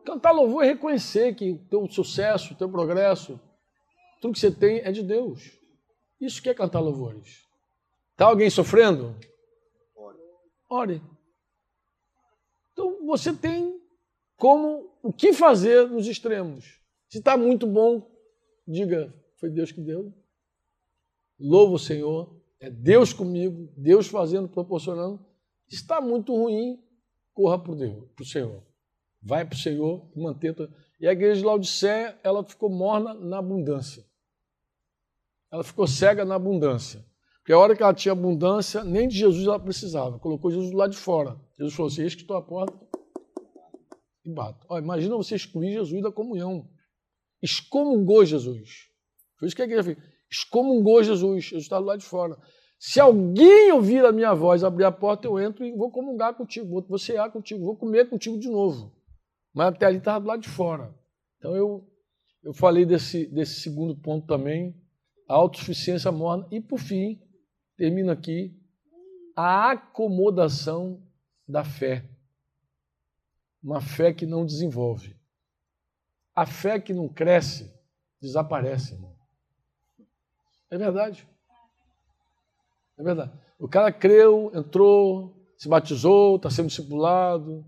Cantar 0.04 0.32
louvor 0.32 0.64
é 0.64 0.68
reconhecer 0.68 1.36
que 1.36 1.52
o 1.52 1.58
teu 1.70 1.88
sucesso, 1.88 2.54
o 2.54 2.58
teu 2.58 2.70
progresso, 2.70 3.40
tudo 4.20 4.34
que 4.34 4.40
você 4.40 4.52
tem 4.52 4.80
é 4.80 4.92
de 4.92 5.04
Deus. 5.04 5.52
Isso 6.20 6.42
que 6.42 6.50
é 6.50 6.54
cantar 6.54 6.80
louvores. 6.80 7.44
Está 8.14 8.26
alguém 8.26 8.50
sofrendo? 8.50 9.16
Ore. 10.76 11.02
Então 12.72 13.06
você 13.06 13.34
tem 13.34 13.80
como 14.38 14.92
o 15.02 15.14
que 15.14 15.34
fazer 15.34 15.90
nos 15.90 16.08
extremos. 16.08 16.80
Se 17.08 17.20
está 17.20 17.38
muito 17.38 17.66
bom, 17.66 18.10
diga, 18.68 19.14
foi 19.38 19.50
Deus 19.50 19.72
que 19.72 19.82
deu. 19.82 20.14
Louvo 21.40 21.76
o 21.76 21.80
Senhor, 21.80 22.36
é 22.60 22.70
Deus 22.70 23.14
comigo, 23.14 23.70
Deus 23.78 24.08
fazendo, 24.08 24.48
proporcionando. 24.48 25.24
Está 25.68 26.02
muito 26.02 26.36
ruim, 26.36 26.82
corra 27.34 27.58
para 27.60 27.72
o 27.72 27.76
Deus, 27.76 28.04
para 28.16 28.24
o 28.24 28.26
Senhor 28.26 28.64
vai 29.26 29.44
para 29.44 29.56
o 29.56 29.58
Senhor 29.58 30.08
e 30.16 30.20
manter. 30.20 30.56
E 31.00 31.08
a 31.08 31.12
igreja 31.12 31.42
de 31.42 31.46
Laodiceia, 31.46 32.18
ela 32.24 32.44
ficou 32.44 32.70
morna 32.70 33.16
na 33.16 33.40
abundância. 33.40 34.06
Ela 35.52 35.64
ficou 35.64 35.88
cega 35.88 36.24
na 36.24 36.36
abundância. 36.36 37.04
Porque 37.46 37.54
a 37.54 37.60
hora 37.60 37.76
que 37.76 37.84
ela 37.84 37.94
tinha 37.94 38.12
abundância, 38.12 38.84
nem 38.84 39.08
de 39.08 39.16
Jesus 39.16 39.46
ela 39.46 39.60
precisava. 39.60 40.18
Colocou 40.18 40.50
Jesus 40.50 40.72
lá 40.72 40.88
de 40.88 40.98
fora. 40.98 41.40
Jesus 41.60 41.76
falou 41.76 41.92
assim: 41.92 42.02
Eis 42.02 42.16
que 42.16 42.22
estou 42.22 42.36
à 42.36 42.42
porta 42.42 42.76
e 44.26 44.34
bato. 44.34 44.66
Ó, 44.68 44.80
imagina 44.80 45.16
você 45.16 45.36
excluir 45.36 45.74
Jesus 45.74 46.02
da 46.02 46.12
comunhão. 46.12 46.68
Excomungou 47.44 48.26
Jesus. 48.26 48.90
Foi 49.38 49.48
isso 49.48 49.56
que 49.56 49.62
a 49.62 49.66
igreja 49.66 49.84
fez. 49.84 49.98
Excomungou 50.28 51.04
Jesus. 51.04 51.44
Jesus 51.44 51.66
estava 51.66 51.86
lá 51.86 51.96
de 51.96 52.04
fora. 52.04 52.36
Se 52.80 53.00
alguém 53.00 53.72
ouvir 53.72 54.04
a 54.04 54.12
minha 54.12 54.34
voz, 54.34 54.64
abrir 54.64 54.86
a 54.86 54.92
porta, 54.92 55.28
eu 55.28 55.40
entro 55.40 55.64
e 55.64 55.72
vou 55.72 55.92
comungar 55.92 56.34
contigo, 56.34 56.84
vou 56.90 56.98
cear 56.98 57.32
contigo, 57.32 57.64
vou 57.64 57.78
comer 57.78 58.10
contigo 58.10 58.40
de 58.40 58.50
novo. 58.50 58.92
Mas 59.54 59.68
até 59.68 59.86
ali 59.86 60.00
estava 60.00 60.20
do 60.20 60.28
lado 60.28 60.42
de 60.42 60.50
fora. 60.50 60.92
Então 61.38 61.56
eu, 61.56 61.88
eu 62.44 62.56
falei 62.56 62.88
desse, 62.88 63.28
desse 63.28 63.62
segundo 63.62 63.96
ponto 63.96 64.26
também, 64.26 64.76
a 65.30 65.36
autossuficiência 65.36 66.12
morna. 66.12 66.48
E 66.52 66.60
por 66.60 66.80
fim, 66.80 67.22
termino 67.76 68.12
aqui, 68.12 68.56
a 69.36 69.72
acomodação 69.72 71.04
da 71.48 71.64
fé. 71.64 72.10
Uma 73.62 73.82
fé 73.82 74.14
que 74.14 74.26
não 74.26 74.46
desenvolve. 74.46 75.16
A 76.34 76.46
fé 76.46 76.80
que 76.80 76.94
não 76.94 77.08
cresce, 77.08 77.74
desaparece, 78.22 78.94
irmão. 78.94 79.16
É 80.70 80.78
verdade. 80.78 81.28
É 82.98 83.04
verdade. 83.04 83.32
O 83.58 83.68
cara 83.68 83.92
creu, 83.92 84.52
entrou, 84.54 85.36
se 85.58 85.68
batizou, 85.68 86.36
está 86.36 86.50
sendo 86.50 86.68
discipulado, 86.68 87.66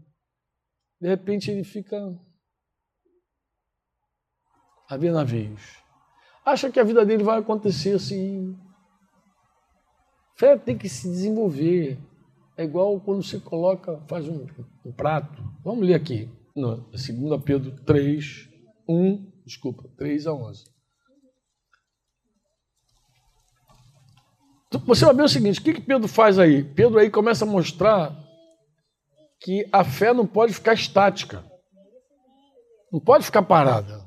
de 1.00 1.08
repente 1.08 1.50
ele 1.52 1.64
fica 1.64 1.98
a 4.90 4.98
ver 4.98 5.12
navios. 5.12 5.78
Acha 6.46 6.72
que 6.72 6.80
a 6.80 6.84
vida 6.84 7.06
dele 7.06 7.24
vai 7.24 7.40
acontecer 7.40 7.96
assim. 7.96 8.58
Fé 10.38 10.56
tem 10.56 10.78
que 10.78 10.88
se 10.88 11.10
desenvolver. 11.10 11.98
É 12.56 12.64
igual 12.64 13.00
quando 13.00 13.24
você 13.24 13.40
coloca, 13.40 14.00
faz 14.08 14.28
um, 14.28 14.46
um 14.86 14.92
prato. 14.92 15.44
Vamos 15.64 15.86
ler 15.86 15.96
aqui. 15.96 16.30
No, 16.56 16.78
2 16.92 17.44
Pedro 17.44 17.72
3, 17.84 18.50
1, 18.88 19.32
desculpa, 19.46 19.90
3 19.98 20.28
a 20.28 20.34
11. 20.34 20.64
Você 24.86 25.06
vai 25.06 25.16
ver 25.16 25.24
o 25.24 25.30
seguinte: 25.30 25.60
o 25.60 25.64
que, 25.64 25.74
que 25.74 25.82
Pedro 25.82 26.08
faz 26.08 26.38
aí? 26.38 26.64
Pedro 26.64 27.00
aí 27.00 27.10
começa 27.10 27.46
a 27.46 27.48
mostrar 27.48 28.16
que 29.40 29.68
a 29.72 29.84
fé 29.84 30.14
não 30.14 30.26
pode 30.26 30.54
ficar 30.54 30.74
estática. 30.74 31.44
Não 32.92 33.00
pode 33.00 33.26
ficar 33.26 33.44
parada. 33.44 34.07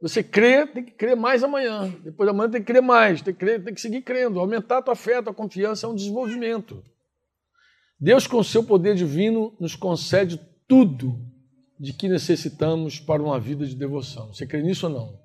Você 0.00 0.22
crê, 0.22 0.66
tem 0.66 0.84
que 0.84 0.92
crer 0.92 1.16
mais 1.16 1.42
amanhã. 1.42 1.92
Depois 2.04 2.26
da 2.26 2.32
manhã 2.32 2.50
tem 2.50 2.60
que 2.60 2.66
crer 2.66 2.82
mais, 2.82 3.20
tem 3.20 3.34
que, 3.34 3.40
crer, 3.40 3.64
tem 3.64 3.74
que 3.74 3.80
seguir 3.80 4.02
crendo. 4.02 4.38
Aumentar 4.38 4.78
a 4.78 4.82
tua 4.82 4.94
fé, 4.94 5.16
a 5.16 5.22
tua 5.22 5.34
confiança 5.34 5.86
é 5.86 5.90
um 5.90 5.94
desenvolvimento. 5.94 6.82
Deus, 8.00 8.26
com 8.26 8.38
o 8.38 8.44
seu 8.44 8.62
poder 8.62 8.94
divino, 8.94 9.56
nos 9.58 9.74
concede 9.74 10.40
tudo 10.68 11.18
de 11.80 11.92
que 11.92 12.08
necessitamos 12.08 13.00
para 13.00 13.22
uma 13.22 13.40
vida 13.40 13.66
de 13.66 13.74
devoção. 13.74 14.32
Você 14.32 14.46
crê 14.46 14.62
nisso 14.62 14.86
ou 14.86 14.92
não? 14.92 15.18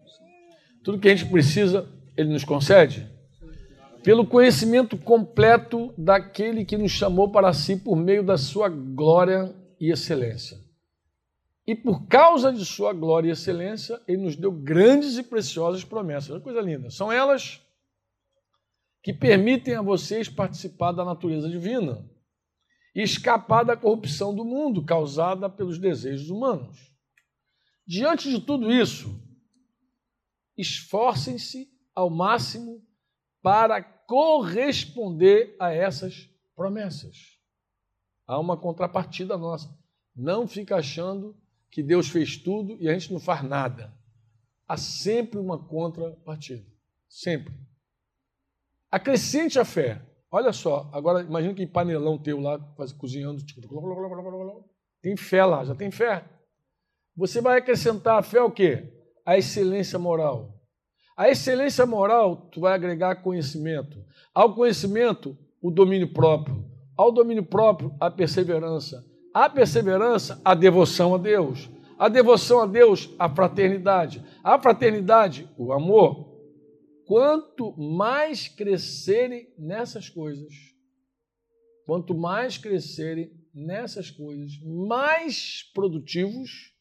Tudo 0.84 0.99
que 0.99 1.07
a 1.07 1.15
gente 1.15 1.30
precisa, 1.30 1.88
Ele 2.17 2.30
nos 2.30 2.43
concede? 2.43 3.13
pelo 4.03 4.28
conhecimento 4.28 4.97
completo 4.97 5.93
daquele 5.97 6.65
que 6.65 6.78
nos 6.78 6.91
chamou 6.91 7.32
para 7.32 7.53
si 7.53 7.78
por 7.78 7.95
meio 7.95 8.21
da 8.21 8.38
sua 8.38 8.67
glória 8.67 9.55
e 9.80 9.91
excelência. 9.91 10.57
E 11.66 11.76
por 11.76 12.07
causa 12.07 12.51
de 12.51 12.66
sua 12.66 12.91
glória 12.91 13.30
e 13.30 13.32
excelência, 13.32 14.01
ele 14.07 14.24
nos 14.24 14.36
deu 14.36 14.51
grandes 14.51 15.18
e 15.18 15.24
preciosas 15.24 15.84
promessas. 15.84 16.38
Que 16.38 16.43
coisa 16.43 16.59
linda. 16.59 16.89
São 16.89 17.11
elas 17.11 17.61
que 19.01 19.14
permitem 19.14 19.76
a 19.76 19.82
vocês 19.82 20.28
participar 20.28 20.91
da 20.91 21.05
natureza 21.05 21.49
divina 21.49 22.05
e 22.95 23.01
escapar 23.01 23.64
da 23.64 23.78
corrupção 23.78 24.36
do 24.36 24.43
mundo 24.43 24.84
causada 24.84 25.49
pelos 25.49 25.78
desejos 25.78 26.30
humanos. 26.30 26.93
Diante 27.86 28.30
de 28.30 28.39
tudo 28.39 28.72
isso, 28.72 29.22
esforcem-se 30.57 31.70
ao 31.95 32.09
máximo 32.09 32.82
para 33.41 33.82
corresponder 33.82 35.55
a 35.59 35.72
essas 35.72 36.30
promessas. 36.55 37.38
Há 38.26 38.39
uma 38.39 38.55
contrapartida 38.55 39.38
nossa. 39.38 39.78
Não 40.16 40.47
fica 40.47 40.78
achando 40.78 41.36
que 41.74 41.82
Deus 41.82 42.07
fez 42.07 42.38
tudo 42.38 42.78
e 42.80 42.88
a 42.88 42.93
gente 42.93 43.11
não 43.11 43.19
faz 43.19 43.41
nada. 43.41 43.91
Há 44.67 44.78
sempre 44.78 45.39
uma 45.39 45.57
contrapartida. 45.57 46.63
Sempre. 47.09 47.51
Acrescente 48.91 49.57
a 49.57 49.65
fé. 49.65 49.99
Olha 50.32 50.53
só, 50.53 50.88
agora 50.93 51.24
imagina 51.24 51.55
que 51.55 51.65
panelão 51.65 52.21
teu 52.21 52.39
lá, 52.39 52.59
cozinhando, 52.99 53.43
tipo, 53.43 53.61
tem 55.01 55.17
fé 55.17 55.43
lá, 55.43 55.65
já 55.65 55.74
tem 55.74 55.89
fé. 55.89 56.24
Você 57.15 57.41
vai 57.41 57.57
acrescentar 57.57 58.19
a 58.19 58.24
fé 58.24 58.41
o 58.41 58.51
quê? 58.51 58.93
A 59.26 59.36
excelência 59.36 59.97
moral. 59.97 60.61
A 61.17 61.28
excelência 61.30 61.88
moral, 61.88 62.49
tu 62.51 62.61
vai 62.61 62.74
agregar 62.74 63.24
conhecimento. 63.24 63.97
Ao 64.32 64.53
conhecimento, 64.53 65.36
o 65.59 65.71
domínio 65.71 66.13
próprio. 66.13 66.71
Ao 66.95 67.11
domínio 67.11 67.43
próprio, 67.43 67.95
a 67.99 68.11
perseverança. 68.11 69.03
A 69.34 69.49
perseverança, 69.49 70.39
a 70.45 70.53
devoção 70.53 71.15
a 71.15 71.17
Deus. 71.17 71.69
A 71.97 72.07
devoção 72.07 72.61
a 72.61 72.65
Deus, 72.65 73.09
a 73.17 73.29
fraternidade. 73.34 74.23
A 74.43 74.59
fraternidade, 74.59 75.49
o 75.57 75.73
amor. 75.73 76.31
Quanto 77.05 77.75
mais 77.77 78.47
crescerem 78.47 79.51
nessas 79.57 80.09
coisas, 80.09 80.53
quanto 81.86 82.13
mais 82.15 82.57
crescerem 82.57 83.31
nessas 83.53 84.09
coisas, 84.09 84.51
mais 84.63 85.63
produtivos 85.73 86.73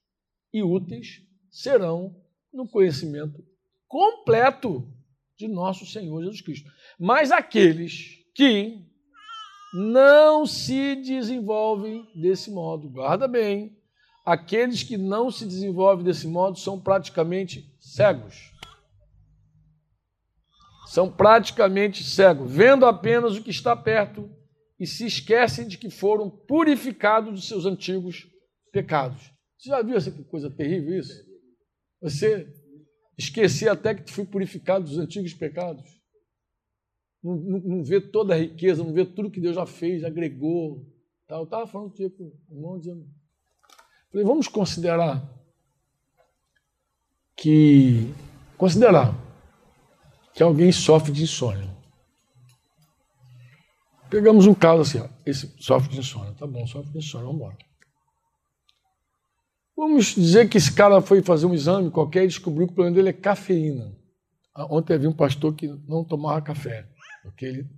e 0.53 0.63
úteis 0.63 1.23
serão 1.51 2.15
no 2.53 2.69
conhecimento 2.69 3.45
completo 3.89 4.89
de 5.37 5.49
nosso 5.49 5.85
Senhor 5.85 6.23
Jesus 6.23 6.41
Cristo. 6.41 6.71
Mas 6.99 7.31
aqueles 7.31 8.25
que 8.35 8.87
não 9.73 10.47
se 10.47 10.97
desenvolvem 10.97 12.07
desse 12.15 12.51
modo, 12.51 12.91
guarda 12.91 13.27
bem, 13.27 13.77
aqueles 14.25 14.83
que 14.83 14.97
não 14.97 15.31
se 15.31 15.47
desenvolvem 15.47 16.05
desse 16.05 16.27
modo 16.27 16.59
são 16.59 16.79
praticamente 16.79 17.75
cegos. 17.81 18.53
São 20.89 21.11
praticamente 21.11 22.05
cegos, 22.05 22.51
vendo 22.53 22.85
apenas 22.85 23.37
o 23.37 23.43
que 23.43 23.51
está 23.51 23.75
perto 23.75 24.31
e 24.79 24.87
se 24.87 25.07
esquecem 25.07 25.67
de 25.67 25.79
que 25.79 25.89
foram 25.89 26.29
purificados 26.29 27.33
dos 27.33 27.49
seus 27.49 27.65
antigos 27.65 28.27
pecados. 28.71 29.33
Você 29.57 29.71
já 29.71 29.83
viu 29.83 29.97
essa 29.97 30.11
coisa 30.25 30.51
terrível 30.51 30.99
isso? 30.99 31.15
Você 32.03 32.53
esquecer 33.17 33.69
até 33.69 33.95
que 33.95 34.11
foi 34.11 34.27
purificado 34.27 34.85
dos 34.85 34.99
antigos 34.99 35.33
pecados. 35.33 36.02
Não, 37.23 37.37
não, 37.37 37.59
não, 37.61 37.85
vê 37.85 38.01
toda 38.01 38.35
a 38.35 38.39
riqueza, 38.39 38.83
não 38.83 38.93
vê 38.93 39.05
tudo 39.05 39.31
que 39.31 39.41
Deus 39.41 39.55
já 39.55 39.65
fez, 39.65 40.03
agregou. 40.03 40.85
Tá? 41.27 41.37
Eu 41.37 41.45
estava 41.45 41.67
falando 41.67 41.93
com 41.93 42.03
o 42.03 42.33
irmão 42.51 42.79
dizendo. 42.79 43.07
Falei, 44.11 44.27
vamos 44.27 44.49
considerar 44.49 45.23
que. 47.37 48.13
Considerar 48.59 49.15
que 50.35 50.43
alguém 50.43 50.73
sofre 50.73 51.13
de 51.13 51.23
insônia. 51.23 51.71
Pegamos 54.09 54.47
um 54.47 54.55
caso 54.55 54.83
assim, 54.83 54.99
ó, 54.99 55.09
esse 55.25 55.55
sofre 55.59 55.91
de 55.91 56.01
insônia, 56.01 56.35
tá 56.35 56.47
bom, 56.47 56.67
sofre 56.67 56.93
de 56.93 56.99
insônia, 56.99 57.27
vamos 57.27 57.41
embora. 57.41 57.57
Vamos 59.77 60.15
dizer 60.15 60.49
que 60.49 60.59
esse 60.59 60.73
cara 60.73 61.01
foi 61.01 61.23
fazer 61.23 61.47
um 61.47 61.55
exame 61.55 61.91
qualquer 61.91 62.25
e 62.25 62.29
descobriu 62.29 62.67
que 62.67 62.73
o 62.73 62.75
problema 62.75 62.95
dele 62.95 63.09
é 63.09 63.13
cafeína. 63.13 63.97
Ah, 64.55 64.67
ontem 64.67 64.93
havia 64.93 65.09
um 65.09 65.15
pastor 65.15 65.55
que 65.55 65.67
não 65.89 66.05
tomava 66.05 66.43
café, 66.43 66.87
porque 67.23 67.47
ele 67.47 67.71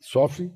sofre 0.00 0.52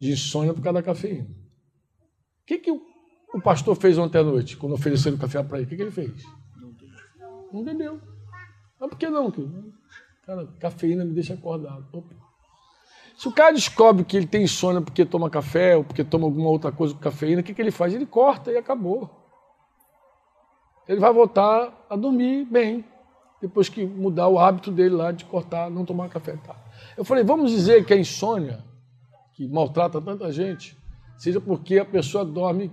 de 0.00 0.12
insônia 0.12 0.52
por 0.52 0.62
causa 0.62 0.80
da 0.80 0.82
cafeína. 0.82 1.24
O 1.24 2.46
que, 2.46 2.58
que 2.58 2.70
o, 2.70 3.40
pastor 3.42 3.74
fez 3.76 3.98
ontem 3.98 4.18
à 4.18 4.22
noite, 4.22 4.56
quando 4.56 4.74
ofereceram 4.74 5.16
café 5.16 5.42
para 5.42 5.58
ele? 5.58 5.66
O 5.66 5.68
que, 5.68 5.76
que 5.76 5.82
ele 5.82 5.90
fez? 5.90 6.24
Não 7.52 7.64
bebeu. 7.64 8.00
Mas 8.78 8.90
por 8.90 8.98
que 8.98 9.08
não? 9.08 9.32
Cara, 10.24 10.46
cafeína 10.60 11.04
me 11.04 11.12
deixa 11.12 11.34
acordado. 11.34 11.86
Opa. 11.92 12.14
Se 13.16 13.28
o 13.28 13.32
cara 13.32 13.54
descobre 13.54 14.04
que 14.04 14.16
ele 14.16 14.26
tem 14.26 14.44
insônia 14.44 14.82
porque 14.82 15.04
toma 15.04 15.30
café 15.30 15.76
ou 15.76 15.82
porque 15.82 16.04
toma 16.04 16.26
alguma 16.26 16.50
outra 16.50 16.70
coisa 16.70 16.94
com 16.94 17.00
cafeína, 17.00 17.40
o 17.40 17.44
que, 17.44 17.54
que 17.54 17.62
ele 17.62 17.70
faz? 17.70 17.94
Ele 17.94 18.04
corta 18.04 18.52
e 18.52 18.56
acabou 18.56 19.26
ele 20.88 21.00
vai 21.00 21.12
voltar 21.12 21.86
a 21.90 21.96
dormir 21.96 22.44
bem, 22.44 22.84
depois 23.40 23.68
que 23.68 23.84
mudar 23.84 24.28
o 24.28 24.38
hábito 24.38 24.70
dele 24.70 24.94
lá 24.94 25.10
de 25.10 25.24
cortar, 25.24 25.68
não 25.68 25.84
tomar 25.84 26.08
café. 26.08 26.36
Tá. 26.36 26.54
Eu 26.96 27.04
falei, 27.04 27.22
vamos 27.22 27.50
dizer 27.50 27.84
que 27.84 27.92
a 27.92 27.96
insônia, 27.96 28.64
que 29.34 29.46
maltrata 29.46 30.00
tanta 30.00 30.32
gente, 30.32 30.76
seja 31.18 31.40
porque 31.40 31.78
a 31.78 31.84
pessoa 31.84 32.24
dorme, 32.24 32.72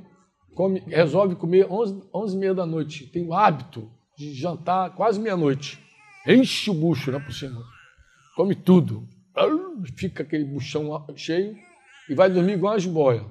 come, 0.55 0.79
resolve 0.87 1.35
comer 1.35 1.67
11, 1.69 2.03
11 2.13 2.35
e 2.35 2.39
meia 2.39 2.53
da 2.53 2.65
noite, 2.65 3.05
tem 3.07 3.27
o 3.27 3.33
hábito 3.33 3.91
de 4.17 4.33
jantar 4.33 4.91
quase 4.91 5.19
meia-noite, 5.19 5.77
enche 6.25 6.69
o 6.69 6.73
bucho, 6.73 7.11
né, 7.11 7.19
por 7.19 7.33
cima, 7.33 7.61
come 8.35 8.55
tudo, 8.55 9.05
fica 9.95 10.23
aquele 10.23 10.45
buchão 10.45 11.05
cheio 11.15 11.57
e 12.09 12.15
vai 12.15 12.29
dormir 12.29 12.53
igual 12.53 12.73
uma 12.73 12.79
jiboia. 12.79 13.25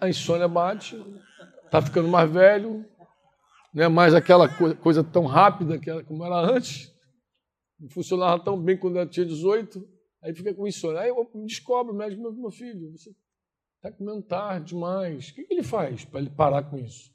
A 0.00 0.08
insônia 0.08 0.48
bate, 0.48 1.00
está 1.64 1.80
ficando 1.80 2.08
mais 2.08 2.28
velho, 2.28 2.84
não 3.72 3.84
é 3.84 3.88
mais 3.88 4.14
aquela 4.14 4.48
coisa 4.48 5.04
tão 5.04 5.26
rápida 5.26 5.78
que 5.78 5.88
era, 5.88 6.02
como 6.02 6.24
era 6.24 6.40
antes, 6.40 6.91
funcionava 7.88 8.42
tão 8.42 8.60
bem 8.60 8.76
quando 8.76 8.98
eu 8.98 9.08
tinha 9.08 9.26
18, 9.26 9.86
aí 10.22 10.34
fica 10.34 10.54
com 10.54 10.66
insônia. 10.66 11.00
Aí 11.00 11.08
eu 11.08 11.30
descobre 11.44 11.92
o 11.92 11.96
médico, 11.96 12.22
meu, 12.22 12.32
meu 12.32 12.50
filho, 12.50 12.92
você 12.92 13.10
está 13.76 13.90
comendo 13.90 14.22
tarde 14.22 14.66
demais. 14.66 15.28
O 15.28 15.34
que, 15.34 15.44
que 15.44 15.54
ele 15.54 15.62
faz 15.62 16.04
para 16.04 16.20
ele 16.20 16.30
parar 16.30 16.62
com 16.64 16.78
isso? 16.78 17.12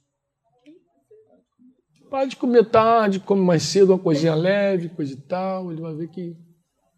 Para 2.09 2.25
de 2.25 2.35
comer 2.37 2.69
tarde, 2.69 3.19
come 3.19 3.41
mais 3.41 3.63
cedo, 3.63 3.91
uma 3.91 3.99
coisinha 3.99 4.33
leve, 4.33 4.89
coisa 4.89 5.13
e 5.13 5.21
tal, 5.21 5.71
ele 5.71 5.81
vai 5.81 5.93
ver 5.93 6.09
que. 6.09 6.37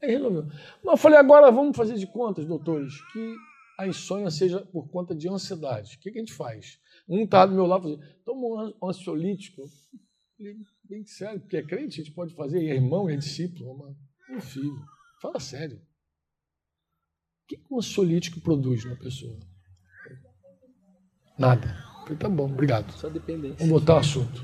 Aí 0.02 0.12
resolveu. 0.12 0.46
Mas 0.84 0.94
eu 0.94 0.98
falei, 0.98 1.18
agora 1.18 1.52
vamos 1.52 1.76
fazer 1.76 1.96
de 1.96 2.08
contas, 2.08 2.46
doutores, 2.46 2.94
que 3.12 3.36
a 3.80 3.88
insônia 3.88 4.30
seja 4.30 4.62
por 4.62 4.90
conta 4.90 5.16
de 5.16 5.28
ansiedade. 5.28 5.96
O 5.96 6.00
que, 6.00 6.10
a 6.10 6.14
gente 6.14 6.34
faz? 6.34 6.80
Um 7.08 7.24
está 7.24 7.46
do 7.46 7.56
meu 7.56 7.66
lado 7.66 7.90
e 7.90 7.98
falou 7.98 8.10
toma 8.24 8.74
um 8.82 8.88
ansiolítico. 8.88 9.64
Bem 10.90 11.06
sério, 11.06 11.40
porque 11.40 11.58
é 11.58 11.62
crente, 11.62 12.02
a 12.02 12.04
gente 12.04 12.16
pode 12.16 12.34
fazer, 12.34 12.66
é 12.66 12.74
irmão, 12.74 13.08
é 13.08 13.16
discípulo, 13.16 13.78
mas 13.78 13.96
meu 14.28 14.42
filho, 14.42 14.84
fala 15.22 15.40
sério. 15.40 15.78
O 17.44 17.48
que 17.48 17.62
um 17.70 17.78
ansiolítico 17.78 18.42
produz 18.42 18.84
na 18.86 18.96
pessoa? 18.96 19.38
Nada. 21.38 21.78
falei, 22.02 22.18
tá 22.18 22.28
bom, 22.28 22.46
obrigado. 22.46 22.92
Só 22.94 23.08
dependência. 23.08 23.58
Vamos 23.60 23.82
botar 23.82 23.96
o 23.96 24.00
assunto. 24.00 24.44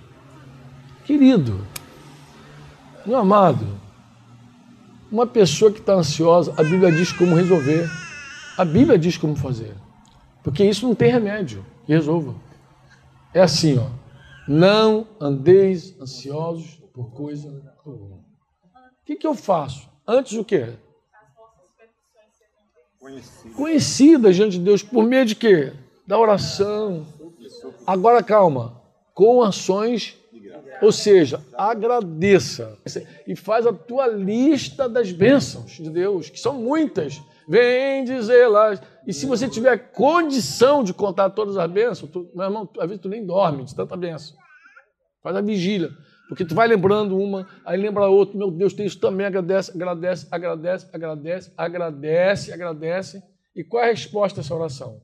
Querido, 1.03 1.65
meu 3.07 3.17
amado, 3.17 3.65
uma 5.11 5.25
pessoa 5.25 5.71
que 5.71 5.79
está 5.79 5.95
ansiosa, 5.95 6.53
a 6.57 6.63
Bíblia 6.63 6.91
diz 6.91 7.11
como 7.11 7.35
resolver. 7.35 7.89
A 8.55 8.63
Bíblia 8.63 8.99
diz 8.99 9.17
como 9.17 9.35
fazer. 9.35 9.75
Porque 10.43 10.63
isso 10.63 10.87
não 10.87 10.93
tem 10.93 11.11
remédio. 11.11 11.65
Resolva. 11.87 12.35
É 13.33 13.41
assim, 13.41 13.79
ó. 13.79 14.04
Não 14.47 15.07
andeis 15.19 15.99
ansiosos 15.99 16.79
por 16.93 17.11
coisa 17.11 17.73
alguma. 17.85 18.17
O 18.17 19.05
que, 19.05 19.15
que 19.15 19.25
eu 19.25 19.33
faço? 19.33 19.89
Antes 20.07 20.37
o 20.37 20.43
quê? 20.43 20.73
Conhecida 23.55 24.31
diante 24.31 24.57
de 24.57 24.63
Deus 24.63 24.81
por 24.81 25.03
meio 25.03 25.25
de 25.25 25.35
quê? 25.35 25.73
Da 26.05 26.17
oração. 26.17 27.05
Agora 27.85 28.23
calma. 28.23 28.81
Com 29.13 29.41
ações, 29.41 30.17
ou 30.81 30.91
seja, 30.91 31.41
agradeça 31.53 32.77
e 33.25 33.35
faz 33.35 33.65
a 33.65 33.73
tua 33.73 34.07
lista 34.07 34.89
das 34.89 35.11
bênçãos 35.11 35.71
de 35.71 35.89
Deus, 35.89 36.29
que 36.29 36.39
são 36.39 36.53
muitas 36.55 37.21
vem 37.47 38.03
dizê-las. 38.03 38.81
E 39.05 39.13
se 39.13 39.25
você 39.25 39.47
tiver 39.47 39.91
condição 39.91 40.83
de 40.83 40.93
contar 40.93 41.29
todas 41.29 41.57
as 41.57 41.69
bênçãos, 41.69 42.11
tu, 42.11 42.29
meu 42.33 42.45
irmão, 42.45 42.69
às 42.79 42.87
vezes 42.87 43.01
tu 43.01 43.09
nem 43.09 43.25
dorme 43.25 43.63
de 43.63 43.75
tanta 43.75 43.95
bênção. 43.95 44.35
Faz 45.21 45.35
a 45.35 45.41
vigília. 45.41 45.91
Porque 46.27 46.43
tu 46.43 46.55
vai 46.55 46.67
lembrando 46.67 47.17
uma, 47.17 47.47
aí 47.63 47.79
lembra 47.79 48.07
outra, 48.07 48.37
meu 48.37 48.49
Deus, 48.49 48.73
tem 48.73 48.85
isso 48.85 48.99
também, 48.99 49.27
agradece, 49.27 49.71
agradece, 49.71 50.27
agradece, 50.31 50.89
agradece, 50.91 51.53
agradece, 51.55 52.53
agradece. 52.53 53.23
E 53.55 53.63
qual 53.63 53.83
é 53.83 53.87
a 53.87 53.91
resposta 53.91 54.39
a 54.39 54.41
essa 54.41 54.55
oração? 54.55 55.01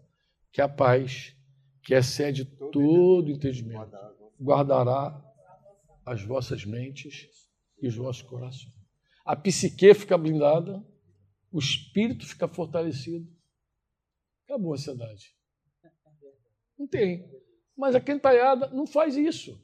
Que 0.52 0.62
a 0.62 0.68
paz, 0.68 1.36
que 1.84 1.94
excede 1.94 2.46
todo 2.72 3.30
entendimento, 3.30 3.96
guardará 4.40 5.16
as 6.06 6.24
vossas 6.24 6.66
mentes 6.66 7.28
e 7.82 7.88
os 7.88 7.96
vossos 7.96 8.24
corações. 8.24 8.74
A 9.24 9.36
psique 9.36 9.94
fica 9.94 10.18
blindada, 10.18 10.84
o 11.52 11.60
espírito 11.60 12.26
fica 12.26 12.48
fortalecido. 12.48 13.28
Acabou 14.46 14.72
a 14.72 14.76
ansiedade. 14.76 15.36
Não 16.78 16.88
tem. 16.88 17.30
Mas 17.78 17.96
a 17.96 18.00
quentalhada 18.00 18.68
não 18.70 18.88
faz 18.88 19.16
isso. 19.16 19.62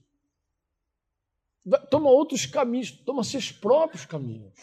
Toma 1.90 2.10
outros 2.10 2.46
caminhos, 2.46 2.92
toma 2.92 3.24
seus 3.24 3.52
próprios 3.52 4.06
caminhos. 4.06 4.54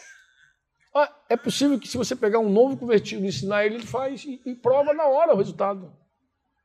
Ah, 0.93 1.13
é 1.29 1.35
possível 1.35 1.79
que 1.79 1.87
se 1.87 1.97
você 1.97 2.15
pegar 2.15 2.39
um 2.39 2.49
novo 2.49 2.77
convertido 2.77 3.25
e 3.25 3.27
ensinar 3.27 3.65
ele, 3.65 3.75
ele 3.75 3.85
faz 3.85 4.23
e, 4.23 4.41
e 4.45 4.55
prova 4.55 4.93
na 4.93 5.05
hora 5.05 5.33
o 5.33 5.37
resultado. 5.37 5.93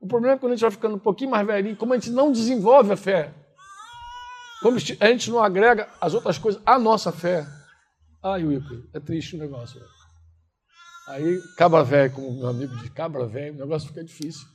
O 0.01 0.07
problema 0.07 0.37
é 0.37 0.39
quando 0.39 0.53
a 0.53 0.55
gente 0.55 0.63
vai 0.63 0.71
ficando 0.71 0.97
um 0.97 1.01
pouquinho 1.01 1.31
mais 1.31 1.47
velhinho, 1.47 1.77
como 1.77 1.93
a 1.93 1.99
gente 1.99 2.11
não 2.11 2.33
desenvolve 2.33 2.93
a 2.93 2.97
fé, 2.97 3.35
como 4.63 4.77
a 4.77 5.07
gente 5.11 5.31
não 5.31 5.43
agrega 5.43 5.89
as 6.01 6.15
outras 6.15 6.39
coisas 6.39 6.63
à 6.65 6.79
nossa 6.79 7.13
fé. 7.13 7.45
Ai, 8.23 8.45
Wilker, 8.45 8.89
é 8.95 9.01
triste 9.01 9.37
o 9.37 9.39
negócio. 9.39 9.81
Aí, 11.11 11.41
cabra 11.57 11.83
velho, 11.83 12.13
como 12.13 12.33
meu 12.33 12.49
amigo 12.49 12.77
diz, 12.77 12.89
cabra 12.91 13.27
velho, 13.27 13.55
o 13.55 13.59
negócio 13.59 13.89
fica 13.89 14.05
difícil. 14.05 14.47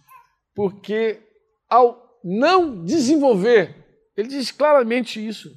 Porque 0.56 1.22
ao 1.70 2.18
não 2.24 2.84
desenvolver, 2.86 3.76
ele 4.16 4.30
diz 4.30 4.52
claramente 4.52 5.26
isso. 5.26 5.54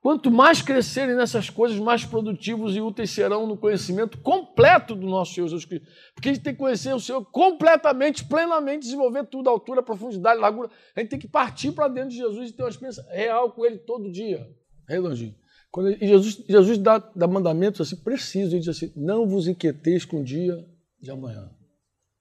Quanto 0.00 0.30
mais 0.30 0.62
crescerem 0.62 1.14
nessas 1.14 1.50
coisas, 1.50 1.78
mais 1.78 2.06
produtivos 2.06 2.74
e 2.74 2.80
úteis 2.80 3.10
serão 3.10 3.46
no 3.46 3.54
conhecimento 3.54 4.16
completo 4.16 4.94
do 4.94 5.06
nosso 5.06 5.34
Senhor 5.34 5.46
Jesus 5.46 5.66
Cristo. 5.66 5.86
Porque 6.14 6.30
a 6.30 6.32
gente 6.32 6.42
tem 6.42 6.54
que 6.54 6.58
conhecer 6.58 6.94
o 6.94 7.00
Senhor 7.00 7.22
completamente, 7.26 8.24
plenamente, 8.24 8.84
desenvolver 8.84 9.26
tudo, 9.26 9.50
altura, 9.50 9.82
profundidade, 9.82 10.40
largura. 10.40 10.70
A 10.96 11.00
gente 11.00 11.10
tem 11.10 11.18
que 11.18 11.28
partir 11.28 11.72
para 11.72 11.86
dentro 11.86 12.10
de 12.10 12.16
Jesus 12.16 12.48
e 12.48 12.52
ter 12.54 12.62
uma 12.62 12.70
experiência 12.70 13.04
real 13.10 13.52
com 13.52 13.66
Ele 13.66 13.76
todo 13.76 14.10
dia. 14.10 14.48
Redondinho. 14.88 15.34
Quando 15.70 15.96
Jesus, 15.98 16.44
Jesus 16.48 16.78
dá, 16.78 16.98
dá 17.14 17.26
mandamentos 17.26 17.80
assim 17.80 17.96
precisos, 17.96 18.52
ele 18.52 18.60
diz 18.60 18.68
assim: 18.68 18.92
não 18.96 19.26
vos 19.26 19.46
inquieteis 19.46 20.04
com 20.04 20.20
o 20.20 20.24
dia 20.24 20.56
de 21.00 21.10
amanhã. 21.10 21.50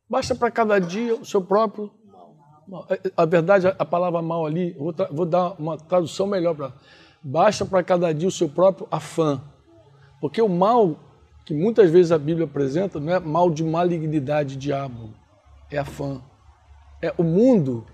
Basta 0.10 0.36
para 0.36 0.52
cada 0.52 0.80
dia 0.80 1.16
o 1.16 1.26
seu 1.26 1.42
próprio 1.42 1.92
mal. 2.70 2.88
A 3.18 3.26
verdade, 3.26 3.68
a 3.68 3.86
palavra 3.86 4.22
mal 4.22 4.46
ali, 4.46 4.74
vou, 4.74 4.94
vou 5.12 5.26
dar 5.26 5.60
uma 5.60 5.78
tradução 5.78 6.28
melhor 6.28 6.56
para 6.56 6.74
Basta 7.22 7.66
para 7.66 7.84
cada 7.84 8.14
dia 8.14 8.30
o 8.30 8.32
seu 8.32 8.48
próprio 8.48 8.88
afã. 8.90 9.42
Porque 10.22 10.42
o 10.42 10.48
mal 10.48 10.98
que 11.46 11.54
muitas 11.54 11.90
vezes 11.90 12.12
a 12.12 12.18
Bíblia 12.18 12.46
apresenta 12.46 13.00
não 13.00 13.12
é 13.12 13.20
mal 13.20 13.50
de 13.50 13.64
malignidade, 13.64 14.56
diabo, 14.56 15.14
é 15.70 15.78
afã. 15.78 16.22
É 17.02 17.14
o 17.18 17.24
mundo, 17.24 17.86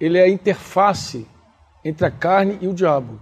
ele 0.00 0.18
é 0.18 0.24
a 0.24 0.28
interface 0.28 1.26
entre 1.84 2.04
a 2.06 2.10
carne 2.10 2.58
e 2.60 2.66
o 2.66 2.74
diabo. 2.74 3.20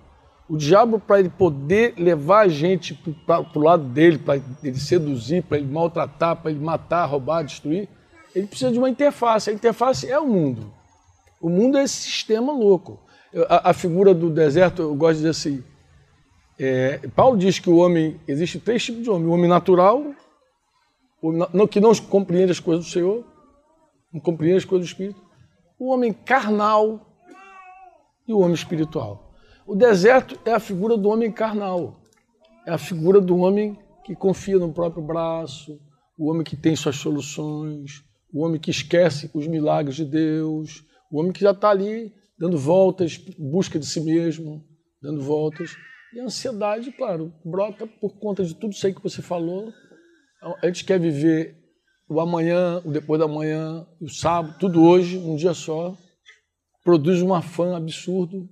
O 0.49 0.57
diabo, 0.57 0.99
para 0.99 1.21
ele 1.21 1.31
poder 1.31 1.95
levar 1.97 2.41
a 2.41 2.49
gente 2.49 2.95
para 3.27 3.47
o 3.55 3.61
lado 3.61 3.85
dele, 3.85 4.19
para 4.19 4.41
ele 4.63 4.79
seduzir, 4.79 5.43
para 5.43 5.59
ele 5.59 5.67
maltratar, 5.67 6.37
para 6.37 6.51
ele 6.51 6.61
matar, 6.61 7.07
roubar, 7.07 7.43
destruir, 7.43 7.89
ele 8.35 8.47
precisa 8.47 8.71
de 8.71 8.79
uma 8.79 8.91
interface. 8.91 9.51
A 9.51 9.53
interface 9.53 10.11
é 10.11 10.19
o 10.19 10.27
mundo. 10.27 10.73
O 11.41 11.49
mundo 11.49 11.79
é 11.79 11.85
esse 11.85 12.03
sistema 12.03 12.53
louco 12.53 12.99
a, 13.49 13.71
a, 13.71 13.73
figura 13.73 14.15
do 14.15 14.31
deserto, 14.31 14.83
eu 14.83 14.95
gosto 14.95 15.15
de 15.15 15.19
dizer 15.19 15.31
assim. 15.31 15.65
É, 16.59 16.99
Paulo 17.09 17.37
diz 17.37 17.59
que 17.59 17.71
o 17.71 17.77
homem, 17.77 18.21
existe 18.29 18.59
três 18.59 18.85
tipos 18.85 19.03
de 19.03 19.11
homem: 19.11 19.27
o 19.27 19.33
homem 19.33 19.49
natural, 19.49 20.15
o, 21.21 21.67
que 21.67 21.81
não 21.81 21.95
compreende 21.95 22.53
as 22.53 22.61
coisas 22.61 22.85
do 22.85 22.91
Senhor, 22.91 23.25
não 24.13 24.21
compreende 24.21 24.59
as 24.59 24.65
coisas 24.65 24.87
do 24.87 24.91
Espírito, 24.91 25.21
o 25.79 25.91
homem 25.91 26.13
carnal 26.13 27.01
e 28.29 28.33
o 28.33 28.39
homem 28.39 28.55
espiritual. 28.55 29.32
O 29.73 29.75
deserto 29.75 30.39
é 30.45 30.53
a 30.53 30.61
figura 30.61 30.99
do 30.99 31.09
homem 31.09 31.33
carnal, 31.33 31.99
é 32.67 32.71
a 32.71 32.77
figura 32.77 33.23
do 33.23 33.39
homem 33.39 33.75
que 34.05 34.15
confia 34.15 34.59
no 34.59 34.71
próprio 34.71 35.03
braço, 35.03 35.81
o 36.19 36.29
homem 36.29 36.45
que 36.45 36.55
tem 36.55 36.77
suas 36.77 36.97
soluções, 36.97 38.05
o 38.31 38.45
homem 38.45 38.61
que 38.61 38.71
esquece 38.71 39.31
os 39.33 39.47
milagres 39.47 39.97
de 39.97 40.05
Deus, 40.05 40.85
o 41.11 41.19
homem 41.19 41.33
que 41.33 41.41
já 41.41 41.53
está 41.53 41.71
ali 41.71 42.13
dando 42.39 42.59
voltas, 42.59 43.17
busca 43.39 43.79
de 43.79 43.87
si 43.87 44.03
mesmo, 44.03 44.63
dando 45.01 45.23
voltas. 45.23 45.75
E 46.15 46.21
a 46.21 46.25
ansiedade, 46.25 46.93
claro, 46.93 47.33
brota 47.43 47.87
por 47.87 48.19
conta 48.19 48.45
de 48.45 48.55
tudo 48.55 48.75
isso 48.75 48.87
aí 48.87 48.95
que 48.95 49.03
você 49.03 49.23
falou. 49.23 49.73
A 50.63 50.67
gente 50.67 50.85
quer 50.85 51.01
viver 51.01 51.57
o 52.07 52.21
amanhã, 52.21 52.83
o 52.85 52.91
depois 52.91 53.19
da 53.19 53.27
manhã, 53.27 53.87
o 53.99 54.11
sábado, 54.11 54.55
tudo 54.59 54.83
hoje, 54.83 55.17
um 55.17 55.35
dia 55.35 55.55
só. 55.55 55.97
Produz 56.85 57.23
um 57.23 57.33
afã 57.33 57.75
absurdo, 57.75 58.47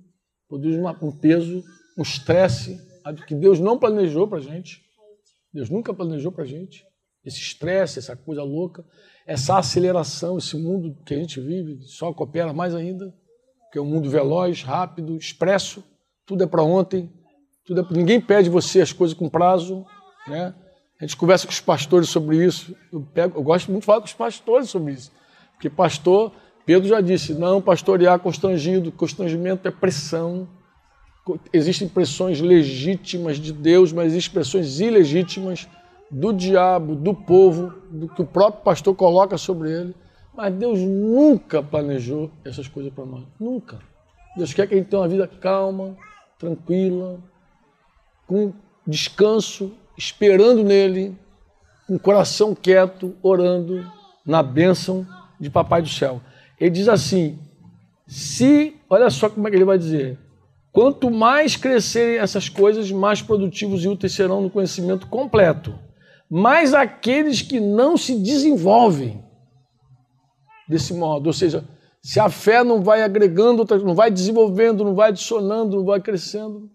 produz 0.51 0.75
uma, 0.75 0.91
um 1.01 1.11
peso, 1.13 1.63
um 1.97 2.01
estresse 2.01 2.77
que 3.25 3.33
Deus 3.33 3.57
não 3.57 3.79
planejou 3.79 4.27
para 4.27 4.39
a 4.39 4.41
gente. 4.41 4.83
Deus 5.53 5.69
nunca 5.69 5.93
planejou 5.93 6.29
para 6.29 6.43
a 6.43 6.47
gente. 6.47 6.85
Esse 7.23 7.39
estresse, 7.39 7.99
essa 7.99 8.17
coisa 8.17 8.43
louca, 8.43 8.83
essa 9.25 9.57
aceleração, 9.57 10.37
esse 10.37 10.57
mundo 10.57 10.97
que 11.05 11.13
a 11.13 11.17
gente 11.17 11.39
vive 11.39 11.81
só 11.83 12.11
coopera 12.13 12.51
mais 12.51 12.75
ainda 12.75 13.13
que 13.71 13.77
é 13.77 13.81
um 13.81 13.85
mundo 13.85 14.09
veloz, 14.09 14.63
rápido, 14.63 15.15
expresso, 15.15 15.81
tudo 16.25 16.43
é 16.43 16.47
para 16.47 16.61
ontem, 16.61 17.09
tudo 17.65 17.79
é, 17.79 17.85
ninguém 17.91 18.19
pede 18.19 18.49
você 18.49 18.81
as 18.81 18.91
coisas 18.91 19.17
com 19.17 19.29
prazo, 19.29 19.85
né? 20.27 20.53
A 20.99 21.05
gente 21.05 21.15
conversa 21.15 21.47
com 21.47 21.53
os 21.53 21.61
pastores 21.61 22.09
sobre 22.09 22.45
isso. 22.45 22.75
Eu, 22.91 23.01
pego, 23.01 23.39
eu 23.39 23.43
gosto 23.43 23.71
muito 23.71 23.83
de 23.83 23.85
falar 23.85 24.01
com 24.01 24.07
os 24.07 24.13
pastores 24.13 24.69
sobre 24.69 24.91
isso. 24.91 25.09
Porque 25.53 25.69
pastor, 25.69 26.33
Pedro 26.65 26.87
já 26.87 27.01
disse, 27.01 27.33
não 27.33 27.61
pastorear 27.61 28.19
constrangido, 28.19 28.91
constrangimento 28.91 29.67
é 29.67 29.71
pressão. 29.71 30.47
Existem 31.53 31.87
pressões 31.87 32.39
legítimas 32.39 33.37
de 33.37 33.51
Deus, 33.51 33.91
mas 33.91 34.07
existem 34.07 34.33
pressões 34.33 34.79
ilegítimas 34.79 35.67
do 36.09 36.33
diabo, 36.33 36.95
do 36.95 37.13
povo, 37.13 37.73
do 37.89 38.07
que 38.07 38.21
o 38.21 38.25
próprio 38.25 38.63
pastor 38.63 38.95
coloca 38.95 39.37
sobre 39.37 39.71
ele. 39.71 39.95
Mas 40.35 40.53
Deus 40.53 40.79
nunca 40.79 41.61
planejou 41.61 42.31
essas 42.43 42.67
coisas 42.67 42.91
para 42.93 43.05
nós. 43.05 43.23
Nunca. 43.39 43.79
Deus 44.35 44.53
quer 44.53 44.67
que 44.67 44.73
a 44.73 44.77
gente 44.77 44.87
tenha 44.87 45.01
uma 45.01 45.07
vida 45.07 45.27
calma, 45.27 45.95
tranquila, 46.37 47.19
com 48.25 48.53
descanso, 48.87 49.73
esperando 49.97 50.63
nele, 50.63 51.17
com 51.85 51.95
o 51.95 51.99
coração 51.99 52.55
quieto, 52.55 53.15
orando 53.21 53.85
na 54.25 54.41
bênção 54.41 55.05
de 55.39 55.49
Papai 55.49 55.81
do 55.81 55.89
Céu. 55.89 56.21
Ele 56.61 56.69
diz 56.69 56.87
assim: 56.87 57.39
se, 58.07 58.75
olha 58.87 59.09
só 59.09 59.27
como 59.27 59.47
é 59.47 59.49
que 59.49 59.57
ele 59.57 59.65
vai 59.65 59.79
dizer, 59.79 60.19
quanto 60.71 61.09
mais 61.09 61.55
crescerem 61.55 62.19
essas 62.19 62.47
coisas, 62.47 62.91
mais 62.91 63.19
produtivos 63.19 63.83
e 63.83 63.87
úteis 63.87 64.13
serão 64.13 64.41
no 64.41 64.49
conhecimento 64.51 65.07
completo. 65.07 65.73
Mas 66.29 66.75
aqueles 66.75 67.41
que 67.41 67.59
não 67.59 67.97
se 67.97 68.15
desenvolvem, 68.15 69.25
desse 70.69 70.93
modo. 70.93 71.27
Ou 71.27 71.33
seja, 71.33 71.67
se 72.01 72.19
a 72.19 72.29
fé 72.29 72.63
não 72.63 72.81
vai 72.81 73.01
agregando, 73.01 73.65
não 73.83 73.95
vai 73.95 74.11
desenvolvendo, 74.11 74.85
não 74.85 74.95
vai 74.95 75.09
adicionando, 75.09 75.77
não 75.77 75.85
vai 75.85 75.99
crescendo, 75.99 76.69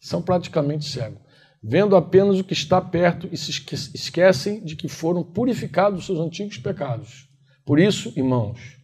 são 0.00 0.20
praticamente 0.20 0.84
cegos, 0.84 1.20
vendo 1.62 1.96
apenas 1.96 2.38
o 2.38 2.44
que 2.44 2.52
está 2.52 2.80
perto 2.80 3.28
e 3.32 3.36
se 3.36 3.50
esquecem 3.94 4.62
de 4.62 4.76
que 4.76 4.88
foram 4.88 5.22
purificados 5.22 5.98
dos 5.98 6.06
seus 6.06 6.18
antigos 6.18 6.58
pecados. 6.58 7.28
Por 7.64 7.80
isso, 7.80 8.12
irmãos, 8.14 8.76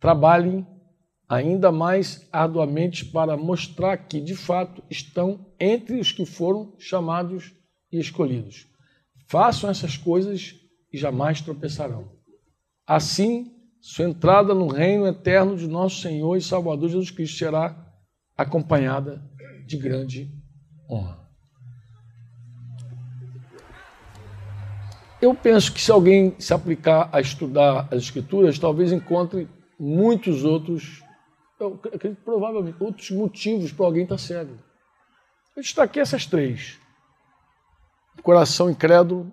trabalhem 0.00 0.66
ainda 1.28 1.70
mais 1.70 2.26
arduamente 2.32 3.04
para 3.04 3.36
mostrar 3.36 3.96
que, 3.96 4.20
de 4.20 4.34
fato, 4.34 4.82
estão 4.90 5.46
entre 5.60 6.00
os 6.00 6.10
que 6.10 6.26
foram 6.26 6.74
chamados 6.78 7.54
e 7.92 8.00
escolhidos. 8.00 8.66
Façam 9.28 9.70
essas 9.70 9.96
coisas 9.96 10.56
e 10.92 10.98
jamais 10.98 11.40
tropeçarão. 11.40 12.10
Assim, 12.84 13.54
sua 13.80 14.06
entrada 14.06 14.52
no 14.52 14.66
reino 14.66 15.06
eterno 15.06 15.56
de 15.56 15.68
nosso 15.68 16.00
Senhor 16.00 16.36
e 16.36 16.42
Salvador 16.42 16.88
Jesus 16.88 17.12
Cristo 17.12 17.38
será 17.38 17.94
acompanhada 18.36 19.22
de 19.66 19.76
grande 19.76 20.34
honra. 20.90 21.20
Eu 25.22 25.34
penso 25.34 25.72
que 25.72 25.80
se 25.80 25.92
alguém 25.92 26.34
se 26.40 26.52
aplicar 26.52 27.08
a 27.12 27.20
estudar 27.20 27.86
as 27.92 28.02
Escrituras, 28.02 28.58
talvez 28.58 28.90
encontre 28.90 29.46
muitos 29.80 30.44
outros, 30.44 31.02
eu 31.58 31.80
acredito 31.92 32.22
provavelmente, 32.22 32.82
outros 32.82 33.10
motivos 33.10 33.72
para 33.72 33.86
alguém 33.86 34.02
estar 34.02 34.18
cego. 34.18 34.52
Eu 35.56 35.62
destaquei 35.62 36.02
essas 36.02 36.26
três. 36.26 36.78
Coração 38.22 38.68
incrédulo, 38.68 39.32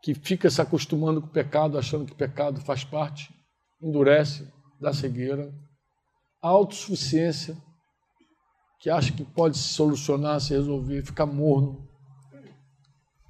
que 0.00 0.14
fica 0.14 0.48
se 0.48 0.60
acostumando 0.60 1.20
com 1.20 1.26
o 1.26 1.32
pecado, 1.32 1.76
achando 1.76 2.06
que 2.06 2.12
o 2.12 2.16
pecado 2.16 2.60
faz 2.60 2.84
parte, 2.84 3.28
endurece, 3.80 4.48
dá 4.80 4.92
cegueira. 4.92 5.52
A 6.40 6.48
autossuficiência, 6.48 7.56
que 8.80 8.88
acha 8.88 9.12
que 9.12 9.24
pode 9.24 9.58
se 9.58 9.68
solucionar, 9.68 10.40
se 10.40 10.54
resolver, 10.54 11.04
fica 11.04 11.26
morno, 11.26 11.88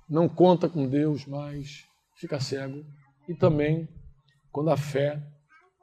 não 0.09 0.29
conta 0.29 0.68
com 0.68 0.87
Deus 0.87 1.25
mais, 1.25 1.85
fica 2.16 2.39
cego. 2.39 2.85
E 3.27 3.35
também 3.35 3.89
quando 4.51 4.70
a 4.70 4.77
fé 4.77 5.23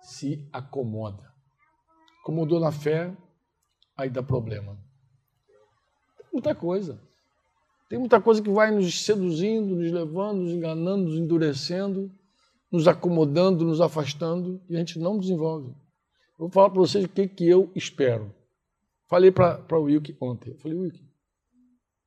se 0.02 0.48
acomoda. 0.52 1.34
Acomodou 2.22 2.60
na 2.60 2.72
fé, 2.72 3.16
aí 3.98 4.10
dá 4.10 4.22
problema. 4.24 4.78
Muita 6.32 6.54
coisa. 6.54 7.02
Tem 7.90 7.98
muita 7.98 8.22
coisa 8.22 8.42
que 8.42 8.50
vai 8.50 8.72
nos 8.72 9.04
seduzindo, 9.04 9.76
nos 9.76 9.92
levando, 9.92 10.42
nos 10.42 10.52
enganando, 10.52 11.06
nos 11.06 11.16
endurecendo, 11.16 12.12
nos 12.72 12.88
acomodando, 12.88 13.66
nos 13.66 13.82
afastando 13.82 14.62
e 14.70 14.76
a 14.76 14.80
gente 14.80 15.00
não 15.00 15.18
desenvolve. 15.18 15.70
Eu 15.70 16.46
vou 16.46 16.50
falar 16.50 16.70
para 16.70 16.80
vocês 16.80 17.04
o 17.04 17.10
que, 17.10 17.28
que 17.28 17.50
eu 17.50 17.72
espero. 17.76 18.34
Falei 19.08 19.32
para 19.32 19.66
o 19.72 19.84
Wilk 19.84 20.16
ontem. 20.22 20.56
Falei, 20.60 20.78
Wilk, 20.78 21.04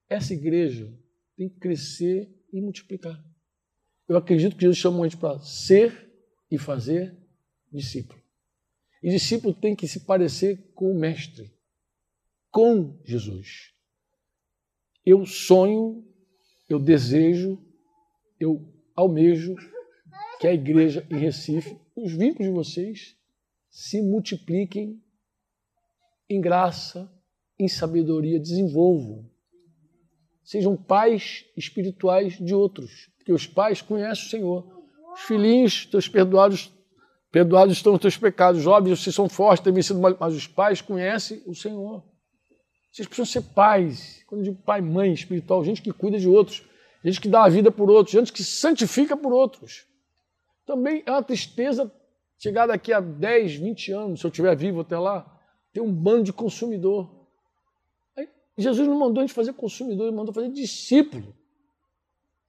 essa 0.09 0.33
igreja 0.33 0.93
tem 1.37 1.49
que 1.49 1.59
crescer 1.59 2.33
e 2.53 2.61
multiplicar. 2.61 3.21
Eu 4.09 4.17
acredito 4.17 4.55
que 4.55 4.63
Jesus 4.63 4.79
chamou 4.79 5.03
a 5.03 5.09
gente 5.09 5.19
para 5.19 5.39
ser 5.41 6.11
e 6.51 6.59
fazer 6.59 7.17
discípulo. 7.73 8.21
E 9.03 9.11
discípulo 9.11 9.55
tem 9.55 9.75
que 9.75 9.89
se 9.89 10.01
parecer 10.01 10.73
com 10.75 10.91
o 10.93 10.99
mestre, 10.99 11.53
com 12.51 13.01
Jesus. 13.05 13.73
Eu 15.05 15.27
sonho, 15.27 16.07
eu 16.69 16.79
desejo, 16.79 17.59
eu 18.39 18.73
almejo 18.95 19.57
que 20.39 20.47
a 20.47 20.55
igreja 20.55 21.07
em 21.11 21.17
Recife, 21.17 21.77
os 21.97 22.13
vínculos 22.13 22.49
de 22.49 22.55
vocês, 22.55 23.17
se 23.71 24.01
multipliquem 24.01 25.03
em 26.29 26.41
graça, 26.41 27.11
em 27.59 27.69
sabedoria, 27.69 28.39
desenvolvam. 28.39 29.29
Sejam 30.45 30.77
pais 30.77 31.45
espirituais 31.57 32.39
de 32.39 32.55
outros, 32.55 33.11
porque 33.17 33.33
os 33.33 33.47
pais 33.47 33.81
conhecem 33.81 34.27
o 34.27 34.31
Senhor. 34.31 34.85
Os 35.15 35.21
filhinhos, 35.23 35.87
teus 35.87 36.09
perdoados, 36.09 36.73
perdoados 37.33 37.75
estão 37.75 37.95
os 37.95 38.01
teus 38.01 38.17
pecados. 38.17 38.67
Óbvio, 38.67 38.95
vocês 38.95 39.17
são 39.17 39.29
fortes, 39.29 39.65
têm 39.65 39.73
vencido, 39.73 39.99
mas 39.99 40.35
os 40.35 40.47
pais 40.47 40.83
conhecem 40.83 41.43
o 41.47 41.55
Senhor. 41.55 42.05
Vocês 42.93 43.09
precisam 43.09 43.25
ser 43.25 43.55
pais. 43.55 44.23
Quando 44.27 44.43
eu 44.43 44.53
digo 44.53 44.63
pai, 44.63 44.83
mãe 44.83 45.13
espiritual, 45.13 45.65
gente 45.65 45.81
que 45.81 45.91
cuida 45.93 46.19
de 46.19 46.29
outros, 46.29 46.63
gente 47.03 47.21
que 47.21 47.29
dá 47.29 47.45
a 47.45 47.49
vida 47.49 47.73
por 47.73 47.91
outros, 47.91 48.13
gente 48.13 48.33
que 48.33 48.45
santifica 48.45 49.17
por 49.17 49.33
outros. 49.33 49.87
Também 50.67 51.03
é 51.07 51.11
uma 51.11 51.23
tristeza 51.23 51.91
chegar 52.39 52.67
daqui 52.67 52.93
a 52.93 53.01
10, 53.01 53.55
20 53.55 53.93
anos, 53.93 54.21
se 54.21 54.27
eu 54.27 54.29
estiver 54.29 54.55
vivo 54.55 54.81
até 54.81 54.99
lá, 54.99 55.27
ter 55.73 55.81
um 55.81 55.93
bando 55.93 56.25
de 56.25 56.33
consumidor. 56.33 57.29
Aí, 58.17 58.29
Jesus 58.59 58.87
não 58.87 58.99
mandou 58.99 59.23
a 59.23 59.27
gente 59.27 59.35
fazer 59.35 59.55
consumidor, 59.55 60.09
ele 60.09 60.17
mandou 60.17 60.35
fazer 60.35 60.51
discípulo. 60.51 61.35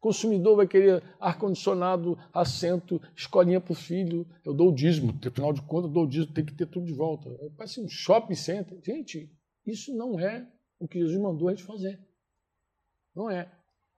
Consumidor 0.04 0.58
vai 0.58 0.68
querer 0.68 1.02
ar-condicionado, 1.18 2.20
assento, 2.34 3.02
escolinha 3.16 3.62
para 3.62 3.72
o 3.72 3.76
filho. 3.76 4.28
Eu 4.44 4.54
dou 4.54 4.68
o 4.68 4.76
dízimo, 4.76 5.18
afinal 5.26 5.54
de 5.54 5.62
contas, 5.62 5.86
eu 5.86 5.94
dou 5.94 6.04
o 6.04 6.10
dízimo, 6.10 6.34
tem 6.34 6.44
que 6.44 6.54
ter 6.54 6.66
tudo 6.66 6.86
de 6.86 6.92
volta. 6.92 7.30
Parece 7.56 7.80
um 7.80 7.88
shopping 7.88 8.36
center. 8.36 8.78
Gente, 8.84 9.32
isso 9.66 9.96
não 9.96 10.20
é 10.20 10.46
o 10.78 10.90
que 10.90 11.00
Jesus 11.00 11.18
mandou 11.18 11.48
a 11.48 11.52
gente 11.52 11.64
fazer. 11.64 11.98
Não 13.16 13.32
é. 13.32 13.50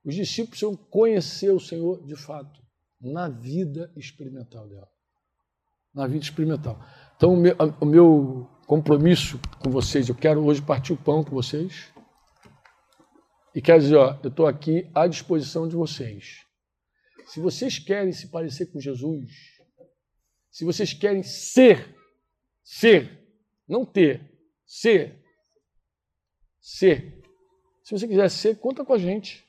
Os 0.04 0.14
discípulos 0.14 0.60
precisam 0.60 0.76
conhecer 0.76 1.50
o 1.50 1.60
Senhor 1.60 2.06
de 2.06 2.16
fato, 2.16 2.62
na 3.02 3.28
vida 3.28 3.92
experimental 3.96 4.68
dela. 4.68 4.88
Na 5.92 6.06
vida 6.06 6.24
experimental. 6.24 6.80
Então, 7.18 7.34
o 7.34 7.38
meu, 7.38 7.56
o 7.82 7.86
meu 7.86 8.50
compromisso 8.68 9.40
com 9.58 9.72
vocês, 9.72 10.08
eu 10.08 10.14
quero 10.14 10.46
hoje 10.46 10.62
partir 10.62 10.94
o 10.94 10.98
pão 10.98 11.24
com 11.24 11.32
vocês. 11.32 11.92
E 13.56 13.62
quero 13.62 13.80
dizer, 13.80 13.96
ó, 13.96 14.20
eu 14.22 14.30
estou 14.30 14.46
aqui 14.46 14.92
à 14.94 15.08
disposição 15.08 15.66
de 15.66 15.78
vocês. 15.78 16.46
Se 17.26 17.40
vocês 17.40 17.80
querem 17.80 18.12
se 18.12 18.28
parecer 18.28 18.66
com 18.66 18.82
Jesus, 18.82 19.32
se 20.52 20.66
vocês 20.66 20.92
querem 20.92 21.24
ser, 21.24 21.96
ser, 22.62 23.18
não 23.66 23.86
ter, 23.86 24.30
ser, 24.66 25.24
ser. 26.60 27.24
Se 27.82 27.98
você 27.98 28.06
quiser 28.06 28.30
ser, 28.30 28.60
conta 28.60 28.84
com 28.84 28.92
a 28.92 28.98
gente. 28.98 29.46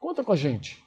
Conta 0.00 0.24
com 0.24 0.32
a 0.32 0.36
gente. 0.36 0.82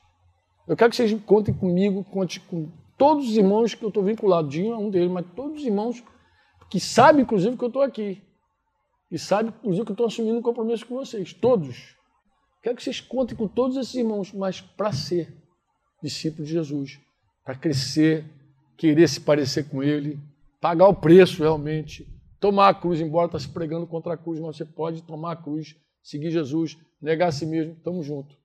Eu 0.68 0.76
quero 0.76 0.90
que 0.90 0.96
vocês 0.96 1.14
contem 1.26 1.54
comigo, 1.54 2.04
conte 2.06 2.40
com 2.40 2.72
todos 2.98 3.30
os 3.30 3.38
irmãos 3.38 3.76
que 3.76 3.84
eu 3.86 3.90
estou 3.90 4.04
vinculado. 4.04 4.50
Dinho 4.50 4.74
é 4.74 4.78
um 4.78 4.90
deles, 4.90 5.12
mas 5.12 5.28
todos 5.36 5.60
os 5.60 5.66
irmãos 5.66 6.04
que 6.72 6.80
sabem, 6.80 7.22
inclusive, 7.22 7.56
que 7.56 7.64
eu 7.64 7.68
estou 7.68 7.84
aqui 7.84 8.20
e 9.14 9.20
sabe, 9.20 9.50
inclusive, 9.50 9.86
que 9.86 9.92
eu 9.92 9.94
estou 9.94 10.08
assumindo 10.08 10.40
um 10.40 10.42
compromisso 10.42 10.88
com 10.88 10.96
vocês, 10.96 11.34
todos. 11.34 11.96
Quero 12.64 12.76
que 12.76 12.82
vocês 12.82 13.00
contem 13.00 13.38
com 13.38 13.48
todos 13.48 13.78
esses 13.78 13.94
irmãos, 13.94 14.34
mas 14.34 14.60
para 14.60 14.92
ser 14.92 15.32
discípulo 16.02 16.44
de 16.44 16.52
Jesus, 16.52 17.00
para 17.46 17.54
crescer, 17.54 18.26
querer 18.76 19.08
se 19.08 19.22
parecer 19.22 19.70
com 19.70 19.84
Ele, 19.84 20.20
pagar 20.60 20.88
o 20.88 20.96
preço 20.96 21.44
realmente, 21.44 22.08
tomar 22.40 22.70
a 22.70 22.74
cruz, 22.74 23.00
embora 23.00 23.28
está 23.28 23.38
se 23.38 23.48
pregando 23.50 23.86
contra 23.86 24.16
a 24.16 24.18
cruz, 24.18 24.40
mas 24.40 24.58
você 24.58 24.66
pode 24.66 25.04
tomar 25.04 25.34
a 25.34 25.36
cruz, 25.36 25.76
seguir 26.02 26.32
Jesus, 26.32 26.76
negar 27.00 27.28
a 27.28 27.32
si 27.32 27.46
mesmo, 27.46 27.74
estamos 27.74 28.08
juntos. 28.08 28.36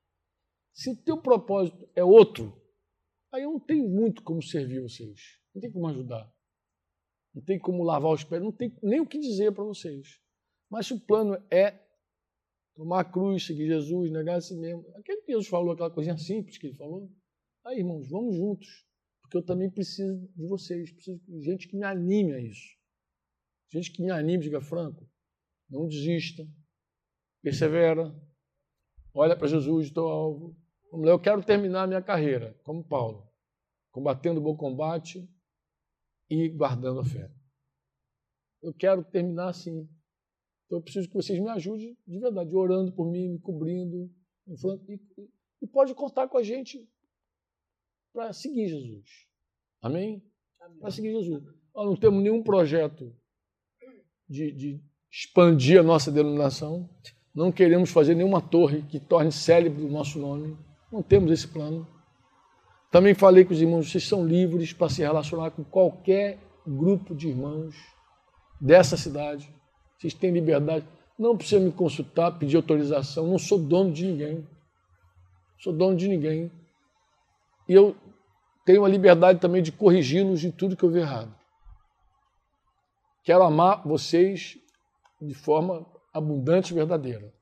Se 0.74 0.90
o 0.90 0.96
teu 0.96 1.16
propósito 1.16 1.88
é 1.96 2.04
outro, 2.04 2.52
aí 3.32 3.42
eu 3.42 3.52
não 3.52 3.60
tenho 3.60 3.88
muito 3.88 4.22
como 4.22 4.42
servir 4.42 4.82
vocês, 4.82 5.18
não 5.54 5.62
tem 5.62 5.72
como 5.72 5.88
ajudar, 5.88 6.30
não 7.34 7.42
tem 7.42 7.58
como 7.58 7.82
lavar 7.82 8.12
os 8.12 8.22
pés, 8.22 8.42
não 8.42 8.52
tem 8.52 8.76
nem 8.82 9.00
o 9.00 9.06
que 9.06 9.18
dizer 9.18 9.50
para 9.52 9.64
vocês. 9.64 10.27
Mas 10.70 10.90
o 10.90 11.00
plano 11.00 11.34
é 11.50 11.80
tomar 12.74 13.00
a 13.00 13.04
cruz, 13.04 13.44
seguir 13.44 13.66
Jesus, 13.66 14.10
negar 14.10 14.36
a 14.36 14.40
si 14.40 14.56
mesmo, 14.56 14.84
aquele 14.94 15.22
que 15.22 15.32
Jesus 15.32 15.48
falou, 15.48 15.72
aquela 15.72 15.90
coisinha 15.90 16.16
simples 16.16 16.58
que 16.58 16.68
ele 16.68 16.76
falou, 16.76 17.10
aí, 17.64 17.78
irmãos, 17.78 18.08
vamos 18.08 18.36
juntos, 18.36 18.86
porque 19.20 19.36
eu 19.36 19.44
também 19.44 19.70
preciso 19.70 20.16
de 20.36 20.46
vocês, 20.46 20.92
preciso 20.92 21.20
de 21.26 21.42
gente 21.42 21.66
que 21.68 21.76
me 21.76 21.84
anime 21.84 22.34
a 22.34 22.40
isso. 22.40 22.78
Gente 23.70 23.92
que 23.92 24.02
me 24.02 24.10
anime, 24.10 24.44
diga 24.44 24.60
Franco, 24.60 25.10
não 25.68 25.88
desista, 25.88 26.46
persevera, 27.42 28.14
olha 29.12 29.36
para 29.36 29.48
Jesus, 29.48 29.90
teu 29.90 30.06
alvo. 30.08 30.56
Vamos 30.90 31.06
lá, 31.06 31.12
eu 31.12 31.20
quero 31.20 31.44
terminar 31.44 31.82
a 31.82 31.86
minha 31.86 32.02
carreira, 32.02 32.58
como 32.62 32.82
Paulo, 32.82 33.28
combatendo 33.90 34.40
o 34.40 34.42
bom 34.42 34.56
combate 34.56 35.28
e 36.30 36.48
guardando 36.48 37.00
a 37.00 37.04
fé. 37.04 37.30
Eu 38.62 38.72
quero 38.72 39.04
terminar 39.04 39.48
assim, 39.48 39.88
então 40.68 40.78
eu 40.78 40.82
preciso 40.82 41.08
que 41.08 41.14
vocês 41.14 41.40
me 41.40 41.48
ajudem 41.48 41.96
de 42.06 42.18
verdade, 42.18 42.54
orando 42.54 42.92
por 42.92 43.10
mim, 43.10 43.26
me 43.26 43.38
cobrindo. 43.38 44.10
E, 44.46 45.00
e 45.62 45.66
pode 45.66 45.94
contar 45.94 46.28
com 46.28 46.36
a 46.36 46.42
gente 46.42 46.86
para 48.12 48.34
seguir 48.34 48.68
Jesus. 48.68 49.26
Amém? 49.80 50.22
Amém. 50.60 50.78
Para 50.78 50.90
seguir 50.90 51.12
Jesus. 51.12 51.42
Nós 51.74 51.86
não 51.86 51.96
temos 51.96 52.22
nenhum 52.22 52.42
projeto 52.42 53.16
de, 54.28 54.52
de 54.52 54.84
expandir 55.10 55.80
a 55.80 55.82
nossa 55.82 56.12
denominação. 56.12 56.90
Não 57.34 57.50
queremos 57.50 57.88
fazer 57.88 58.14
nenhuma 58.14 58.42
torre 58.42 58.82
que 58.82 59.00
torne 59.00 59.32
célebre 59.32 59.84
o 59.84 59.90
nosso 59.90 60.18
nome. 60.18 60.54
Não 60.92 61.02
temos 61.02 61.32
esse 61.32 61.48
plano. 61.48 61.88
Também 62.90 63.14
falei 63.14 63.42
com 63.42 63.54
os 63.54 63.62
irmãos, 63.62 63.90
vocês 63.90 64.06
são 64.06 64.26
livres 64.26 64.74
para 64.74 64.90
se 64.90 65.00
relacionar 65.00 65.50
com 65.50 65.64
qualquer 65.64 66.38
grupo 66.66 67.14
de 67.14 67.28
irmãos 67.28 67.74
dessa 68.60 68.96
cidade 68.96 69.57
vocês 69.98 70.14
têm 70.14 70.30
liberdade. 70.30 70.86
Não 71.18 71.36
precisa 71.36 71.60
me 71.60 71.72
consultar, 71.72 72.38
pedir 72.38 72.56
autorização. 72.56 73.26
Não 73.26 73.38
sou 73.38 73.58
dono 73.58 73.92
de 73.92 74.06
ninguém. 74.06 74.46
Sou 75.58 75.72
dono 75.72 75.96
de 75.96 76.06
ninguém. 76.06 76.50
E 77.68 77.74
eu 77.74 77.96
tenho 78.64 78.84
a 78.84 78.88
liberdade 78.88 79.40
também 79.40 79.62
de 79.62 79.72
corrigi-los 79.72 80.44
em 80.44 80.50
tudo 80.50 80.76
que 80.76 80.84
eu 80.84 80.90
ver 80.90 81.00
errado. 81.00 81.34
Quero 83.24 83.42
amar 83.42 83.82
vocês 83.82 84.56
de 85.20 85.34
forma 85.34 85.84
abundante 86.14 86.72
e 86.72 86.74
verdadeira. 86.74 87.34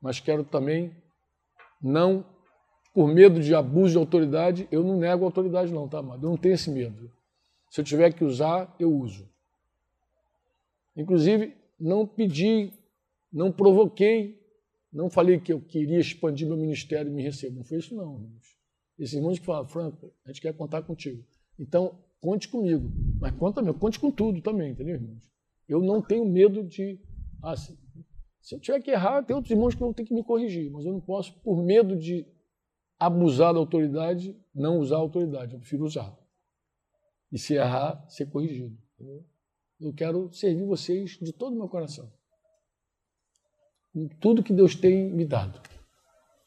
Mas 0.00 0.20
quero 0.20 0.44
também 0.44 0.94
não, 1.82 2.24
por 2.92 3.08
medo 3.08 3.40
de 3.40 3.54
abuso 3.54 3.92
de 3.92 3.98
autoridade, 3.98 4.68
eu 4.70 4.84
não 4.84 4.98
nego 4.98 5.24
a 5.24 5.28
autoridade 5.28 5.72
não, 5.72 5.88
tá, 5.88 5.98
amado? 5.98 6.26
Eu 6.26 6.30
não 6.30 6.36
tenho 6.36 6.54
esse 6.54 6.70
medo. 6.70 7.10
Se 7.70 7.80
eu 7.80 7.84
tiver 7.84 8.12
que 8.12 8.24
usar, 8.24 8.74
eu 8.78 8.92
uso. 8.92 9.28
Inclusive, 10.96 11.56
não 11.78 12.06
pedi, 12.06 12.72
não 13.32 13.50
provoquei, 13.50 14.40
não 14.92 15.10
falei 15.10 15.40
que 15.40 15.52
eu 15.52 15.60
queria 15.60 15.98
expandir 15.98 16.46
meu 16.46 16.56
ministério 16.56 17.10
e 17.10 17.14
me 17.14 17.22
receber. 17.22 17.56
Não 17.56 17.64
foi 17.64 17.78
isso, 17.78 17.94
não, 17.94 18.14
irmãos. 18.14 18.56
Esses 18.98 19.14
irmãos 19.14 19.38
que 19.38 19.44
falam, 19.44 19.66
Franco, 19.66 20.12
a 20.24 20.28
gente 20.28 20.40
quer 20.40 20.54
contar 20.54 20.82
contigo. 20.82 21.24
Então, 21.58 21.98
conte 22.20 22.48
comigo. 22.48 22.88
Mas 23.20 23.34
conta 23.36 23.60
mesmo, 23.60 23.78
conte 23.78 23.98
com 23.98 24.10
tudo 24.10 24.40
também, 24.40 24.70
entendeu, 24.70 24.94
irmãos? 24.94 25.28
Eu 25.68 25.80
não 25.80 26.00
tenho 26.00 26.24
medo 26.24 26.62
de. 26.62 27.00
Ah, 27.42 27.56
se, 27.56 27.76
se 28.40 28.54
eu 28.54 28.60
tiver 28.60 28.80
que 28.80 28.90
errar, 28.90 29.22
tem 29.22 29.34
outros 29.34 29.50
irmãos 29.50 29.74
que 29.74 29.80
vão 29.80 29.92
ter 29.92 30.04
que 30.04 30.14
me 30.14 30.22
corrigir, 30.22 30.70
mas 30.70 30.84
eu 30.84 30.92
não 30.92 31.00
posso, 31.00 31.32
por 31.40 31.62
medo 31.62 31.96
de 31.96 32.26
abusar 32.98 33.52
da 33.52 33.58
autoridade, 33.58 34.36
não 34.54 34.78
usar 34.78 34.96
a 34.96 35.00
autoridade. 35.00 35.54
Eu 35.54 35.58
prefiro 35.58 35.84
usar. 35.84 36.16
E 37.32 37.38
se 37.38 37.54
errar, 37.54 38.06
ser 38.08 38.26
corrigido. 38.30 38.76
Entendeu? 38.94 39.24
Eu 39.80 39.92
quero 39.92 40.32
servir 40.32 40.64
vocês 40.64 41.18
de 41.20 41.32
todo 41.32 41.52
o 41.52 41.56
meu 41.56 41.68
coração. 41.68 42.10
Com 43.92 44.08
tudo 44.20 44.42
que 44.42 44.52
Deus 44.52 44.74
tem 44.74 45.10
me 45.10 45.24
dado. 45.24 45.60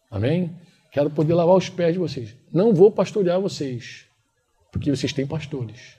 Amém? 0.10 0.58
Quero 0.92 1.10
poder 1.10 1.34
lavar 1.34 1.56
os 1.56 1.70
pés 1.70 1.94
de 1.94 2.00
vocês. 2.00 2.36
Não 2.52 2.74
vou 2.74 2.92
pastorear 2.92 3.40
vocês, 3.40 4.06
porque 4.72 4.90
vocês 4.90 5.14
têm 5.14 5.28
pastores. 5.28 5.98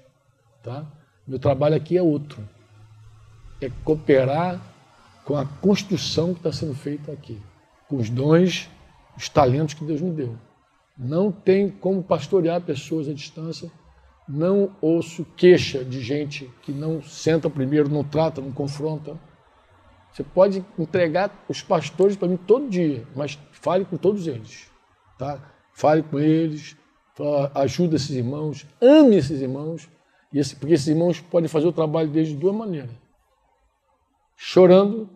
Tá? 0.62 0.90
Meu 1.26 1.38
trabalho 1.38 1.76
aqui 1.76 1.96
é 1.96 2.02
outro. 2.02 2.46
É 3.60 3.70
cooperar 3.84 4.60
com 5.24 5.36
a 5.36 5.44
construção 5.44 6.32
que 6.32 6.40
está 6.40 6.52
sendo 6.52 6.74
feita 6.74 7.12
aqui. 7.12 7.40
Com 7.88 7.96
os 7.96 8.08
dons, 8.08 8.68
os 9.16 9.28
talentos 9.28 9.74
que 9.74 9.84
Deus 9.84 10.00
me 10.00 10.10
deu. 10.10 10.38
Não 10.96 11.30
tem 11.30 11.70
como 11.70 12.02
pastorear 12.02 12.60
pessoas 12.62 13.08
à 13.08 13.12
distância 13.12 13.70
não 14.28 14.76
ouço 14.80 15.24
queixa 15.36 15.84
de 15.84 16.00
gente 16.00 16.50
que 16.62 16.72
não 16.72 17.02
senta 17.02 17.48
primeiro, 17.48 17.88
não 17.88 18.04
trata, 18.04 18.40
não 18.40 18.52
confronta. 18.52 19.18
Você 20.12 20.22
pode 20.22 20.64
entregar 20.78 21.32
os 21.48 21.62
pastores 21.62 22.16
para 22.16 22.28
mim 22.28 22.36
todo 22.36 22.68
dia, 22.68 23.06
mas 23.14 23.38
fale 23.52 23.84
com 23.84 23.96
todos 23.96 24.26
eles. 24.26 24.70
Tá? 25.18 25.40
Fale 25.72 26.02
com 26.02 26.18
eles, 26.18 26.76
ajude 27.54 27.96
esses 27.96 28.10
irmãos, 28.10 28.66
ame 28.80 29.16
esses 29.16 29.40
irmãos 29.40 29.88
porque 30.58 30.74
esses 30.74 30.86
irmãos 30.86 31.20
podem 31.20 31.48
fazer 31.48 31.66
o 31.66 31.72
trabalho 31.72 32.10
deles 32.10 32.28
de 32.28 32.36
duas 32.36 32.54
maneiras: 32.54 32.94
chorando, 34.36 35.08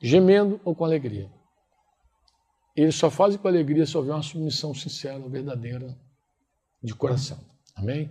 gemendo 0.00 0.60
ou 0.64 0.74
com 0.74 0.84
alegria. 0.84 1.30
Eles 2.76 2.96
só 2.96 3.08
fazem 3.08 3.38
com 3.38 3.48
alegria 3.48 3.86
se 3.86 3.96
houver 3.96 4.12
uma 4.12 4.22
submissão 4.22 4.74
sincera, 4.74 5.18
verdadeira, 5.28 5.96
de 6.82 6.94
coração. 6.94 7.38
Amém? 7.74 8.10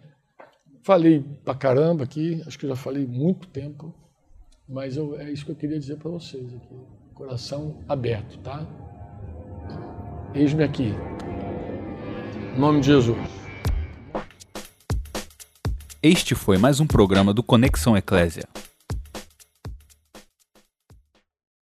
Falei 0.83 1.23
pra 1.43 1.55
caramba 1.55 2.03
aqui, 2.03 2.43
acho 2.45 2.59
que 2.59 2.67
já 2.67 2.75
falei 2.75 3.05
muito 3.05 3.47
tempo, 3.47 3.93
mas 4.67 4.97
eu, 4.97 5.19
é 5.19 5.31
isso 5.31 5.45
que 5.45 5.51
eu 5.51 5.55
queria 5.55 5.79
dizer 5.79 5.97
para 5.97 6.11
vocês 6.11 6.53
aqui. 6.53 6.75
Coração 7.13 7.81
aberto, 7.87 8.37
tá? 8.39 8.67
Eis-me 10.33 10.63
aqui. 10.63 10.93
Em 12.55 12.59
nome 12.59 12.81
de 12.81 12.87
Jesus. 12.87 13.17
Este 16.01 16.35
foi 16.35 16.57
mais 16.57 16.79
um 16.81 16.87
programa 16.87 17.33
do 17.33 17.41
Conexão 17.41 17.95
Eclésia. 17.95 18.43